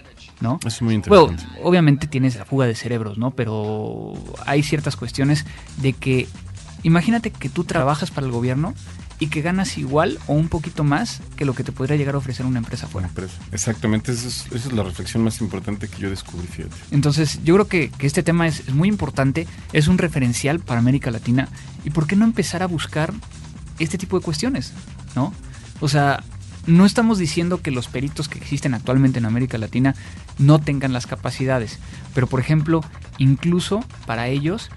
¿no? 0.40 0.58
Es 0.66 0.82
muy 0.82 0.94
interesante. 0.94 1.44
Bueno, 1.44 1.68
obviamente 1.68 2.06
tienes 2.06 2.36
la 2.36 2.44
fuga 2.44 2.66
de 2.66 2.74
cerebros, 2.74 3.16
¿no? 3.16 3.30
Pero 3.30 4.12
hay 4.44 4.62
ciertas 4.64 4.96
cuestiones 4.96 5.46
de 5.76 5.92
que, 5.92 6.26
imagínate 6.82 7.30
que 7.30 7.48
tú 7.48 7.64
trabajas 7.64 8.10
para 8.10 8.26
el 8.26 8.32
gobierno 8.32 8.74
y 9.22 9.28
que 9.28 9.40
ganas 9.40 9.78
igual 9.78 10.18
o 10.26 10.32
un 10.32 10.48
poquito 10.48 10.82
más 10.82 11.20
que 11.36 11.44
lo 11.44 11.54
que 11.54 11.62
te 11.62 11.70
podría 11.70 11.96
llegar 11.96 12.16
a 12.16 12.18
ofrecer 12.18 12.44
una 12.44 12.58
empresa 12.58 12.88
fuera. 12.88 13.06
Empresa. 13.06 13.34
Exactamente, 13.52 14.10
esa 14.10 14.26
es, 14.26 14.46
esa 14.46 14.68
es, 14.68 14.72
la 14.72 14.82
reflexión 14.82 15.22
más 15.22 15.40
importante 15.40 15.86
que 15.86 16.02
yo 16.02 16.10
descubrí, 16.10 16.48
fíjate. 16.48 16.74
Entonces, 16.90 17.38
yo 17.44 17.54
creo 17.54 17.68
que, 17.68 17.90
que 17.90 18.08
este 18.08 18.24
tema 18.24 18.48
es, 18.48 18.66
es, 18.66 18.74
muy 18.74 18.88
importante, 18.88 19.46
es 19.72 19.86
un 19.86 19.98
referencial 19.98 20.58
para 20.58 20.80
América 20.80 21.12
Latina 21.12 21.48
y 21.84 21.90
por 21.90 22.08
qué 22.08 22.16
no 22.16 22.24
empezar 22.24 22.64
a 22.64 22.66
buscar 22.66 23.14
este 23.78 23.96
tipo 23.96 24.18
de 24.18 24.24
cuestiones, 24.24 24.72
¿no? 25.14 25.32
O 25.78 25.88
sea, 25.88 26.24
no 26.66 26.84
estamos 26.84 27.18
diciendo 27.18 27.62
que 27.62 27.70
los 27.70 27.86
peritos 27.86 28.28
que 28.28 28.38
existen 28.38 28.74
actualmente 28.74 29.20
en 29.20 29.26
América 29.26 29.56
Latina 29.56 29.94
no 30.38 30.58
tengan 30.58 30.92
las 30.92 31.06
capacidades, 31.06 31.78
pero 32.12 32.26
por 32.26 32.40
ejemplo, 32.40 32.80
incluso 33.18 33.84
para 34.04 34.26
ellos 34.26 34.68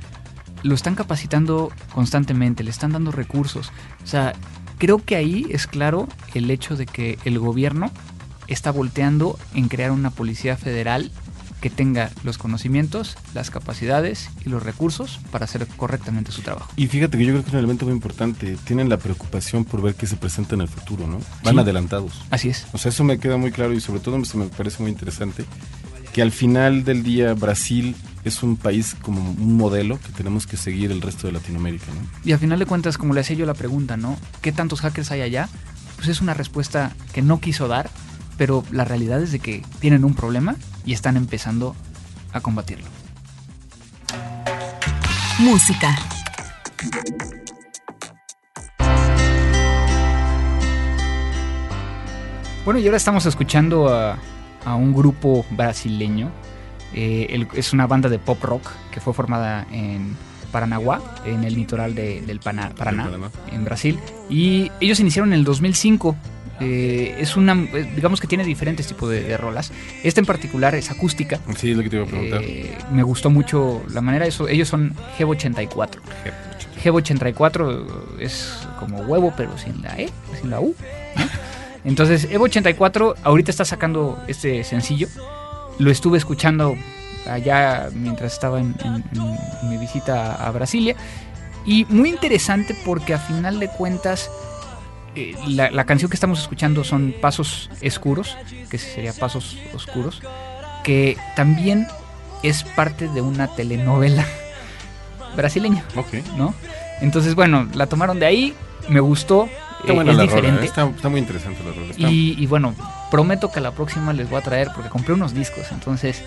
lo 0.64 0.76
están 0.76 0.96
capacitando 0.96 1.72
constantemente, 1.94 2.64
le 2.64 2.72
están 2.72 2.92
dando 2.92 3.12
recursos. 3.12 3.72
O 4.04 4.08
sea, 4.08 4.34
creo 4.78 5.04
que 5.04 5.16
ahí 5.16 5.46
es 5.50 5.68
claro 5.68 6.08
el 6.34 6.50
hecho 6.52 6.76
de 6.76 6.86
que 6.86 7.18
el 7.26 7.40
gobierno 7.40 7.92
está 8.48 8.72
volteando 8.72 9.38
en 9.54 9.68
crear 9.70 9.92
una 9.92 10.10
policía 10.12 10.56
federal 10.58 11.12
que 11.62 11.70
tenga 11.72 12.12
los 12.24 12.38
conocimientos, 12.38 13.18
las 13.34 13.50
capacidades 13.50 14.30
y 14.46 14.50
los 14.50 14.62
recursos 14.62 15.20
para 15.32 15.46
hacer 15.46 15.66
correctamente 15.78 16.32
su 16.32 16.44
trabajo. 16.44 16.72
Y 16.76 16.86
fíjate 16.86 17.18
que 17.18 17.26
yo 17.26 17.32
creo 17.32 17.42
que 17.42 17.48
es 17.48 17.54
un 17.54 17.60
elemento 17.60 17.86
muy 17.86 17.94
importante. 17.96 18.56
Tienen 18.66 18.88
la 18.88 18.98
preocupación 18.98 19.66
por 19.66 19.82
ver 19.82 19.96
qué 19.96 20.06
se 20.06 20.16
presenta 20.16 20.54
en 20.54 20.62
el 20.62 20.68
futuro, 20.68 21.08
¿no? 21.08 21.18
Van 21.44 21.56
Sí. 21.56 21.60
adelantados. 21.62 22.22
Así 22.30 22.50
es. 22.50 22.68
O 22.74 22.78
sea, 22.78 22.90
eso 22.90 23.04
me 23.04 23.18
queda 23.18 23.38
muy 23.38 23.52
claro 23.52 23.74
y 23.74 23.82
sobre 23.82 24.00
todo 24.00 24.24
se 24.26 24.38
me 24.38 24.46
parece 24.46 24.84
muy 24.84 24.92
interesante 24.92 25.44
que 26.16 26.22
al 26.22 26.32
final 26.32 26.86
del 26.86 27.04
día 27.04 27.34
Brasil 27.34 27.94
es 28.24 28.42
un 28.42 28.56
país 28.56 28.96
como 29.02 29.32
un 29.32 29.58
modelo 29.58 30.00
que 30.00 30.14
tenemos 30.14 30.48
que 30.48 30.56
seguir 30.56 30.90
el 30.94 31.02
resto 31.02 31.28
de 31.28 31.34
Latinoamérica, 31.34 31.88
¿no? 31.88 32.08
Y 32.24 32.32
al 32.32 32.40
final 32.40 32.58
de 32.58 32.66
cuentas, 32.66 32.98
como 32.98 33.14
le 33.14 33.20
hacía 33.20 33.36
yo 33.36 33.46
la 33.46 33.54
pregunta, 33.54 33.98
¿no? 33.98 34.18
¿Qué 34.42 34.54
tantos 34.54 34.80
hackers 34.80 35.12
hay 35.12 35.24
allá? 35.24 35.50
Pues 35.98 36.08
es 36.08 36.22
una 36.22 36.34
respuesta 36.34 36.94
que 37.12 37.22
no 37.22 37.42
quiso 37.42 37.68
dar, 37.68 37.90
pero 38.38 38.64
la 38.72 38.86
realidad 38.86 39.22
es 39.22 39.34
de 39.34 39.40
que 39.40 39.62
tienen 39.82 40.06
un 40.06 40.14
problema 40.14 40.56
y 40.86 40.94
están 40.94 41.18
empezando 41.18 41.76
a 42.32 42.40
combatirlo. 42.40 42.88
Música. 45.40 45.94
Bueno, 52.64 52.80
y 52.80 52.86
ahora 52.86 52.96
estamos 52.96 53.26
escuchando 53.26 53.94
a, 53.94 54.18
a 54.66 54.76
un 54.76 54.94
grupo 54.94 55.46
brasileño. 55.52 56.30
Eh, 56.94 57.28
el- 57.32 57.48
es 57.56 57.74
una 57.74 57.88
banda 57.88 58.10
de 58.10 58.20
pop 58.20 58.42
rock 58.44 58.70
que 58.92 59.00
fue 59.00 59.14
formada 59.14 59.66
en 59.72 60.16
Paranaguá, 60.52 61.02
en 61.26 61.44
el 61.44 61.54
litoral 61.56 61.94
de- 61.96 62.22
del 62.22 62.40
Pana- 62.40 62.72
Paraná, 62.76 63.10
en 63.52 63.66
Brasil. 63.66 64.00
Y 64.30 64.72
ellos 64.80 65.00
iniciaron 65.00 65.34
en 65.34 65.40
el 65.40 65.46
2005. 65.46 66.16
Eh, 66.62 67.18
es 67.20 67.36
una, 67.36 67.52
eh, 67.52 67.92
digamos 67.98 68.22
que 68.22 68.28
tiene 68.28 68.46
diferentes 68.46 68.88
tipos 68.88 69.10
de, 69.10 69.22
de 69.24 69.36
rolas. 69.36 69.74
Esta 70.04 70.22
en 70.22 70.26
particular 70.26 70.74
es 70.74 70.90
acústica. 70.90 71.38
Sí, 71.58 71.72
es 71.72 71.78
lo 71.78 71.84
que 71.84 71.90
te 71.90 71.98
iba 71.98 72.06
a 72.06 72.08
preguntar. 72.08 72.42
Eh, 72.44 72.78
me 72.94 73.04
gustó 73.04 73.30
mucho 73.30 73.84
la 73.92 74.00
manera. 74.00 74.26
Eso, 74.26 74.48
ellos 74.48 74.70
son 74.70 74.96
Gebo84. 75.18 76.00
Gebo84 76.82 77.86
es 78.20 78.68
como 78.80 79.00
huevo, 79.00 79.34
pero 79.36 79.58
sin 79.58 79.82
la 79.82 79.98
E, 80.00 80.10
sin 80.40 80.50
la 80.50 80.60
U. 80.62 80.74
¿no? 81.18 81.24
Entonces, 81.86 82.30
Evo84 82.30 83.16
ahorita 83.24 83.52
está 83.52 83.64
sacando 83.66 84.20
este 84.28 84.64
sencillo. 84.64 85.08
Lo 85.78 85.92
estuve 85.92 86.18
escuchando 86.18 86.76
allá 87.30 87.90
mientras 87.94 88.34
estaba 88.34 88.60
en, 88.60 88.76
en- 88.84 89.04
en 89.14 89.70
mi 89.70 89.78
visita 89.78 90.36
a 90.36 90.52
Brasilia. 90.52 90.96
Y 91.66 91.86
muy 91.86 92.10
interesante 92.10 92.76
porque 92.86 93.14
a 93.14 93.20
final 93.20 93.60
de 93.60 93.70
cuentas, 93.70 94.30
eh, 95.16 95.36
la, 95.48 95.70
la 95.72 95.86
canción 95.86 96.10
que 96.10 96.16
estamos 96.16 96.40
escuchando 96.40 96.84
son 96.84 97.14
Pasos 97.22 97.70
Escuros, 97.82 98.38
que 98.70 98.78
sería 98.78 99.14
Pasos 99.14 99.58
Oscuros, 99.74 100.22
que 100.84 101.18
también 101.36 101.88
es 102.44 102.64
parte 102.64 103.08
de 103.08 103.22
una 103.22 103.48
telenovela 103.56 104.26
brasileña, 105.36 105.84
Ok. 105.96 106.14
¿no? 106.38 106.54
Entonces, 107.02 107.36
bueno, 107.36 107.68
la 107.74 107.88
tomaron 107.88 108.20
de 108.20 108.26
ahí, 108.28 108.54
me 108.88 109.00
gustó, 109.00 109.50
Está 109.86 109.94
buena 109.94 110.12
es 110.12 110.18
la 110.18 110.24
diferente. 110.24 110.52
rola, 110.52 110.62
¿eh? 110.64 110.66
está, 110.68 110.84
está 110.90 111.10
muy 111.10 111.20
interesante 111.20 111.64
la 111.64 111.72
rola. 111.72 111.92
está- 111.92 112.10
Y, 112.10 112.36
y 112.38 112.46
bueno, 112.48 112.74
prometo 113.12 113.52
que 113.52 113.60
a 113.60 113.62
la 113.62 113.72
próxima 113.72 114.14
les 114.14 114.30
voy 114.30 114.40
a 114.40 114.42
traer, 114.42 114.70
porque 114.74 114.90
compré 114.90 115.14
unos 115.14 115.34
discos, 115.34 115.72
entonces 115.72 116.22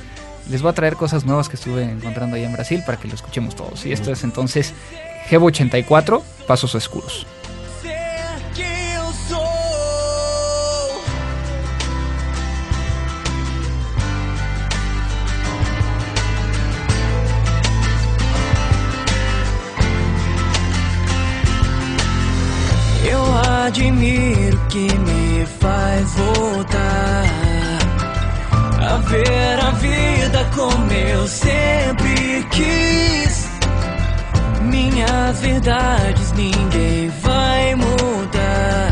les 0.51 0.63
voy 0.63 0.71
a 0.71 0.75
traer 0.75 0.95
cosas 0.97 1.25
nuevas 1.25 1.49
que 1.49 1.57
estuve 1.57 1.83
encontrando 1.85 2.37
allá 2.37 2.47
en 2.47 2.53
Brasil 2.53 2.83
para 2.87 2.99
que 2.99 3.09
lo 3.09 3.15
escuchemos 3.15 3.55
todos. 3.55 3.85
Y 3.85 3.93
esto 3.93 4.11
es 4.13 4.25
entonces 4.25 4.73
Gebo 5.29 5.47
84, 5.47 6.23
Pasos 6.47 6.75
Oscuros. 6.75 7.27
Admiro 23.69 24.59
que 24.71 24.89
me 24.99 25.45
faz 25.61 26.15
voltar 26.15 27.25
a 28.81 28.97
ver 29.09 29.61
a 29.61 29.71
vida 29.73 30.51
como 30.55 30.91
eu 30.91 31.29
sempre 31.29 32.47
quis. 32.51 33.47
Minhas 34.63 35.41
verdades 35.41 36.33
ninguém 36.33 37.11
vai 37.21 37.75
mudar, 37.75 38.91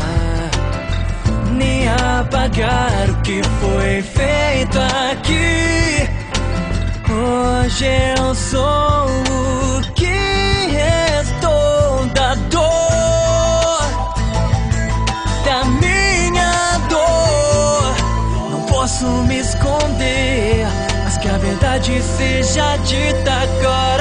nem 1.53 1.87
apagar 1.87 3.09
o 3.09 3.21
que 3.23 3.41
foi 3.59 4.01
feito 4.03 4.77
aqui. 5.09 6.07
Hoje 7.11 7.85
eu 8.19 8.35
sou 8.35 9.07
o 9.07 9.96
verdade 21.77 22.01
seja 22.01 22.75
dita 22.77 23.31
agora. 23.31 23.96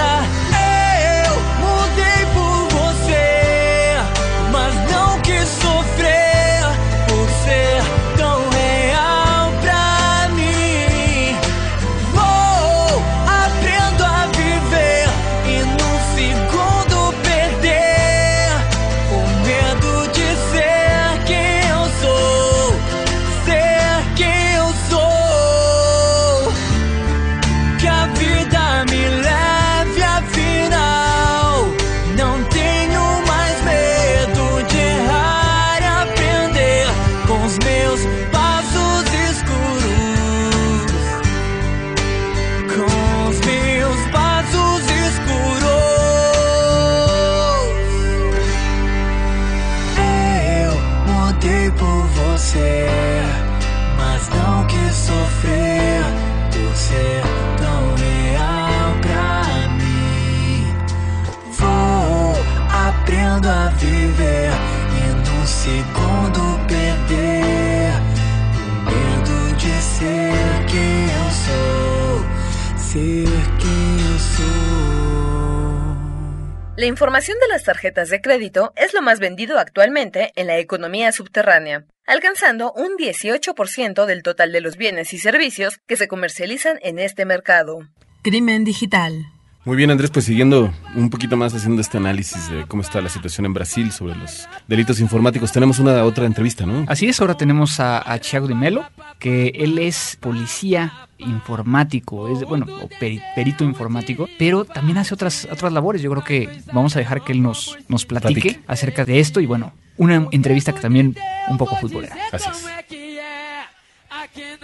La 76.76 76.84
información 76.84 77.38
de 77.40 77.48
las 77.48 77.64
tarjetas 77.64 78.10
de 78.10 78.20
crédito 78.20 78.74
es 78.76 78.92
lo 78.92 79.00
más 79.00 79.18
vendido 79.18 79.58
actualmente 79.58 80.32
en 80.36 80.46
la 80.46 80.58
economía 80.58 81.10
subterránea, 81.10 81.86
alcanzando 82.06 82.70
un 82.74 82.98
18% 82.98 84.04
del 84.04 84.22
total 84.22 84.52
de 84.52 84.60
los 84.60 84.76
bienes 84.76 85.14
y 85.14 85.18
servicios 85.18 85.78
que 85.86 85.96
se 85.96 86.06
comercializan 86.06 86.78
en 86.82 86.98
este 86.98 87.24
mercado. 87.24 87.78
Crimen 88.22 88.64
digital. 88.64 89.24
Muy 89.66 89.76
bien, 89.76 89.90
Andrés, 89.90 90.10
pues 90.12 90.24
siguiendo 90.24 90.72
un 90.94 91.10
poquito 91.10 91.36
más 91.36 91.52
haciendo 91.52 91.80
este 91.82 91.96
análisis 91.98 92.48
de 92.48 92.64
cómo 92.66 92.82
está 92.82 93.00
la 93.00 93.08
situación 93.08 93.46
en 93.46 93.52
Brasil 93.52 93.90
sobre 93.90 94.14
los 94.14 94.48
delitos 94.68 95.00
informáticos, 95.00 95.50
tenemos 95.50 95.80
una 95.80 96.04
otra 96.04 96.24
entrevista, 96.24 96.64
¿no? 96.64 96.84
Así 96.86 97.08
es, 97.08 97.20
ahora 97.20 97.36
tenemos 97.36 97.80
a, 97.80 97.98
a 98.10 98.18
Thiago 98.20 98.46
de 98.46 98.54
Melo, 98.54 98.88
que 99.18 99.48
él 99.56 99.78
es 99.80 100.16
policía 100.20 101.08
informático, 101.18 102.28
es 102.28 102.44
bueno, 102.44 102.66
o 102.80 102.88
peri- 102.88 103.20
perito 103.34 103.64
informático, 103.64 104.28
pero 104.38 104.64
también 104.64 104.98
hace 104.98 105.12
otras 105.14 105.48
otras 105.50 105.72
labores. 105.72 106.00
Yo 106.00 106.12
creo 106.12 106.22
que 106.22 106.60
vamos 106.72 106.94
a 106.94 107.00
dejar 107.00 107.22
que 107.22 107.32
él 107.32 107.42
nos, 107.42 107.76
nos 107.88 108.06
platique, 108.06 108.40
Platique. 108.40 108.60
acerca 108.68 109.04
de 109.04 109.18
esto 109.18 109.40
y 109.40 109.46
bueno, 109.46 109.72
una 109.96 110.28
entrevista 110.30 110.72
que 110.72 110.80
también 110.80 111.16
un 111.48 111.58
poco 111.58 111.74
futbolera. 111.74 112.14
Así 112.30 112.48
es. 112.48 112.66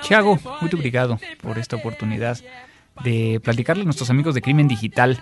Thiago, 0.07 0.39
muito 0.61 0.77
obrigado 0.77 1.19
por 1.41 1.59
esta 1.59 1.75
oportunidad 1.75 2.39
de 3.05 3.41
platicarle 3.43 3.83
a 3.83 3.85
nuestros 3.85 4.11
amigos 4.11 4.35
de 4.35 4.43
Crimen 4.43 4.69
Digital. 4.69 5.19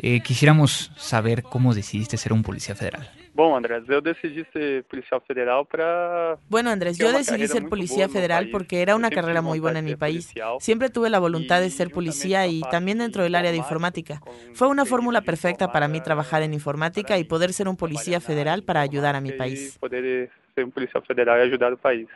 Eh, 0.00 0.20
quisiéramos 0.20 0.92
saber 0.96 1.42
cómo 1.42 1.74
decidiste 1.74 2.16
ser 2.16 2.32
un 2.32 2.42
policía 2.42 2.74
federal. 2.74 3.08
Bom, 3.34 3.56
Andrés, 3.56 3.88
eu 3.88 4.02
decidi 4.02 4.44
ser 4.52 4.84
policial 4.84 5.22
federal 5.26 5.64
para 5.64 6.36
Bueno, 6.50 6.68
Andrés, 6.68 6.98
yo 6.98 7.10
decidí 7.12 7.48
ser 7.48 7.66
policía 7.66 8.06
federal 8.06 8.50
porque 8.50 8.82
era 8.82 8.94
una 8.94 9.08
carrera 9.08 9.40
muy 9.40 9.58
buena 9.58 9.78
en 9.78 9.86
mi 9.86 9.96
país. 9.96 10.34
Siempre 10.60 10.90
tuve 10.90 11.08
la 11.08 11.18
voluntad 11.18 11.60
de 11.60 11.68
Y 11.68 11.70
ser 11.70 11.90
policía 11.90 12.46
y 12.46 12.60
también 12.70 12.98
dentro 12.98 13.22
del 13.22 13.34
área 13.34 13.50
de 13.50 13.56
informática, 13.56 14.20
Fue 14.52 14.68
una 14.68 14.84
fórmula 14.84 15.22
perfecta 15.22 15.72
para 15.72 15.88
mí 15.88 16.02
trabajar 16.02 16.42
en 16.42 16.52
informática 16.52 17.16
y 17.16 17.24
poder 17.24 17.54
ser 17.54 17.68
un 17.68 17.76
policía 17.76 18.20
federal 18.20 18.64
para 18.64 18.82
ayudar 18.82 19.16
a 19.16 19.20
mi 19.22 19.32
país. 19.32 19.78
Poder 19.78 20.30
ser 20.54 20.64
um 20.64 20.70
policial 20.70 21.02
federal 21.06 21.40
e 21.40 21.48
ajudar 21.48 21.72
o 21.72 21.78
país. 21.78 22.08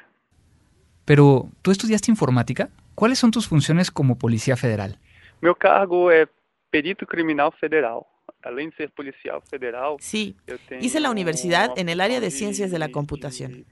Pero, 1.07 1.49
¿tú 1.63 1.71
estudiaste 1.71 2.11
informática? 2.11 2.69
¿Cuáles 2.97 3.19
son 3.19 3.31
tus 3.31 3.47
funciones 3.47 3.91
como 3.91 4.17
policía 4.17 4.57
federal? 4.57 4.99
Meu 5.43 5.55
cargo 5.55 6.11
é 6.11 6.27
perito 6.71 7.07
criminal 7.07 7.53
federal. 7.53 8.07
Além 8.43 8.71
de 8.71 8.77
ser 8.77 8.91
policial 8.91 9.43
federal, 9.43 9.97
Sí, 10.01 10.37
hice 10.81 11.01
la 11.01 11.11
universidad 11.11 11.77
en 11.77 11.89
el 11.89 12.01
área 12.01 12.21
de 12.21 12.31
ciencias 12.31 12.71
de 12.71 12.79
la 12.79 12.89
computación. 12.89 13.67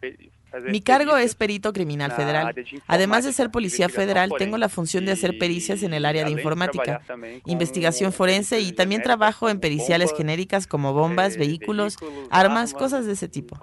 Mi 0.69 0.81
cargo 0.81 1.17
es 1.17 1.35
perito 1.35 1.73
criminal 1.73 2.11
na 2.11 2.17
federal. 2.17 2.55
Además 2.87 3.25
de 3.25 3.33
ser 3.33 3.51
policía 3.51 3.89
federal, 3.89 4.31
tengo 4.37 4.59
la 4.59 4.69
función 4.69 5.07
de 5.07 5.13
hacer 5.13 5.39
pericias 5.39 5.83
en 5.83 5.95
el 5.95 6.05
área 6.05 6.25
de 6.25 6.31
informática, 6.31 7.01
investigación 7.47 8.13
forense 8.13 8.61
y 8.61 8.73
también 8.73 9.03
trabajo 9.03 9.49
en 9.49 9.59
periciales 9.59 10.13
genéricas 10.15 10.67
como 10.67 10.93
bombas, 10.93 11.35
eh, 11.35 11.39
vehículos, 11.39 11.97
armas, 12.31 12.75
cosas 12.75 13.07
de 13.07 13.13
ese 13.13 13.29
tipo. 13.29 13.59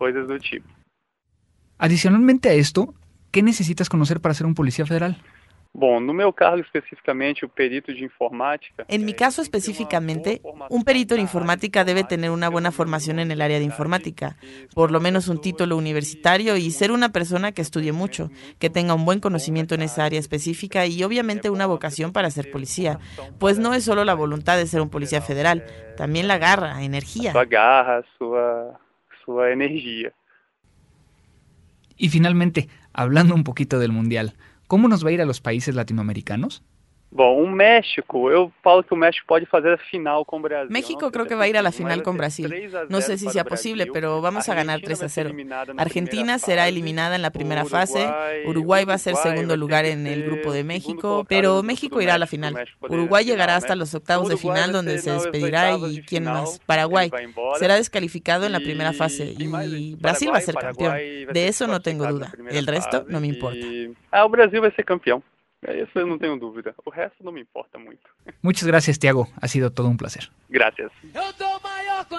Adicionalmente 1.77 2.49
a 2.49 2.53
esto, 2.53 2.93
¿qué 3.31 3.43
necesitas 3.43 3.89
conocer 3.89 4.21
para 4.21 4.33
ser 4.33 4.47
un 4.47 4.55
policía 4.55 4.85
federal? 4.85 5.21
Bom, 5.73 6.01
no 6.01 6.13
meu 6.13 6.33
cargo 6.33 6.59
especificamente, 6.59 7.45
o 7.45 7.49
perito 7.49 7.93
de 7.93 8.03
informática. 8.03 8.83
En 8.89 9.05
mi 9.05 9.13
caso 9.13 9.41
específicamente, 9.41 10.41
un 10.69 10.83
perito 10.83 11.15
en 11.15 11.21
informática 11.21 11.85
debe 11.85 12.03
tener 12.03 12.29
una 12.29 12.49
buena 12.49 12.69
um 12.69 12.73
formación 12.73 13.19
en 13.19 13.31
el 13.31 13.41
área 13.41 13.57
de 13.57 13.63
informática, 13.63 14.35
por 14.75 14.91
lo 14.91 14.99
menos 14.99 15.29
un 15.29 15.39
título 15.39 15.77
universitario 15.77 16.57
y 16.57 16.71
ser 16.71 16.91
una 16.91 17.13
persona 17.13 17.53
que 17.53 17.61
estudie 17.61 17.93
mucho, 17.93 18.29
que 18.59 18.69
tenga 18.69 18.95
un 18.95 19.05
buen 19.05 19.21
conocimiento 19.21 19.73
en 19.73 19.83
esa 19.83 20.03
área 20.03 20.19
específica 20.19 20.85
y 20.87 21.03
obviamente 21.03 21.49
una 21.49 21.67
vocación 21.67 22.11
para 22.11 22.29
ser 22.31 22.51
policía, 22.51 22.99
pues 23.39 23.57
no 23.57 23.73
es 23.73 23.85
solo 23.85 24.03
la 24.03 24.13
voluntad 24.13 24.57
de 24.57 24.67
ser 24.67 24.81
un 24.81 24.89
policía 24.89 25.21
federal, 25.21 25.63
también 25.95 26.27
la 26.27 26.37
garra, 26.37 26.83
energía. 26.83 27.31
Sua 27.31 27.45
garra, 27.45 28.03
sua, 28.17 28.77
sua 29.23 29.51
energia. 29.51 30.11
Y 31.95 32.09
finalmente, 32.09 32.67
hablando 32.91 33.33
un 33.33 33.45
poquito 33.45 33.79
del 33.79 33.93
Mundial, 33.93 34.33
¿cómo 34.71 34.87
nos 34.87 35.03
va 35.03 35.09
a 35.09 35.11
ir 35.11 35.21
a 35.21 35.25
los 35.25 35.41
países 35.41 35.75
latinoamericanos? 35.75 36.63
Bom, 37.13 37.43
o 37.43 37.45
México, 37.45 38.31
eu 38.31 38.49
falo 38.63 38.81
que 38.85 38.93
o 38.93 38.97
México 38.97 39.25
pode 39.27 39.45
fazer 39.45 39.73
a 39.73 39.77
final 39.77 40.23
com 40.23 40.37
o 40.37 40.41
Brasil. 40.41 40.71
México 40.71 41.11
creo 41.11 41.25
que 41.27 41.35
va 41.35 41.43
a 41.43 41.47
ir 41.49 41.57
a 41.57 41.61
la 41.61 41.73
final 41.73 42.01
con 42.03 42.15
Brasil. 42.15 42.47
3 42.47 42.73
a 42.73 42.85
No 42.89 43.01
sé 43.01 43.17
0 43.17 43.17
si 43.17 43.29
sea 43.31 43.43
posible, 43.43 43.85
pero 43.91 44.21
vamos 44.21 44.47
a 44.47 44.53
ganar 44.55 44.75
Argentina 44.75 44.87
3 44.87 44.99
a 44.99 45.03
vai 45.03 45.09
ser 45.09 45.23
0. 45.25 45.29
eliminada 45.35 45.73
na 45.73 45.81
Argentina 45.81 46.39
será 46.39 46.69
eliminada 46.69 47.17
en 47.17 47.21
la 47.21 47.31
primera 47.31 47.65
fase, 47.65 48.07
Uruguay- 48.45 48.85
va 48.85 48.93
a 48.93 48.97
ser 48.97 49.17
segundo 49.17 49.57
lugar 49.57 49.83
en 49.83 50.07
el 50.07 50.23
grupo 50.23 50.53
de 50.53 50.63
México, 50.63 51.25
pero 51.27 51.61
México 51.63 52.01
irá 52.01 52.13
a 52.13 52.17
la 52.17 52.27
final. 52.27 52.55
Uruguay 52.79 53.25
llegará 53.25 53.57
hasta 53.57 53.75
los 53.75 53.93
octavos 53.93 54.29
de 54.29 54.37
final 54.37 54.71
donde 54.71 54.97
se 54.99 55.11
despedirá 55.11 55.77
y 55.77 56.03
quién 56.03 56.23
más, 56.23 56.55
ele 56.55 56.63
Paraguay. 56.65 57.11
Será 57.59 57.75
descalificado 57.75 58.45
en 58.45 58.53
la 58.53 58.61
Y- 58.61 58.63
primera 58.63 58.93
fase 58.93 59.35
y 59.37 59.95
Brasil 59.95 60.29
va 60.33 60.37
a 60.37 60.41
ser 60.41 60.55
campeón. 60.55 60.93
De 61.33 61.47
eso 61.49 61.67
no 61.67 61.81
tengo 61.81 62.07
duda. 62.07 62.31
El 62.49 62.65
resto 62.67 63.03
no 63.09 63.19
me 63.19 63.27
importa. 63.27 63.59
e- 63.59 63.91
Ah, 64.11 64.23
o 64.25 64.29
Brasil 64.29 64.61
vai 64.61 64.71
ser 64.71 64.85
campeão. 64.85 65.21
Isso 65.63 65.99
eu 65.99 66.07
não 66.07 66.17
tenho 66.17 66.37
dúvida. 66.37 66.73
O 66.83 66.89
resto 66.89 67.23
não 67.23 67.31
me 67.31 67.41
importa 67.41 67.77
muito. 67.77 68.01
Muchas 68.41 68.65
gracias, 68.65 68.97
Tiago. 68.97 69.27
Ha 69.39 69.47
sido 69.47 69.69
todo 69.69 69.87
un 69.89 69.97
placer. 69.97 70.29
Gracias. 70.49 70.91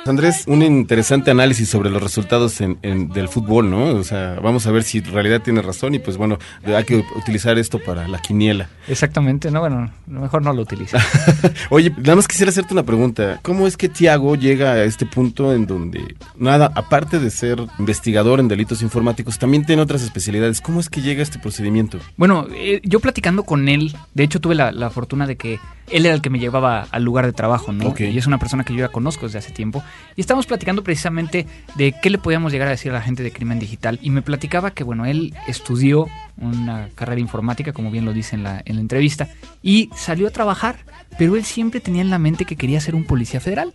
Andrés, 0.06 0.44
un 0.46 0.62
interesante 0.62 1.30
análisis 1.30 1.68
sobre 1.68 1.90
los 1.90 2.02
resultados 2.02 2.60
en, 2.60 2.78
en- 2.82 3.08
del 3.08 3.28
fútbol, 3.28 3.70
¿no? 3.70 3.86
O 3.94 4.04
sea, 4.04 4.38
vamos 4.42 4.66
a 4.66 4.70
ver 4.72 4.82
si 4.82 4.98
en 4.98 5.04
realidad 5.12 5.40
tiene 5.42 5.62
razón 5.62 5.94
y 5.94 5.98
pues 5.98 6.16
bueno, 6.16 6.38
hay 6.64 6.84
que 6.84 7.04
utilizar 7.16 7.58
esto 7.58 7.78
para 7.78 8.06
la 8.08 8.18
quiniela. 8.20 8.68
Exactamente, 8.88 9.50
no, 9.50 9.60
bueno, 9.60 9.90
mejor 10.06 10.42
no 10.42 10.52
lo 10.52 10.62
utilice. 10.62 10.96
Oye, 11.70 11.90
nada 11.98 12.16
más 12.16 12.28
quisiera 12.28 12.50
hacerte 12.50 12.74
una 12.74 12.82
pregunta. 12.82 13.38
¿Cómo 13.42 13.66
es 13.66 13.76
que 13.76 13.88
Tiago 13.88 14.34
llega 14.36 14.72
a 14.72 14.84
este 14.84 15.06
punto 15.06 15.54
en 15.54 15.66
donde, 15.66 16.14
nada, 16.36 16.70
aparte 16.74 17.18
de 17.18 17.30
ser 17.30 17.58
investigador 17.78 18.40
en 18.40 18.48
delitos 18.48 18.82
informáticos, 18.82 19.38
también 19.38 19.64
tiene 19.64 19.82
otras 19.82 20.02
especialidades? 20.02 20.60
¿Cómo 20.60 20.80
es 20.80 20.90
que 20.90 21.00
llega 21.00 21.20
a 21.20 21.22
este 21.22 21.38
procedimiento? 21.38 21.98
Bueno, 22.16 22.46
eh, 22.54 22.80
yo 22.82 23.00
platicando 23.00 23.44
con 23.44 23.68
él, 23.68 23.94
de 24.14 24.24
hecho 24.24 24.40
tuve 24.40 24.54
la, 24.56 24.72
la 24.72 24.90
fortuna 24.90 25.26
de 25.26 25.36
que 25.36 25.60
él 25.90 26.06
era 26.06 26.14
el 26.14 26.22
que 26.22 26.30
me 26.30 26.38
llevaba 26.38 26.86
al 26.90 27.04
lugar 27.04 27.26
de 27.26 27.32
trabajo, 27.32 27.72
¿no? 27.72 27.88
Ok. 27.88 28.00
Y 28.00 28.18
es 28.18 28.26
una 28.26 28.38
persona 28.38 28.64
que 28.64 28.72
yo 28.72 28.80
ya 28.80 28.88
conozco 28.88 29.26
desde 29.26 29.38
hace 29.38 29.52
tiempo. 29.52 29.71
Y 30.16 30.20
estábamos 30.20 30.46
platicando 30.46 30.82
precisamente 30.82 31.46
de 31.76 31.94
qué 32.02 32.10
le 32.10 32.18
podíamos 32.18 32.52
llegar 32.52 32.68
a 32.68 32.72
decir 32.72 32.90
a 32.90 32.94
la 32.94 33.02
gente 33.02 33.22
de 33.22 33.32
crimen 33.32 33.58
digital. 33.58 33.98
Y 34.02 34.10
me 34.10 34.22
platicaba 34.22 34.72
que, 34.72 34.84
bueno, 34.84 35.06
él 35.06 35.34
estudió 35.46 36.08
una 36.36 36.88
carrera 36.94 37.20
informática, 37.20 37.72
como 37.72 37.90
bien 37.90 38.04
lo 38.04 38.12
dice 38.12 38.36
en 38.36 38.42
la, 38.42 38.62
en 38.64 38.76
la 38.76 38.80
entrevista, 38.80 39.28
y 39.62 39.88
salió 39.94 40.28
a 40.28 40.30
trabajar, 40.30 40.76
pero 41.18 41.36
él 41.36 41.44
siempre 41.44 41.80
tenía 41.80 42.02
en 42.02 42.10
la 42.10 42.18
mente 42.18 42.44
que 42.44 42.56
quería 42.56 42.80
ser 42.80 42.94
un 42.94 43.04
policía 43.04 43.40
federal. 43.40 43.72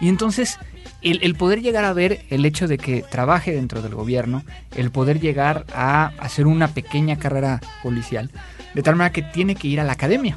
Y 0.00 0.08
entonces, 0.08 0.58
el, 1.02 1.20
el 1.22 1.34
poder 1.34 1.62
llegar 1.62 1.84
a 1.84 1.92
ver 1.92 2.24
el 2.30 2.44
hecho 2.44 2.68
de 2.68 2.78
que 2.78 3.02
trabaje 3.02 3.52
dentro 3.52 3.82
del 3.82 3.94
gobierno, 3.94 4.42
el 4.76 4.90
poder 4.90 5.20
llegar 5.20 5.64
a 5.74 6.12
hacer 6.18 6.46
una 6.46 6.68
pequeña 6.68 7.16
carrera 7.16 7.60
policial, 7.82 8.30
de 8.74 8.82
tal 8.82 8.96
manera 8.96 9.12
que 9.12 9.22
tiene 9.22 9.54
que 9.54 9.68
ir 9.68 9.80
a 9.80 9.84
la 9.84 9.92
academia. 9.92 10.36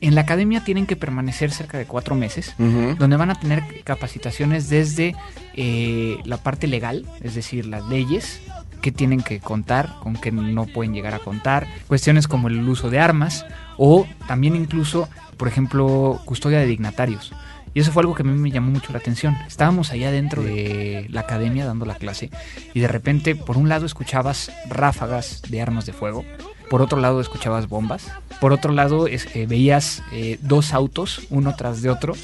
En 0.00 0.14
la 0.14 0.22
academia 0.22 0.64
tienen 0.64 0.86
que 0.86 0.96
permanecer 0.96 1.50
cerca 1.50 1.76
de 1.76 1.84
cuatro 1.84 2.14
meses, 2.14 2.54
donde 2.56 3.16
van 3.16 3.30
a 3.30 3.38
tener 3.38 3.62
capacitaciones 3.84 4.70
desde 4.70 5.14
eh, 5.54 6.18
la 6.24 6.38
parte 6.38 6.66
legal, 6.66 7.06
es 7.20 7.34
decir, 7.34 7.66
las 7.66 7.86
leyes, 7.86 8.40
que 8.80 8.92
tienen 8.92 9.20
que 9.20 9.40
contar, 9.40 9.94
con 10.02 10.14
qué 10.14 10.32
no 10.32 10.66
pueden 10.66 10.94
llegar 10.94 11.14
a 11.14 11.18
contar, 11.18 11.66
cuestiones 11.86 12.28
como 12.28 12.48
el 12.48 12.66
uso 12.66 12.88
de 12.88 12.98
armas 12.98 13.44
o 13.76 14.06
también 14.26 14.56
incluso, 14.56 15.08
por 15.36 15.48
ejemplo, 15.48 16.20
custodia 16.24 16.58
de 16.58 16.66
dignatarios. 16.66 17.32
Y 17.72 17.80
eso 17.80 17.92
fue 17.92 18.02
algo 18.02 18.14
que 18.14 18.22
a 18.22 18.26
mí 18.26 18.36
me 18.36 18.50
llamó 18.50 18.70
mucho 18.70 18.92
la 18.92 18.98
atención. 18.98 19.36
Estábamos 19.46 19.92
allá 19.92 20.10
dentro 20.10 20.42
de 20.42 21.06
la 21.10 21.20
academia 21.20 21.66
dando 21.66 21.84
la 21.84 21.94
clase 21.94 22.30
y 22.74 22.80
de 22.80 22.88
repente, 22.88 23.36
por 23.36 23.56
un 23.56 23.68
lado, 23.68 23.86
escuchabas 23.86 24.50
ráfagas 24.68 25.42
de 25.48 25.60
armas 25.60 25.86
de 25.86 25.92
fuego, 25.92 26.24
por 26.70 26.80
otro 26.80 26.98
lado, 27.00 27.20
escuchabas 27.20 27.68
bombas, 27.68 28.06
por 28.40 28.52
otro 28.54 28.72
lado, 28.72 29.06
es- 29.06 29.26
eh, 29.34 29.46
veías 29.46 30.02
eh, 30.12 30.38
dos 30.40 30.72
autos, 30.72 31.20
uno 31.28 31.54
tras 31.56 31.82
de 31.82 31.90
otro, 31.90 32.14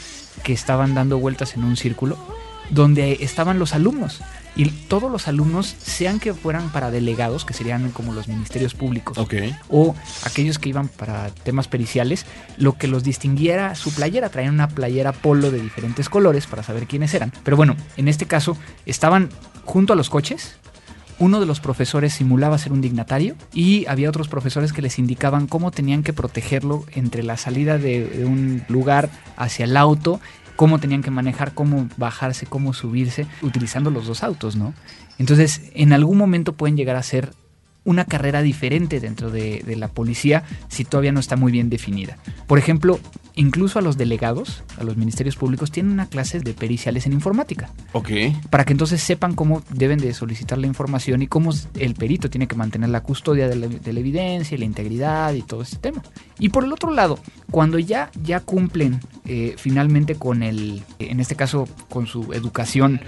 que 0.43 0.53
estaban 0.55 0.95
dando 0.95 1.19
vueltas 1.19 1.55
en 1.57 1.65
un 1.65 1.77
círculo, 1.77 2.17
donde 2.71 3.19
estaban 3.21 3.59
los 3.59 3.75
alumnos. 3.75 4.21
Y 4.59 4.71
todos 4.71 5.13
los 5.13 5.29
alumnos, 5.29 5.67
sean 5.83 6.19
que 6.19 6.33
fueran 6.33 6.71
para 6.71 6.91
delegados, 6.91 7.45
que 7.45 7.53
serían 7.53 7.91
como 7.91 8.15
los 8.15 8.27
ministerios 8.27 8.73
públicos, 8.73 9.19
o 9.69 9.95
aquellos 10.25 10.59
que 10.59 10.71
iban 10.71 10.89
para 10.89 11.29
temas 11.29 11.69
periciales, 11.69 12.25
lo 12.57 12.73
que 12.79 12.87
los 12.89 13.05
distinguiera 13.05 13.67
era 13.67 13.75
su 13.75 13.93
playera. 13.95 14.31
Traían 14.31 14.55
una 14.55 14.69
playera 14.69 15.13
polo 15.13 15.51
de 15.51 15.61
diferentes 15.61 16.09
colores 16.09 16.47
para 16.47 16.63
saber 16.63 16.87
quiénes 16.87 17.13
eran. 17.13 17.33
Pero 17.45 17.59
bueno, 17.59 17.77
en 17.99 18.09
este 18.09 18.25
caso 18.25 18.57
estaban 18.87 19.29
junto 19.67 19.93
a 19.93 19.97
los 19.97 20.09
coches. 20.09 20.57
Uno 21.19 21.41
de 21.41 21.47
los 21.47 21.61
profesores 21.61 22.13
simulaba 22.13 22.59
ser 22.59 22.73
un 22.73 22.83
dignatario 22.83 23.37
y 23.55 23.87
había 23.87 24.11
otros 24.11 24.29
profesores 24.29 24.75
que 24.75 24.83
les 24.83 24.99
indicaban 24.99 25.47
cómo 25.47 25.71
tenían 25.71 26.03
que 26.03 26.13
protegerlo 26.13 26.85
entre 26.93 27.23
la 27.23 27.39
salida 27.39 27.79
de, 27.79 28.25
un 28.27 28.63
lugar 28.69 29.09
hacia 29.37 29.65
el 29.65 29.79
auto, 29.79 30.21
cómo 30.57 30.79
tenían 30.79 31.03
que 31.03 31.11
manejar, 31.11 31.55
cómo 31.55 31.89
bajarse, 31.97 32.45
cómo 32.45 32.75
subirse, 32.75 33.27
utilizando 33.41 33.91
los 33.91 34.07
dos 34.07 34.23
autos, 34.23 34.57
¿no? 34.57 34.75
Entonces, 35.19 35.71
en 35.75 35.95
algún 35.95 36.19
momento 36.19 36.53
pueden 36.53 36.77
llegar 36.77 36.97
a 36.97 37.03
ser 37.03 37.33
una 37.87 38.05
carrera 38.05 38.43
diferente 38.43 39.01
dentro 39.01 39.31
de, 39.31 39.63
de 39.65 39.77
la 39.77 39.89
policía 39.89 40.43
si 40.69 40.85
todavía 40.85 41.13
no 41.13 41.21
está 41.21 41.37
muy 41.37 41.53
bien 41.53 41.71
definida. 41.71 42.19
Por 42.47 42.59
ejemplo, 42.59 43.01
incluso 43.35 43.79
a 43.79 43.83
los 43.83 43.97
delegados, 43.97 44.63
a 44.79 44.85
los 44.85 44.97
ministerios 44.97 45.37
públicos, 45.37 45.71
tienen 45.71 45.93
una 45.93 46.07
clase 46.07 46.41
de 46.41 46.53
periciales 46.53 47.07
en 47.07 47.13
informática, 47.15 47.71
Ok. 47.93 48.11
para 48.51 48.65
que 48.65 48.73
entonces 48.73 49.01
sepan 49.03 49.35
cómo 49.35 49.63
deben 49.71 49.99
de 49.99 50.13
solicitar 50.13 50.59
la 50.59 50.67
información 50.67 51.23
y 51.23 51.27
cómo 51.27 51.53
el 51.75 51.95
perito 51.95 52.29
tiene 52.29 52.47
que 52.47 52.57
mantener 52.57 52.89
la 52.91 53.03
custodia 53.03 53.49
de 53.49 53.57
la, 53.57 53.69
de 53.69 53.93
la 53.93 54.01
evidencia 54.01 54.55
y 54.55 54.59
la 54.59 54.65
integridad 54.65 55.33
y 55.35 55.43
todo 55.43 55.63
este 55.63 55.77
tema. 55.77 56.03
Y 56.39 56.49
por 56.51 56.65
el 56.65 56.73
otro 56.73 56.91
lado, 56.91 57.19
cuando 57.51 57.79
ya, 57.79 58.11
ya 58.23 58.41
cumplen 58.41 59.01
eh, 59.27 59.55
finalmente 59.57 60.17
con 60.17 60.43
el, 60.43 60.83
en 60.99 61.21
este 61.21 61.37
caso, 61.37 61.69
con 61.89 62.07
su 62.07 62.33
educación 62.33 63.01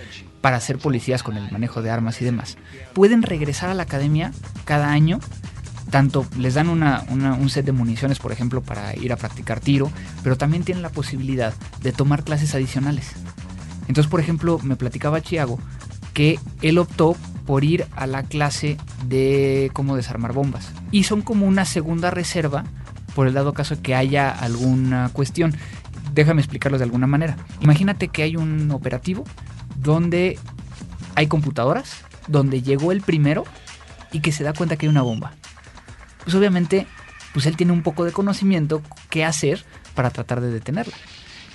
para 0.49 0.61
ser 0.61 0.78
policías 0.78 1.22
con 1.22 1.36
el 1.36 1.53
manejo 1.53 1.82
de 1.82 1.90
armas 1.90 2.22
y 2.22 2.24
demás, 2.24 2.57
pueden 2.94 3.22
regresar 3.22 3.68
a 3.68 3.74
la 3.74 3.82
academia 3.82 4.32
cada 4.64 4.90
año. 4.90 5.20
Tanto 5.90 6.24
les 6.38 6.55
dan 6.55 6.70
una- 6.70 7.05
un 7.11 7.51
set 7.51 7.66
de 7.66 7.72
municiones, 7.72 8.18
por 8.18 8.32
ejemplo, 8.32 8.62
para 8.62 8.96
ir 8.96 9.12
a 9.12 9.16
practicar 9.16 9.61
tiro, 9.61 9.90
pero 10.22 10.38
también 10.38 10.64
tienen 10.64 10.80
la 10.80 10.88
posibilidad 10.88 11.53
de 11.82 11.92
tomar 11.92 12.24
clases 12.24 12.55
adicionales. 12.55 13.11
Entonces, 13.88 14.11
por 14.11 14.20
ejemplo, 14.20 14.59
me 14.62 14.74
platicaba 14.76 15.20
Chiago 15.20 15.59
que 16.14 16.38
él 16.62 16.78
optó 16.78 17.14
por 17.44 17.62
ir 17.62 17.84
a 17.94 18.07
la 18.07 18.22
clase 18.22 18.78
de 19.07 19.70
cómo 19.74 19.96
desarmar 19.96 20.32
bombas. 20.32 20.70
Y 20.92 21.03
son 21.03 21.20
como 21.20 21.44
una 21.44 21.66
segunda 21.66 22.11
reserva 22.11 22.64
por 23.14 23.26
el 23.26 23.34
dado 23.34 23.53
caso 23.53 23.82
que 23.82 23.94
haya 23.94 24.30
alguna 24.30 25.11
cuestión. 25.12 25.55
Déjame 26.14 26.40
explicarlo 26.40 26.78
de 26.78 26.84
alguna 26.84 27.07
manera. 27.07 27.36
Imagínate 27.61 28.09
que 28.09 28.22
hay 28.22 28.36
un 28.36 28.70
operativo 28.70 29.24
donde 29.81 30.39
hay 31.14 31.26
computadoras, 31.26 32.05
donde 32.26 32.62
llegó 32.62 32.93
el 32.93 33.01
primero 33.01 33.45
y 34.12 34.20
que 34.20 34.33
se 34.33 34.45
da 34.45 34.53
cuenta 34.53 34.76
que 34.76 34.87
hay 34.87 34.91
una 34.91 35.03
bomba. 35.03 35.33
Pues 36.24 36.35
obviamente, 36.35 36.87
pues 37.33 37.47
él 37.47 37.57
tiene 37.57 37.72
un 37.72 37.83
poco 37.83 38.05
de 38.05 38.12
conocimiento 38.12 38.83
qué 39.11 39.24
hacer 39.24 39.64
para 39.95 40.11
tratar 40.11 40.41
de 40.41 40.51
detenerla. 40.51 40.95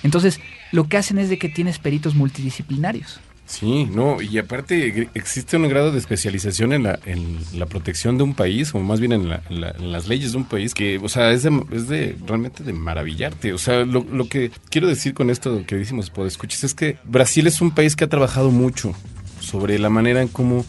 Entonces, 0.02 0.40
lo 0.72 0.88
que 0.88 0.96
hacen 0.96 1.18
es 1.18 1.28
de 1.28 1.38
que 1.38 1.48
tienes 1.48 1.78
peritos 1.78 2.14
multidisciplinarios. 2.14 3.20
Sí, 3.46 3.84
no, 3.84 4.22
y 4.22 4.38
aparte 4.38 5.08
existe 5.14 5.58
un 5.58 5.68
grado 5.68 5.92
de 5.92 5.98
especialización 5.98 6.72
en 6.72 6.84
la, 6.84 6.98
en 7.04 7.38
la 7.52 7.66
protección 7.66 8.16
de 8.16 8.24
un 8.24 8.34
país, 8.34 8.74
o 8.74 8.78
más 8.80 9.00
bien 9.00 9.12
en, 9.12 9.28
la- 9.28 9.42
las 9.78 10.08
leyes 10.08 10.32
de 10.32 10.38
un 10.38 10.44
país, 10.46 10.72
que, 10.72 10.98
o 10.98 11.08
sea, 11.10 11.30
es 11.30 11.42
de, 11.42 11.62
es 11.70 11.86
de 11.88 12.16
realmente 12.26 12.64
de 12.64 12.72
maravillarte. 12.72 13.52
O 13.52 13.58
sea, 13.58 13.84
lo, 13.84 14.02
lo 14.10 14.28
que 14.28 14.50
quiero 14.70 14.88
decir 14.88 15.12
con 15.12 15.28
esto 15.28 15.62
que 15.66 15.76
decimos, 15.76 16.08
por 16.08 16.26
escuchas, 16.26 16.64
es 16.64 16.74
que 16.74 16.96
Brasil 17.04 17.46
es 17.46 17.60
un 17.60 17.70
país 17.70 17.96
que 17.96 18.04
ha 18.04 18.08
trabajado 18.08 18.50
mucho 18.50 18.94
sobre 19.40 19.78
la 19.78 19.90
manera 19.90 20.22
en 20.22 20.28
cómo 20.28 20.64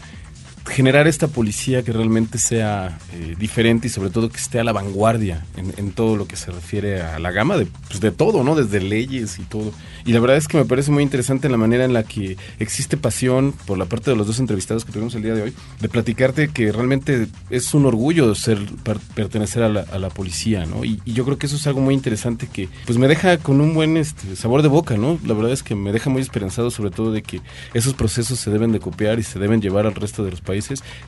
generar 0.66 1.06
esta 1.06 1.28
policía 1.28 1.82
que 1.82 1.92
realmente 1.92 2.38
sea 2.38 2.98
eh, 3.14 3.34
diferente 3.38 3.86
y 3.86 3.90
sobre 3.90 4.10
todo 4.10 4.28
que 4.28 4.36
esté 4.38 4.58
a 4.58 4.64
la 4.64 4.72
vanguardia 4.72 5.44
en, 5.56 5.72
en 5.76 5.92
todo 5.92 6.16
lo 6.16 6.26
que 6.26 6.36
se 6.36 6.50
refiere 6.50 7.00
a 7.02 7.18
la 7.18 7.30
gama 7.30 7.56
de, 7.56 7.66
pues, 7.88 8.00
de 8.00 8.10
todo, 8.10 8.42
¿no? 8.42 8.54
Desde 8.56 8.80
leyes 8.80 9.38
y 9.38 9.42
todo. 9.44 9.72
Y 10.04 10.12
la 10.12 10.20
verdad 10.20 10.36
es 10.36 10.48
que 10.48 10.56
me 10.58 10.64
parece 10.64 10.90
muy 10.90 11.02
interesante 11.02 11.48
la 11.48 11.56
manera 11.56 11.84
en 11.84 11.92
la 11.92 12.02
que 12.02 12.36
existe 12.58 12.96
pasión 12.96 13.54
por 13.66 13.78
la 13.78 13.84
parte 13.86 14.10
de 14.10 14.16
los 14.16 14.26
dos 14.26 14.40
entrevistados 14.40 14.84
que 14.84 14.92
tuvimos 14.92 15.14
el 15.14 15.22
día 15.22 15.34
de 15.34 15.42
hoy, 15.42 15.54
de 15.80 15.88
platicarte 15.88 16.48
que 16.48 16.72
realmente 16.72 17.28
es 17.50 17.72
un 17.74 17.86
orgullo 17.86 18.34
ser 18.34 18.58
per- 18.82 18.98
pertenecer 19.14 19.62
a 19.62 19.68
la, 19.68 19.80
a 19.80 19.98
la 19.98 20.08
policía, 20.10 20.66
¿no? 20.66 20.84
Y, 20.84 21.00
y 21.04 21.12
yo 21.12 21.24
creo 21.24 21.38
que 21.38 21.46
eso 21.46 21.56
es 21.56 21.66
algo 21.68 21.80
muy 21.80 21.94
interesante 21.94 22.48
que 22.52 22.68
pues 22.86 22.98
me 22.98 23.06
deja 23.08 23.38
con 23.38 23.60
un 23.60 23.72
buen 23.74 23.96
este, 23.96 24.34
sabor 24.36 24.62
de 24.62 24.68
boca, 24.68 24.96
¿no? 24.96 25.18
La 25.24 25.34
verdad 25.34 25.52
es 25.52 25.62
que 25.62 25.74
me 25.76 25.92
deja 25.92 26.10
muy 26.10 26.22
esperanzado 26.22 26.70
sobre 26.70 26.90
todo 26.90 27.12
de 27.12 27.22
que 27.22 27.40
esos 27.72 27.94
procesos 27.94 28.40
se 28.40 28.50
deben 28.50 28.72
de 28.72 28.80
copiar 28.80 29.18
y 29.18 29.22
se 29.22 29.38
deben 29.38 29.60
llevar 29.60 29.86
al 29.86 29.94
resto 29.94 30.24
de 30.24 30.30
los 30.32 30.40
países 30.40 30.55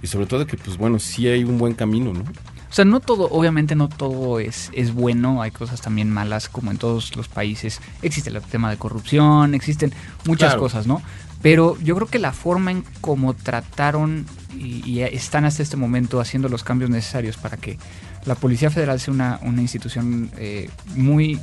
y 0.02 0.06
sobre 0.06 0.26
todo 0.26 0.46
que 0.46 0.56
pues 0.56 0.76
bueno, 0.76 0.98
sí 0.98 1.26
hay 1.28 1.44
un 1.44 1.58
buen 1.58 1.74
camino, 1.74 2.12
¿no? 2.12 2.20
O 2.20 2.72
sea, 2.72 2.84
no 2.84 3.00
todo, 3.00 3.28
obviamente 3.30 3.74
no 3.74 3.88
todo 3.88 4.40
es, 4.40 4.70
es 4.74 4.92
bueno, 4.92 5.40
hay 5.40 5.50
cosas 5.50 5.80
también 5.80 6.10
malas, 6.10 6.50
como 6.50 6.70
en 6.70 6.76
todos 6.76 7.16
los 7.16 7.26
países. 7.26 7.80
Existe 8.02 8.28
el 8.28 8.40
tema 8.42 8.68
de 8.70 8.76
corrupción, 8.76 9.54
existen 9.54 9.90
muchas 10.26 10.50
Claro. 10.50 10.60
cosas, 10.60 10.86
¿no? 10.86 11.00
Pero 11.40 11.78
yo 11.80 11.94
creo 11.94 12.08
que 12.08 12.18
la 12.18 12.32
forma 12.32 12.70
en 12.70 12.84
cómo 13.00 13.32
trataron 13.32 14.26
y, 14.58 14.82
y 14.88 15.00
están 15.02 15.44
hasta 15.46 15.62
este 15.62 15.76
momento 15.78 16.20
haciendo 16.20 16.48
los 16.50 16.62
cambios 16.62 16.90
necesarios 16.90 17.36
para 17.38 17.56
que 17.56 17.78
la 18.26 18.34
Policía 18.34 18.70
Federal 18.70 19.00
sea 19.00 19.14
una, 19.14 19.38
una 19.42 19.62
institución 19.62 20.30
eh, 20.36 20.68
muy 20.94 21.40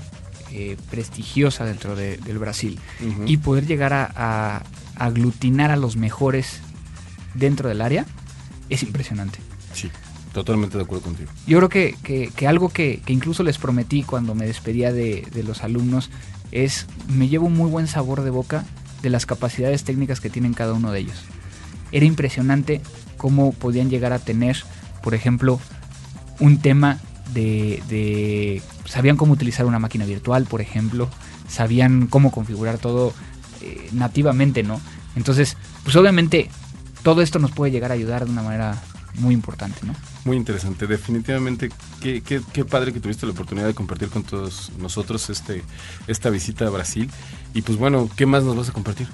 eh, 0.51 0.77
prestigiosa 0.91 1.65
dentro 1.65 1.95
de- 1.95 2.17
del 2.17 2.37
Brasil 2.37 2.77
y 3.25 3.37
poder 3.37 3.65
llegar 3.65 3.93
a, 3.93 4.11
a 4.15 4.63
aglutinar 4.97 5.71
a 5.71 5.75
los 5.75 5.95
mejores 5.97 6.59
dentro 7.35 7.69
del 7.69 7.81
área 7.81 8.05
es 8.69 8.81
impresionante. 8.83 9.39
Sí, 9.73 9.91
totalmente 10.33 10.77
de 10.77 10.83
acuerdo 10.83 11.03
contigo. 11.05 11.29
Yo 11.45 11.57
creo 11.59 11.69
que, 11.69 11.95
que- 12.03 12.31
que 12.35 12.47
algo 12.47 12.69
que, 12.69 13.01
que 13.05 13.13
incluso 13.13 13.43
les 13.43 13.57
prometí 13.57 14.03
cuando 14.03 14.33
me 14.35 14.45
despedía 14.47 14.91
de, 14.91 15.27
de 15.33 15.43
los 15.43 15.63
alumnos 15.63 16.09
es, 16.51 16.87
me 17.07 17.27
llevo 17.27 17.47
un 17.47 17.55
muy 17.55 17.69
buen 17.69 17.87
sabor 17.87 18.21
de 18.23 18.29
boca 18.29 18.65
de 19.01 19.09
las 19.09 19.25
capacidades 19.25 19.83
técnicas 19.83 20.19
que 20.21 20.29
tienen 20.29 20.53
cada 20.53 20.73
uno 20.73 20.91
de 20.91 20.99
ellos. 21.01 21.17
Era 21.91 22.05
impresionante 22.05 22.81
cómo 23.17 23.51
podían 23.53 23.89
llegar 23.89 24.13
a 24.13 24.19
tener, 24.19 24.57
por 25.03 25.13
ejemplo, 25.13 25.59
un 26.39 26.59
tema 26.59 26.99
de, 27.33 27.81
de- 27.89 28.61
Sabían 28.85 29.17
cómo 29.17 29.33
utilizar 29.33 29.65
una 29.65 29.79
máquina 29.79 30.05
virtual, 30.05 30.45
por 30.45 30.61
ejemplo. 30.61 31.09
Sabían 31.49 32.07
cómo 32.07 32.31
configurar 32.31 32.77
todo 32.77 33.13
eh, 33.61 33.89
nativamente, 33.93 34.61
¿no? 34.63 34.79
Entonces, 35.15 35.57
pues 35.83 35.95
obviamente 35.95 36.49
todo 37.05 37.21
esto 37.21 37.37
nos 37.37 37.51
puede 37.51 37.71
llegar 37.71 37.91
a 37.91 37.93
ayudar 37.93 38.25
de 38.25 38.31
una 38.31 38.41
manera 38.41 38.81
muy 39.19 39.35
importante, 39.35 39.85
¿no? 39.85 39.93
Muy 40.25 40.37
interesante, 40.37 40.87
definitivamente 40.87 41.69
qué, 42.01 42.21
qué, 42.21 42.41
qué 42.51 42.65
padre 42.65 42.91
que 42.91 42.99
tuviste 42.99 43.27
la 43.27 43.33
oportunidad 43.33 43.67
de 43.67 43.75
compartir 43.75 44.09
con 44.09 44.23
todos 44.23 44.71
nosotros 44.79 45.29
este 45.29 45.61
esta 46.07 46.31
visita 46.31 46.65
a 46.65 46.71
Brasil 46.71 47.11
y 47.53 47.61
pues 47.61 47.77
bueno, 47.77 48.09
¿qué 48.15 48.25
más 48.25 48.43
nos 48.43 48.57
vas 48.57 48.69
a 48.69 48.73
compartir? 48.73 49.07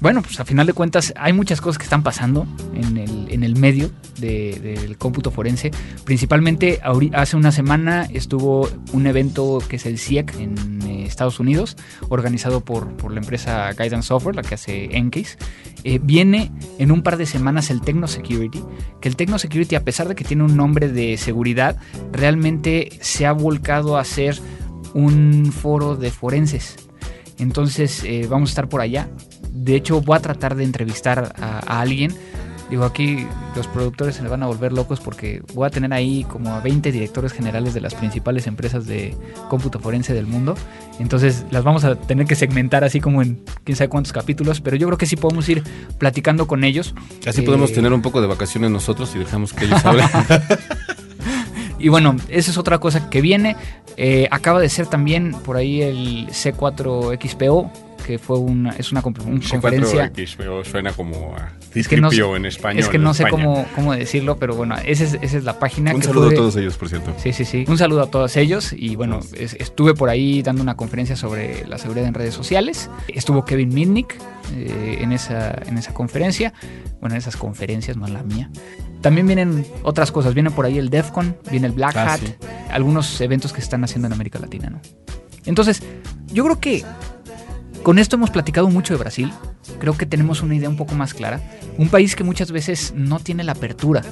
Bueno, 0.00 0.22
pues 0.22 0.40
a 0.40 0.46
final 0.46 0.66
de 0.66 0.72
cuentas 0.72 1.12
hay 1.16 1.34
muchas 1.34 1.60
cosas 1.60 1.76
que 1.76 1.84
están 1.84 2.02
pasando 2.02 2.46
en 2.74 2.96
el, 2.96 3.30
en 3.30 3.44
el 3.44 3.54
medio 3.56 3.90
de- 4.18 4.58
del 4.58 4.96
cómputo 4.96 5.30
forense. 5.30 5.70
Principalmente 6.04 6.80
hace 7.12 7.36
una 7.36 7.52
semana 7.52 8.08
estuvo 8.10 8.66
un 8.94 9.06
evento 9.06 9.58
que 9.68 9.76
es 9.76 9.84
el 9.84 9.98
CIEC 9.98 10.34
en 10.40 10.80
eh, 10.86 11.04
Estados 11.04 11.38
Unidos, 11.38 11.76
organizado 12.08 12.62
por, 12.62 12.96
por 12.96 13.12
la 13.12 13.20
empresa 13.20 13.70
Guidance 13.72 14.08
Software, 14.08 14.36
la 14.36 14.42
que 14.42 14.54
hace 14.54 14.96
Encase. 14.96 15.36
Eh, 15.84 16.00
viene 16.02 16.50
en 16.78 16.92
un 16.92 17.02
par 17.02 17.18
de 17.18 17.26
semanas 17.26 17.68
el 17.70 17.82
Techno 17.82 18.08
Security, 18.08 18.62
que 19.02 19.08
el 19.10 19.16
Techno 19.16 19.38
Security, 19.38 19.74
a 19.74 19.84
pesar 19.84 20.08
de 20.08 20.14
que 20.14 20.24
tiene 20.24 20.44
un 20.44 20.56
nombre 20.56 20.88
de 20.88 21.18
seguridad, 21.18 21.76
realmente 22.10 22.88
se 23.02 23.26
ha 23.26 23.32
volcado 23.32 23.98
a 23.98 24.04
ser 24.04 24.38
un 24.94 25.52
foro 25.52 25.94
de 25.96 26.10
forenses. 26.10 26.76
Entonces 27.38 28.02
eh, 28.04 28.26
vamos 28.30 28.48
a 28.48 28.52
estar 28.52 28.68
por 28.68 28.80
allá. 28.80 29.10
De 29.52 29.76
hecho, 29.76 30.00
voy 30.00 30.16
a 30.16 30.20
tratar 30.20 30.54
de 30.54 30.64
entrevistar 30.64 31.34
a, 31.38 31.58
a 31.58 31.80
alguien 31.80 32.14
Digo, 32.70 32.84
aquí 32.84 33.26
los 33.56 33.66
productores 33.66 34.14
se 34.14 34.22
le 34.22 34.28
van 34.28 34.44
a 34.44 34.46
volver 34.46 34.72
locos 34.72 35.00
porque 35.00 35.42
voy 35.54 35.66
a 35.66 35.70
tener 35.70 35.92
ahí 35.92 36.22
como 36.22 36.54
a 36.54 36.60
20 36.60 36.92
directores 36.92 37.32
generales 37.32 37.74
de 37.74 37.80
las 37.80 37.96
principales 37.96 38.46
empresas 38.46 38.86
de 38.86 39.16
cómputo 39.48 39.80
forense 39.80 40.14
del 40.14 40.28
mundo. 40.28 40.54
Entonces 41.00 41.44
las 41.50 41.64
vamos 41.64 41.82
a 41.82 41.96
tener 41.96 42.26
que 42.26 42.36
segmentar 42.36 42.84
así 42.84 43.00
como 43.00 43.22
en 43.22 43.42
quién 43.64 43.74
sabe 43.76 43.88
cuántos 43.88 44.12
capítulos, 44.12 44.60
pero 44.60 44.76
yo 44.76 44.86
creo 44.86 44.98
que 44.98 45.06
sí 45.06 45.16
podemos 45.16 45.48
ir 45.48 45.64
platicando 45.98 46.46
con 46.46 46.62
ellos. 46.62 46.94
Así 47.26 47.40
Eh, 47.40 47.44
podemos 47.44 47.72
tener 47.72 47.92
un 47.92 48.02
poco 48.02 48.20
de 48.20 48.28
vacaciones 48.28 48.70
nosotros 48.70 49.16
y 49.16 49.18
dejamos 49.18 49.52
que 49.52 49.64
ellos 49.64 49.84
hablen. 49.84 50.06
Y 51.80 51.88
bueno, 51.88 52.14
esa 52.28 52.50
es 52.50 52.58
otra 52.58 52.78
cosa 52.78 53.08
que 53.08 53.22
viene. 53.22 53.56
Eh, 53.96 54.28
acaba 54.30 54.60
de 54.60 54.68
ser 54.68 54.86
también 54.86 55.32
por 55.32 55.56
ahí 55.56 55.80
el 55.80 56.26
C4XPO, 56.28 57.70
que 58.10 58.18
fue 58.18 58.38
una, 58.38 58.70
es 58.70 58.90
una, 58.90 59.02
conferencia. 59.02 60.10
Suena 60.64 60.92
como 60.92 61.36
a 61.36 61.52
Es 61.74 61.86
que 61.86 62.00
no, 62.00 62.10
sé- 62.10 62.20
en 62.20 62.44
español. 62.44 62.80
es 62.82 62.88
que 62.88 62.98
no 62.98 63.14
sé 63.14 63.24
cómo, 63.30 63.64
cómo 63.76 63.92
decirlo, 63.92 64.36
pero 64.36 64.56
bueno, 64.56 64.74
esa 64.84 65.04
es, 65.04 65.14
esa 65.22 65.36
es 65.38 65.44
la 65.44 65.60
página. 65.60 65.94
Un 65.94 66.00
que 66.00 66.06
saludo 66.08 66.28
a 66.30 66.34
todos 66.34 66.56
ellos, 66.56 66.76
por 66.76 66.88
cierto. 66.88 67.14
Sí, 67.18 67.32
sí, 67.32 67.44
sí. 67.44 67.64
Un 67.68 67.78
saludo 67.78 68.02
a 68.02 68.10
todos 68.10 68.36
ellos. 68.36 68.72
Y 68.76 68.96
bueno, 68.96 69.20
es- 69.34 69.54
estuve 69.54 69.94
por 69.94 70.08
ahí 70.08 70.42
dando 70.42 70.60
una 70.62 70.76
conferencia 70.76 71.14
sobre 71.14 71.64
la 71.68 71.78
seguridad 71.78 72.08
en 72.08 72.14
redes 72.14 72.34
sociales. 72.34 72.90
Estuvo 73.06 73.44
Kevin 73.44 73.68
Mitnick 73.72 74.16
eh, 74.56 74.98
en, 75.00 75.12
esa, 75.12 75.52
en 75.66 75.78
esa 75.78 75.94
conferencia. 75.94 76.52
Bueno, 77.00 77.14
en 77.14 77.18
esas 77.18 77.36
conferencias, 77.36 77.96
no 77.96 78.06
en 78.08 78.14
la 78.14 78.24
mía. 78.24 78.50
También 79.02 79.26
vienen 79.28 79.64
otras 79.84 80.10
cosas. 80.10 80.34
Viene 80.34 80.50
por 80.50 80.64
ahí 80.66 80.78
el 80.78 80.90
DEFCON, 80.90 81.36
viene 81.50 81.68
el 81.68 81.72
Black 81.72 81.96
Ah, 81.96 82.14
Hat. 82.14 82.20
sí. 82.20 82.34
Algunos 82.72 83.20
eventos 83.20 83.52
que 83.52 83.60
están 83.60 83.84
haciendo 83.84 84.08
en 84.08 84.12
América 84.14 84.40
Latina, 84.40 84.68
¿no? 84.68 84.80
Entonces, 85.46 85.82
yo 86.32 86.44
creo 86.44 86.60
que 86.60 86.84
con 87.82 87.98
esto 87.98 88.16
hemos 88.16 88.30
platicado 88.30 88.68
mucho 88.68 88.94
de 88.94 88.98
Brasil. 88.98 89.32
Creo 89.78 89.96
que 89.96 90.06
tenemos 90.06 90.42
una 90.42 90.54
idea 90.54 90.68
un 90.68 90.76
poco 90.76 90.94
más 90.94 91.14
clara. 91.14 91.40
Un 91.78 91.88
país 91.88 92.16
que 92.16 92.24
muchas 92.24 92.52
veces 92.52 92.92
no 92.94 93.20
tiene 93.20 93.44
la 93.44 93.52
apertura. 93.52 94.02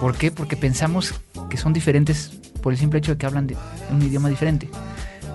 ¿Por 0.00 0.16
qué? 0.16 0.30
Porque 0.30 0.56
pensamos 0.56 1.14
que 1.50 1.56
son 1.56 1.72
diferentes 1.72 2.30
por 2.62 2.72
el 2.72 2.78
simple 2.78 2.98
hecho 2.98 3.12
de 3.12 3.18
que 3.18 3.26
hablan 3.26 3.46
de 3.46 3.56
un 3.90 4.02
idioma 4.02 4.28
diferente. 4.28 4.68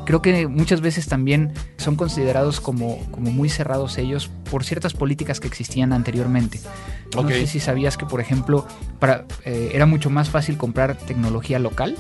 Creo 0.06 0.22
que 0.22 0.48
muchas 0.48 0.82
veces 0.82 1.08
también 1.08 1.54
son 1.78 1.96
considerados 1.96 2.60
como, 2.60 3.00
como 3.12 3.32
muy 3.32 3.50
cerrados 3.50 3.98
ellos 3.98 4.30
por 4.50 4.66
ciertas 4.66 4.94
políticas 4.94 5.40
que 5.40 5.48
existían 5.48 5.94
anteriormente. 5.94 6.60
No 7.16 7.28
sé 7.28 7.48
si 7.48 7.60
sabías 7.60 7.96
que, 7.96 8.06
por 8.06 8.20
ejemplo, 8.20 8.66
para, 9.00 9.26
eh, 9.46 9.72
era 9.74 9.86
mucho 9.86 10.10
más 10.10 10.30
fácil 10.30 10.58
comprar 10.58 10.98
tecnología 10.98 11.60
local 11.60 11.96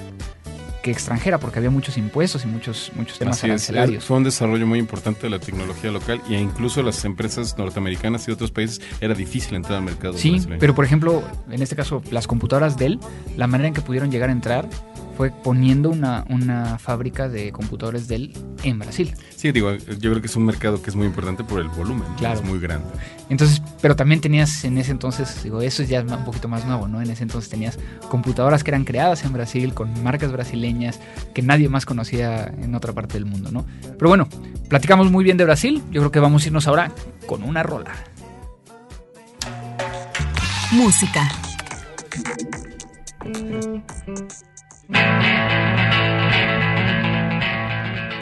que 0.83 0.91
extranjera, 0.91 1.39
porque 1.39 1.57
había 1.59 1.71
muchos 1.71 1.97
impuestos 1.97 2.43
y 2.43 2.47
muchos, 2.47 2.91
muchos 2.95 3.17
temas 3.17 3.37
Así 3.37 3.47
arancelarios. 3.47 4.03
es- 4.03 4.07
fue 4.07 4.17
un 4.17 4.23
desarrollo 4.25 4.67
muy 4.67 4.77
importante 4.77 5.21
de 5.21 5.29
la 5.31 5.39
tecnología 5.39 5.89
local 5.91 6.21
y 6.29 6.35
incluso 6.35 6.83
las 6.83 7.03
empresas 7.05 7.57
norteamericanas 7.57 8.27
y 8.27 8.31
otros 8.31 8.51
países 8.51 8.81
era 9.01 9.15
difícil 9.15 9.55
entrar 9.55 9.77
al 9.79 9.83
mercado. 9.85 10.17
Sí, 10.17 10.31
brasileño. 10.31 10.59
pero 10.59 10.75
por 10.75 10.85
ejemplo, 10.85 11.23
en 11.49 11.61
este 11.63 11.75
caso, 11.75 12.03
las 12.11 12.27
computadoras 12.27 12.77
Dell, 12.77 12.99
la 13.37 13.47
manera 13.47 13.69
en 13.69 13.73
que 13.73 13.81
pudieron 13.81 14.11
llegar 14.11 14.29
a 14.29 14.33
entrar 14.33 14.69
fue 15.15 15.31
poniendo 15.31 15.89
una, 15.89 16.25
una 16.29 16.77
fábrica 16.79 17.29
de 17.29 17.51
computadores 17.51 18.07
Dell 18.07 18.33
en 18.63 18.79
Brasil. 18.79 19.13
Sí, 19.35 19.51
digo, 19.51 19.73
yo 19.73 20.11
creo 20.11 20.21
que 20.21 20.27
es 20.27 20.35
un 20.35 20.45
mercado 20.45 20.81
que 20.81 20.89
es 20.89 20.95
muy 20.95 21.05
importante 21.05 21.43
por 21.43 21.59
el 21.59 21.67
volumen, 21.69 22.07
¿no? 22.09 22.15
Claro. 22.15 22.39
es 22.39 22.45
muy 22.45 22.59
grande. 22.59 22.87
Entonces, 23.29 23.61
pero 23.81 23.95
también 23.95 24.21
tenías 24.21 24.63
en 24.63 24.77
ese 24.77 24.91
entonces, 24.91 25.43
digo, 25.43 25.61
eso 25.61 25.83
ya 25.83 25.99
es 25.99 26.11
un 26.11 26.25
poquito 26.25 26.47
más 26.47 26.65
nuevo, 26.65 26.87
¿no? 26.87 27.01
En 27.01 27.09
ese 27.09 27.23
entonces 27.23 27.49
tenías 27.49 27.77
computadoras 28.09 28.63
que 28.63 28.71
eran 28.71 28.83
creadas 28.85 29.23
en 29.23 29.33
Brasil 29.33 29.73
con 29.73 30.03
marcas 30.03 30.31
brasileñas 30.31 30.99
que 31.33 31.41
nadie 31.41 31.69
más 31.69 31.85
conocía 31.85 32.45
en 32.45 32.75
otra 32.75 32.93
parte 32.93 33.13
del 33.13 33.25
mundo, 33.25 33.51
¿no? 33.51 33.65
Pero 33.81 34.09
bueno, 34.09 34.27
platicamos 34.69 35.11
muy 35.11 35.23
bien 35.23 35.37
de 35.37 35.45
Brasil, 35.45 35.81
yo 35.91 36.01
creo 36.01 36.11
que 36.11 36.19
vamos 36.19 36.43
a 36.43 36.47
irnos 36.47 36.67
ahora 36.67 36.91
con 37.25 37.43
una 37.43 37.63
rola. 37.63 37.91
Música. 40.71 41.29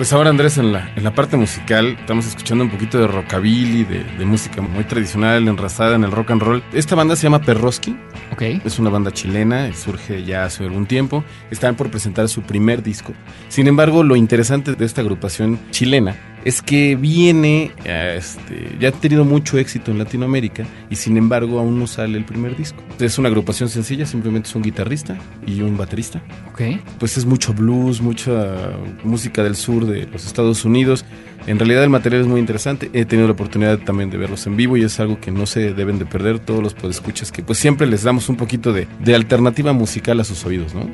Pues 0.01 0.13
ahora 0.13 0.31
Andrés, 0.31 0.57
en 0.57 0.73
la, 0.73 0.91
en 0.95 1.03
la 1.03 1.13
parte 1.13 1.37
musical, 1.37 1.95
estamos 1.99 2.25
escuchando 2.25 2.63
un 2.63 2.71
poquito 2.71 2.97
de 2.97 3.05
rockabilly, 3.05 3.83
de, 3.83 4.03
de 4.03 4.25
música 4.25 4.59
muy 4.59 4.83
tradicional, 4.83 5.47
enrasada 5.47 5.95
en 5.95 6.03
el 6.03 6.09
rock 6.09 6.31
and 6.31 6.41
roll. 6.41 6.63
Esta 6.73 6.95
banda 6.95 7.15
se 7.15 7.21
llama 7.21 7.43
Perroski, 7.43 7.95
Ok. 8.31 8.41
es 8.65 8.79
una 8.79 8.89
banda 8.89 9.11
chilena, 9.11 9.71
surge 9.75 10.23
ya 10.23 10.45
hace 10.45 10.63
algún 10.63 10.87
tiempo, 10.87 11.23
están 11.51 11.75
por 11.75 11.91
presentar 11.91 12.29
su 12.29 12.41
primer 12.41 12.81
disco. 12.81 13.13
Sin 13.47 13.67
embargo, 13.67 14.03
lo 14.03 14.15
interesante 14.15 14.73
de 14.73 14.85
esta 14.85 15.01
agrupación 15.01 15.59
chilena 15.69 16.15
es 16.45 16.61
que 16.61 16.95
viene, 16.95 17.71
eh, 17.85 18.15
este, 18.17 18.75
ya 18.79 18.89
ha 18.89 18.91
tenido 18.91 19.25
mucho 19.25 19.57
éxito 19.57 19.91
en 19.91 19.97
Latinoamérica 19.97 20.65
y 20.89 20.95
sin 20.95 21.17
embargo 21.17 21.59
aún 21.59 21.79
no 21.79 21.87
sale 21.87 22.17
el 22.17 22.25
primer 22.25 22.55
disco. 22.55 22.81
Es 22.99 23.17
una 23.17 23.29
agrupación 23.29 23.69
sencilla, 23.69 24.05
simplemente 24.05 24.49
es 24.49 24.55
un 24.55 24.61
guitarrista 24.61 25.17
y 25.45 25.61
un 25.61 25.77
baterista 25.77 26.21
Ok. 26.51 26.61
pues 26.99 27.17
es 27.17 27.25
mucho 27.25 27.53
blues, 27.53 28.01
mucha 28.01 28.71
música 29.03 29.43
del 29.43 29.55
sur 29.55 29.85
de 29.85 30.07
los 30.07 30.25
Estados 30.25 30.65
Unidos. 30.65 31.05
En 31.47 31.57
realidad 31.57 31.83
el 31.83 31.89
material 31.89 32.21
es 32.21 32.27
muy 32.27 32.39
interesante. 32.39 32.91
He 32.93 33.05
tenido 33.05 33.27
la 33.27 33.33
oportunidad 33.33 33.79
también 33.79 34.11
de 34.11 34.17
verlos 34.17 34.45
en 34.45 34.55
vivo 34.57 34.77
y 34.77 34.83
es 34.83 34.99
algo 34.99 35.19
que 35.19 35.31
no 35.31 35.47
se 35.47 35.73
deben 35.73 35.97
de 35.97 36.05
perder 36.05 36.37
todos 36.39 36.61
los 36.61 36.73
podescuchas 36.75 37.31
que 37.31 37.41
pues 37.41 37.57
siempre 37.57 37.87
les 37.87 38.03
damos 38.03 38.29
un 38.29 38.35
poquito 38.35 38.73
de, 38.73 38.87
de 38.99 39.15
alternativa 39.15 39.73
musical 39.73 40.19
a 40.19 40.23
sus 40.23 40.45
oídos, 40.45 40.75
¿no? 40.75 40.87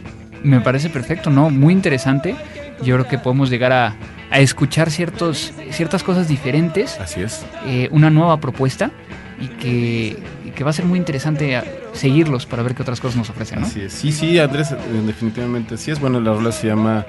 Me 0.43 0.61
parece 0.61 0.89
perfecto, 0.89 1.29
¿no? 1.29 1.49
Muy 1.49 1.73
interesante. 1.73 2.35
Yo 2.83 2.95
creo 2.95 3.07
que 3.07 3.17
podemos 3.17 3.49
llegar 3.49 3.71
a, 3.73 3.95
a 4.29 4.39
escuchar 4.39 4.91
ciertos, 4.91 5.53
ciertas 5.71 6.03
cosas 6.03 6.27
diferentes, 6.27 6.99
Así 6.99 7.21
es. 7.21 7.45
eh, 7.65 7.87
una 7.91 8.09
nueva 8.09 8.39
propuesta 8.39 8.91
y 9.39 9.47
que, 9.47 10.17
y 10.45 10.49
que 10.51 10.63
va 10.63 10.69
a 10.71 10.73
ser 10.73 10.85
muy 10.85 10.97
interesante 10.99 11.61
seguirlos 11.93 12.45
para 12.45 12.63
ver 12.63 12.75
qué 12.75 12.81
otras 12.81 12.99
cosas 12.99 13.17
nos 13.17 13.29
ofrecen, 13.29 13.61
¿no? 13.61 13.67
Así 13.67 13.81
es. 13.81 13.93
Sí, 13.93 14.11
sí, 14.11 14.39
Andrés, 14.39 14.71
eh, 14.71 14.77
definitivamente 15.05 15.75
así 15.75 15.91
es. 15.91 15.99
Bueno, 15.99 16.19
la 16.19 16.33
rola 16.33 16.51
se 16.51 16.67
llama 16.67 17.05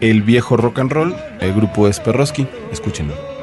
El 0.00 0.22
Viejo 0.22 0.56
Rock 0.56 0.78
and 0.80 0.92
Roll. 0.92 1.14
El 1.40 1.52
grupo 1.54 1.88
es 1.88 2.00
Perroski. 2.00 2.46
Escúchenlo. 2.72 3.33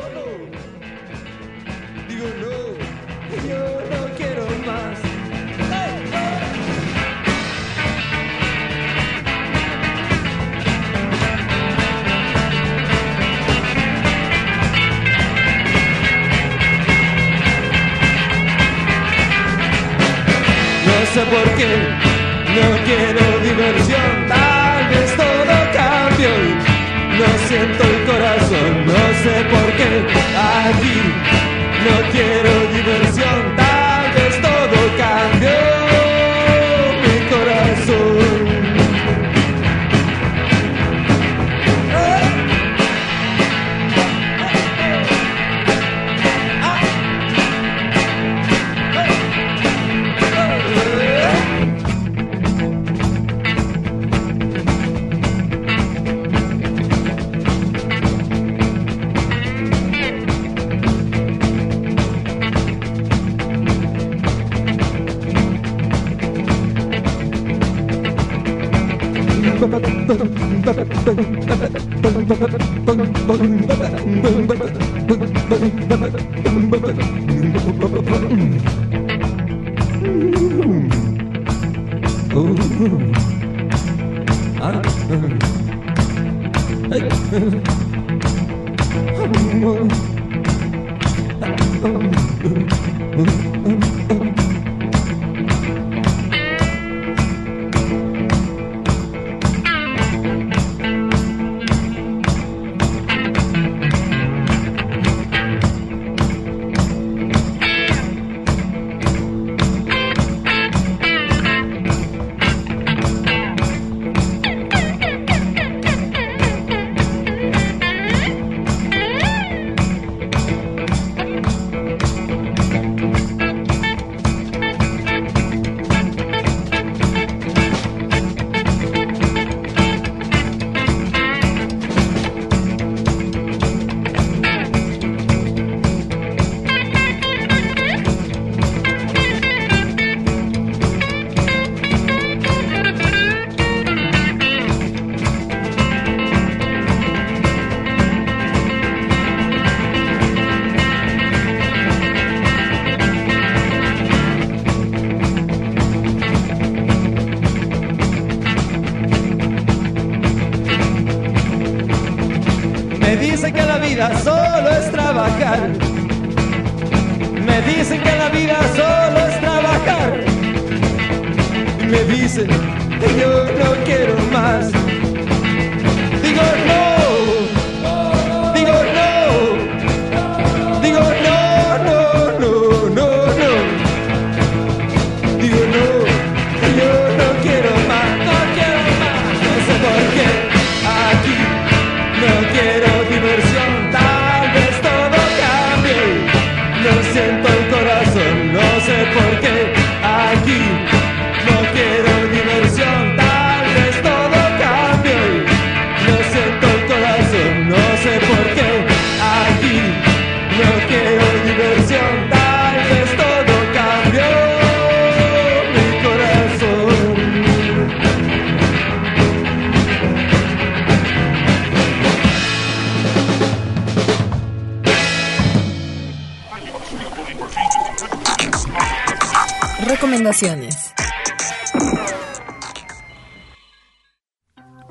Sé 21.21 21.35
por 21.35 21.55
qué, 21.55 21.71
no 22.55 22.83
quiero 22.85 23.39
diversión, 23.43 24.27
tal 24.27 24.87
vez 24.89 25.15
todo 25.15 25.55
cambió. 25.73 26.29
No 27.19 27.47
siento 27.47 27.83
el 27.83 28.05
corazón, 28.05 28.85
no 28.85 29.01
sé 29.23 29.43
por 29.53 29.71
qué 29.77 29.89
aquí 30.57 30.97
no 31.85 32.11
quiero 32.11 32.60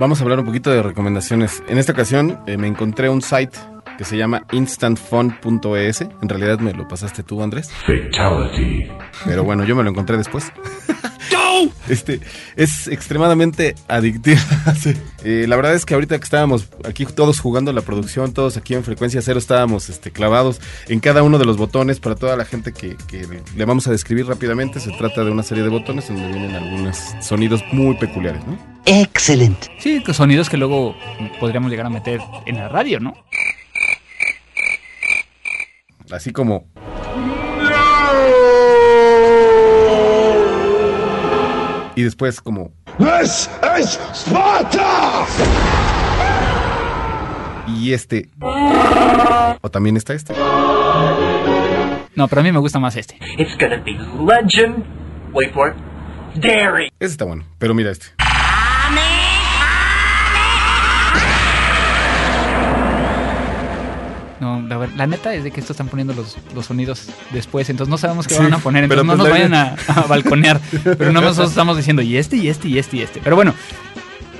Vamos 0.01 0.19
a 0.19 0.23
hablar 0.23 0.39
un 0.39 0.47
poquito 0.47 0.71
de 0.71 0.83
recomendaciones. 0.83 1.63
En 1.69 1.77
esta 1.77 1.93
ocasión 1.93 2.41
eh, 2.47 2.57
me 2.57 2.67
encontré 2.67 3.11
un 3.11 3.21
site 3.21 3.59
que 3.99 4.05
se 4.05 4.17
llama 4.17 4.47
instantfun.es. 4.51 6.01
En 6.01 6.27
realidad 6.27 6.59
me 6.59 6.73
lo 6.73 6.89
pasaste 6.89 7.23
tú, 7.23 7.43
Andrés. 7.43 7.71
Fatality. 7.85 8.91
Pero 9.27 9.45
bueno, 9.45 9.63
yo 9.65 9.77
me 9.77 9.83
lo 9.83 9.91
encontré 9.91 10.17
después. 10.17 10.51
Este 11.89 12.21
es 12.57 12.89
extremadamente 12.89 13.75
adictiva. 13.89 14.41
Sí. 14.81 14.95
Eh, 15.25 15.47
la 15.49 15.57
verdad 15.57 15.75
es 15.75 15.85
que 15.85 15.95
ahorita 15.95 16.17
que 16.19 16.25
estábamos 16.25 16.69
aquí 16.85 17.05
todos 17.05 17.41
jugando 17.41 17.73
la 17.73 17.83
producción, 17.83 18.33
todos 18.33 18.57
aquí 18.57 18.75
en 18.75 18.85
frecuencia 18.85 19.21
cero 19.21 19.39
estábamos 19.39 19.91
este, 19.91 20.11
clavados 20.11 20.61
en 20.89 21.01
cada 21.01 21.23
uno 21.23 21.39
de 21.39 21.45
los 21.45 21.57
botones 21.57 22.01
para 22.01 22.15
toda 22.15 22.37
la 22.37 22.45
gente 22.45 22.73
que, 22.73 22.97
que 23.09 23.27
le 23.57 23.65
vamos 23.65 23.87
a 23.89 23.91
describir 23.91 24.27
rápidamente. 24.27 24.81
Se 24.81 24.91
trata 24.93 25.25
de 25.25 25.31
una 25.31 25.43
serie 25.43 25.63
de 25.63 25.69
botones 25.69 26.09
donde 26.09 26.29
vienen 26.29 26.55
algunos 26.55 26.99
sonidos 27.21 27.63
muy 27.73 27.97
peculiares, 27.97 28.43
¿no? 28.47 28.59
Excelente. 28.87 29.69
Sí, 29.79 30.03
sonidos 30.13 30.49
que 30.49 30.57
luego 30.57 30.95
podríamos 31.39 31.71
llegar 31.71 31.87
a 31.87 31.91
meter 31.91 32.21
en 32.47 32.57
la 32.57 32.69
radio, 32.69 33.01
¿no? 33.01 33.15
Así 36.11 36.33
como 36.33 36.67
y 41.95 42.03
después 42.03 42.41
como 42.41 42.73
¡Es, 42.99 43.51
es 43.77 44.01
Sparta! 44.13 45.27
y 47.67 47.93
este 47.93 48.29
o 49.63 49.71
también 49.71 49.97
está 49.97 50.15
este. 50.15 50.35
No, 52.17 52.29
pero 52.29 52.41
a 52.41 52.45
mí 52.45 52.53
me 52.53 52.59
gusta 52.59 52.79
más 52.79 52.97
este. 52.97 53.17
It's 53.39 53.57
gonna 53.59 53.83
be 53.85 53.93
legend. 53.93 54.85
Wait 55.33 55.53
for 55.53 55.71
it. 55.71 55.77
Dairy. 56.41 56.91
Ese 56.99 57.13
está 57.13 57.25
bueno, 57.25 57.45
pero 57.59 57.75
mira 57.75 57.91
este. 57.91 58.07
No, 64.41 64.63
la, 64.63 64.87
la 64.97 65.07
neta 65.07 65.35
es 65.35 65.45
de 65.45 65.51
que 65.51 65.61
estos 65.61 65.75
están 65.75 65.89
poniendo 65.89 66.15
los, 66.15 66.37
los 66.55 66.67
sonidos 66.67 67.09
después, 67.31 67.69
entonces 67.69 67.91
no 67.91 67.99
sabemos 67.99 68.27
qué 68.27 68.35
Sí, 68.35 68.43
van 68.43 68.55
a 68.55 68.59
poner, 68.59 68.89
pero 68.89 69.03
entonces 69.03 69.19
no 69.27 69.31
pues 69.31 69.43
nos 69.51 69.51
vayan 69.51 69.77
a, 69.89 70.01
a 70.01 70.07
balconear. 70.07 70.61
Pero 70.83 71.13
nosotros 71.13 71.51
estamos 71.51 71.77
diciendo 71.77 72.01
y 72.03 72.17
este, 72.17 72.37
y 72.37 72.49
este, 72.49 72.69
y 72.69 72.79
este, 72.79 72.97
y 72.97 73.03
este. 73.03 73.21
Pero 73.23 73.37
bueno, 73.37 73.55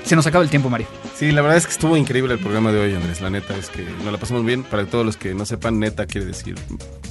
se 0.03 0.15
nos 0.15 0.25
acaba 0.25 0.43
el 0.43 0.49
tiempo, 0.49 0.69
Mario. 0.69 0.87
Sí, 1.21 1.31
la 1.31 1.43
verdad 1.43 1.59
es 1.59 1.67
que 1.67 1.73
estuvo 1.73 1.95
increíble 1.95 2.33
el 2.33 2.39
programa 2.39 2.71
de 2.71 2.79
hoy, 2.79 2.95
Andrés. 2.95 3.21
La 3.21 3.29
neta 3.29 3.55
es 3.55 3.69
que 3.69 3.83
nos 3.83 4.11
la 4.11 4.17
pasamos 4.17 4.43
bien. 4.43 4.63
Para 4.63 4.87
todos 4.87 5.05
los 5.05 5.17
que 5.17 5.35
no 5.35 5.45
sepan, 5.45 5.77
neta 5.77 6.07
quiere 6.07 6.25
decir. 6.25 6.55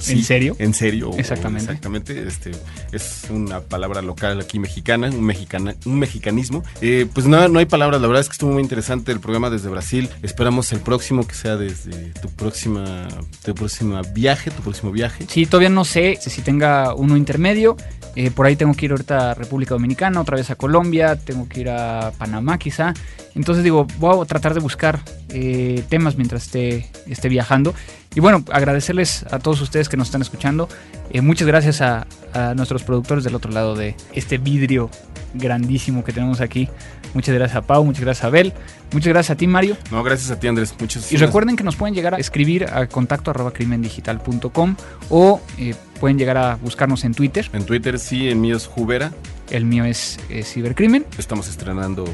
sí, 0.01 0.11
¿En 0.11 0.23
serio? 0.25 0.55
En 0.59 0.73
serio. 0.73 1.11
Exactamente. 1.17 1.63
Exactamente. 1.63 2.27
Este, 2.27 2.51
es 2.91 3.27
una 3.29 3.61
palabra 3.61 4.01
local 4.01 4.41
aquí 4.41 4.59
mexicana, 4.59 5.09
un, 5.09 5.23
mexicana, 5.23 5.75
un 5.85 5.97
mexicanismo. 5.97 6.61
Eh, 6.81 7.07
pues 7.13 7.25
no, 7.25 7.47
no 7.47 7.59
hay 7.59 7.67
palabras. 7.67 8.01
La 8.01 8.07
verdad 8.07 8.19
es 8.19 8.27
que 8.27 8.33
estuvo 8.33 8.51
muy 8.51 8.61
interesante 8.61 9.13
el 9.13 9.21
programa 9.21 9.49
desde 9.49 9.69
Brasil. 9.69 10.09
Esperamos 10.23 10.73
el 10.73 10.81
próximo 10.81 11.25
que 11.25 11.33
sea 11.33 11.55
desde 11.55 12.11
tu 12.21 12.27
próxima, 12.31 13.07
tu 13.45 13.55
próxima 13.55 14.01
viaje, 14.01 14.51
tu 14.51 14.61
próximo 14.61 14.91
viaje. 14.91 15.25
Sí, 15.29 15.45
todavía 15.45 15.69
no 15.69 15.85
sé 15.85 16.19
si 16.19 16.41
tenga 16.41 16.93
uno 16.95 17.15
intermedio. 17.15 17.77
Eh, 18.15 18.31
por 18.31 18.45
ahí 18.45 18.55
tengo 18.55 18.73
que 18.73 18.85
ir 18.85 18.91
ahorita 18.91 19.31
a 19.31 19.33
República 19.33 19.73
Dominicana, 19.73 20.19
otra 20.19 20.35
vez 20.35 20.49
a 20.49 20.55
Colombia, 20.55 21.15
tengo 21.15 21.47
que 21.47 21.61
ir 21.61 21.69
a 21.69 22.11
Panamá 22.17 22.57
quizá. 22.57 22.93
Entonces 23.35 23.63
digo, 23.63 23.87
voy 23.97 24.21
a 24.21 24.25
tratar 24.25 24.53
de 24.53 24.59
buscar 24.59 24.99
eh, 25.29 25.83
temas 25.89 26.17
mientras 26.17 26.43
esté, 26.43 26.89
esté 27.07 27.29
viajando. 27.29 27.73
Y 28.13 28.19
bueno, 28.19 28.43
agradecerles 28.51 29.25
a 29.31 29.39
todos 29.39 29.61
ustedes 29.61 29.87
que 29.87 29.95
nos 29.95 30.09
están 30.09 30.21
escuchando. 30.21 30.67
Eh, 31.11 31.21
muchas 31.21 31.47
gracias 31.47 31.81
a, 31.81 32.05
a 32.33 32.53
nuestros 32.55 32.83
productores 32.83 33.23
del 33.23 33.35
otro 33.35 33.51
lado 33.51 33.75
de 33.75 33.95
este 34.13 34.37
vidrio 34.37 34.89
grandísimo 35.33 36.03
que 36.03 36.13
tenemos 36.13 36.41
aquí. 36.41 36.69
Muchas 37.13 37.35
gracias 37.35 37.57
a 37.57 37.61
Pau, 37.61 37.83
muchas 37.83 38.01
gracias 38.01 38.23
a 38.23 38.27
Abel, 38.27 38.53
muchas 38.93 39.09
gracias 39.09 39.35
a 39.35 39.37
ti 39.37 39.47
Mario. 39.47 39.77
No, 39.91 40.01
gracias 40.03 40.31
a 40.31 40.39
ti, 40.39 40.47
Andrés. 40.47 40.73
Muchas 40.79 41.11
Y 41.11 41.17
recuerden 41.17 41.55
que 41.55 41.63
nos 41.63 41.75
pueden 41.75 41.93
llegar 41.93 42.15
a 42.15 42.17
escribir 42.17 42.65
a 42.65 42.87
contacto 42.87 43.31
arroba 43.31 43.51
crimendigital.com 43.51 44.75
o 45.09 45.41
eh, 45.57 45.75
pueden 45.99 46.17
llegar 46.17 46.37
a 46.37 46.55
buscarnos 46.55 47.03
en 47.03 47.13
Twitter. 47.13 47.49
En 47.53 47.65
Twitter 47.65 47.99
sí, 47.99 48.29
en 48.29 48.39
mío 48.41 48.55
es 48.55 48.67
Jubera. 48.67 49.11
El 49.49 49.65
mío 49.65 49.83
es 49.83 50.17
eh, 50.29 50.43
Cibercrimen. 50.43 51.05
Estamos 51.17 51.49
estrenando 51.49 52.05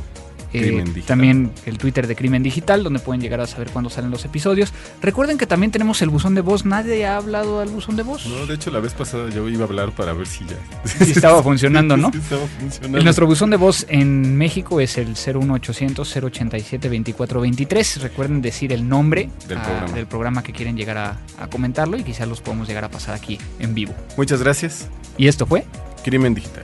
Eh, 0.53 0.83
también 1.05 1.51
el 1.65 1.77
Twitter 1.77 2.07
de 2.07 2.15
Crimen 2.15 2.41
Digital, 2.43 2.83
donde 2.83 2.99
pueden 2.99 3.21
llegar 3.21 3.41
a 3.41 3.47
saber 3.47 3.69
cuándo 3.71 3.89
salen 3.89 4.11
los 4.11 4.23
episodios. 4.25 4.73
Recuerden 5.01 5.37
que 5.37 5.45
también 5.45 5.71
tenemos 5.71 6.01
el 6.01 6.09
buzón 6.09 6.35
de 6.35 6.41
voz. 6.41 6.65
Nadie 6.65 7.05
ha 7.05 7.17
hablado 7.17 7.59
al 7.59 7.69
buzón 7.69 7.95
de 7.97 8.03
voz. 8.03 8.25
No, 8.25 8.45
de 8.45 8.55
hecho 8.55 8.71
la 8.71 8.79
vez 8.79 8.93
pasada 8.93 9.29
yo 9.29 9.47
iba 9.49 9.63
a 9.63 9.67
hablar 9.67 9.91
para 9.91 10.13
ver 10.13 10.25
si 10.27 10.45
ya 10.45 10.55
estaba 11.03 11.43
funcionando, 11.43 11.97
¿no? 11.97 12.11
Sí, 12.17 12.19
estaba 12.19 12.47
funcionando. 12.59 12.97
El- 12.97 13.03
Nuestro 13.03 13.27
buzón 13.27 13.49
de 13.49 13.57
voz 13.57 13.85
en 13.89 14.37
México 14.37 14.79
es 14.79 14.97
el 14.97 15.09
01800 15.15 16.15
087 16.17 16.87
2423. 16.89 18.01
Recuerden 18.01 18.41
decir 18.41 18.71
el 18.73 18.87
nombre 18.87 19.29
Del 19.47 19.57
ah, 19.57 19.63
programa. 19.63 19.93
del 19.93 20.07
programa 20.07 20.43
que 20.43 20.53
quieren 20.53 20.77
llegar 20.77 20.97
a, 20.97 21.17
a 21.39 21.47
comentarlo 21.47 21.97
y 21.97 22.03
quizás 22.03 22.27
los 22.27 22.41
podemos 22.41 22.67
llegar 22.67 22.83
a 22.85 22.89
pasar 22.89 23.15
aquí 23.15 23.37
en 23.59 23.73
vivo. 23.73 23.93
Muchas 24.17 24.41
gracias. 24.41 24.87
Y 25.17 25.27
esto 25.27 25.45
fue 25.45 25.65
Crimen 26.03 26.33
Digital. 26.33 26.63